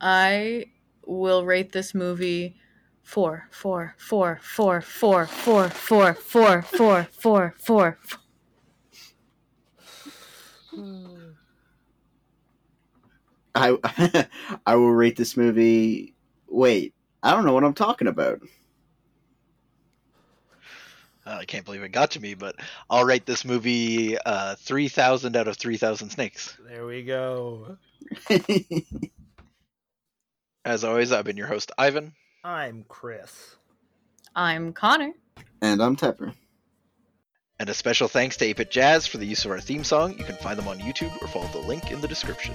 I 0.00 0.66
will 1.06 1.44
rate 1.44 1.72
this 1.72 1.94
movie 1.94 2.56
four, 3.02 3.48
four, 3.50 3.94
four, 3.98 4.38
four, 4.42 4.80
four, 4.80 5.26
four, 5.26 5.68
four, 5.68 6.14
four, 6.14 6.62
four, 6.62 7.08
four, 7.12 7.54
four. 7.58 7.98
I 13.54 14.28
I 14.66 14.76
will 14.76 14.92
rate 14.92 15.16
this 15.16 15.36
movie. 15.36 16.14
Wait, 16.48 16.94
I 17.22 17.32
don't 17.32 17.44
know 17.44 17.52
what 17.52 17.64
I'm 17.64 17.74
talking 17.74 18.08
about. 18.08 18.40
Uh, 21.30 21.36
I 21.36 21.44
can't 21.44 21.64
believe 21.64 21.82
it 21.82 21.92
got 21.92 22.12
to 22.12 22.20
me, 22.20 22.34
but 22.34 22.56
I'll 22.88 23.04
rate 23.04 23.24
this 23.24 23.44
movie 23.44 24.18
uh, 24.18 24.56
three 24.56 24.88
thousand 24.88 25.36
out 25.36 25.46
of 25.46 25.56
three 25.56 25.76
thousand 25.76 26.10
snakes. 26.10 26.56
There 26.66 26.84
we 26.84 27.04
go. 27.04 27.76
As 30.64 30.82
always, 30.82 31.12
I've 31.12 31.24
been 31.24 31.36
your 31.36 31.46
host, 31.46 31.70
Ivan. 31.78 32.14
I'm 32.42 32.84
Chris. 32.88 33.56
I'm 34.34 34.72
Connor. 34.72 35.12
and 35.62 35.80
I'm 35.80 35.96
Tepper. 35.96 36.34
And 37.58 37.68
a 37.68 37.74
special 37.74 38.08
thanks 38.08 38.38
to 38.38 38.46
8-Bit 38.46 38.70
Jazz 38.70 39.06
for 39.06 39.18
the 39.18 39.26
use 39.26 39.44
of 39.44 39.50
our 39.50 39.60
theme 39.60 39.84
song. 39.84 40.16
You 40.16 40.24
can 40.24 40.36
find 40.36 40.58
them 40.58 40.66
on 40.66 40.78
YouTube 40.78 41.12
or 41.20 41.28
follow 41.28 41.48
the 41.48 41.58
link 41.58 41.90
in 41.90 42.00
the 42.00 42.08
description. 42.08 42.54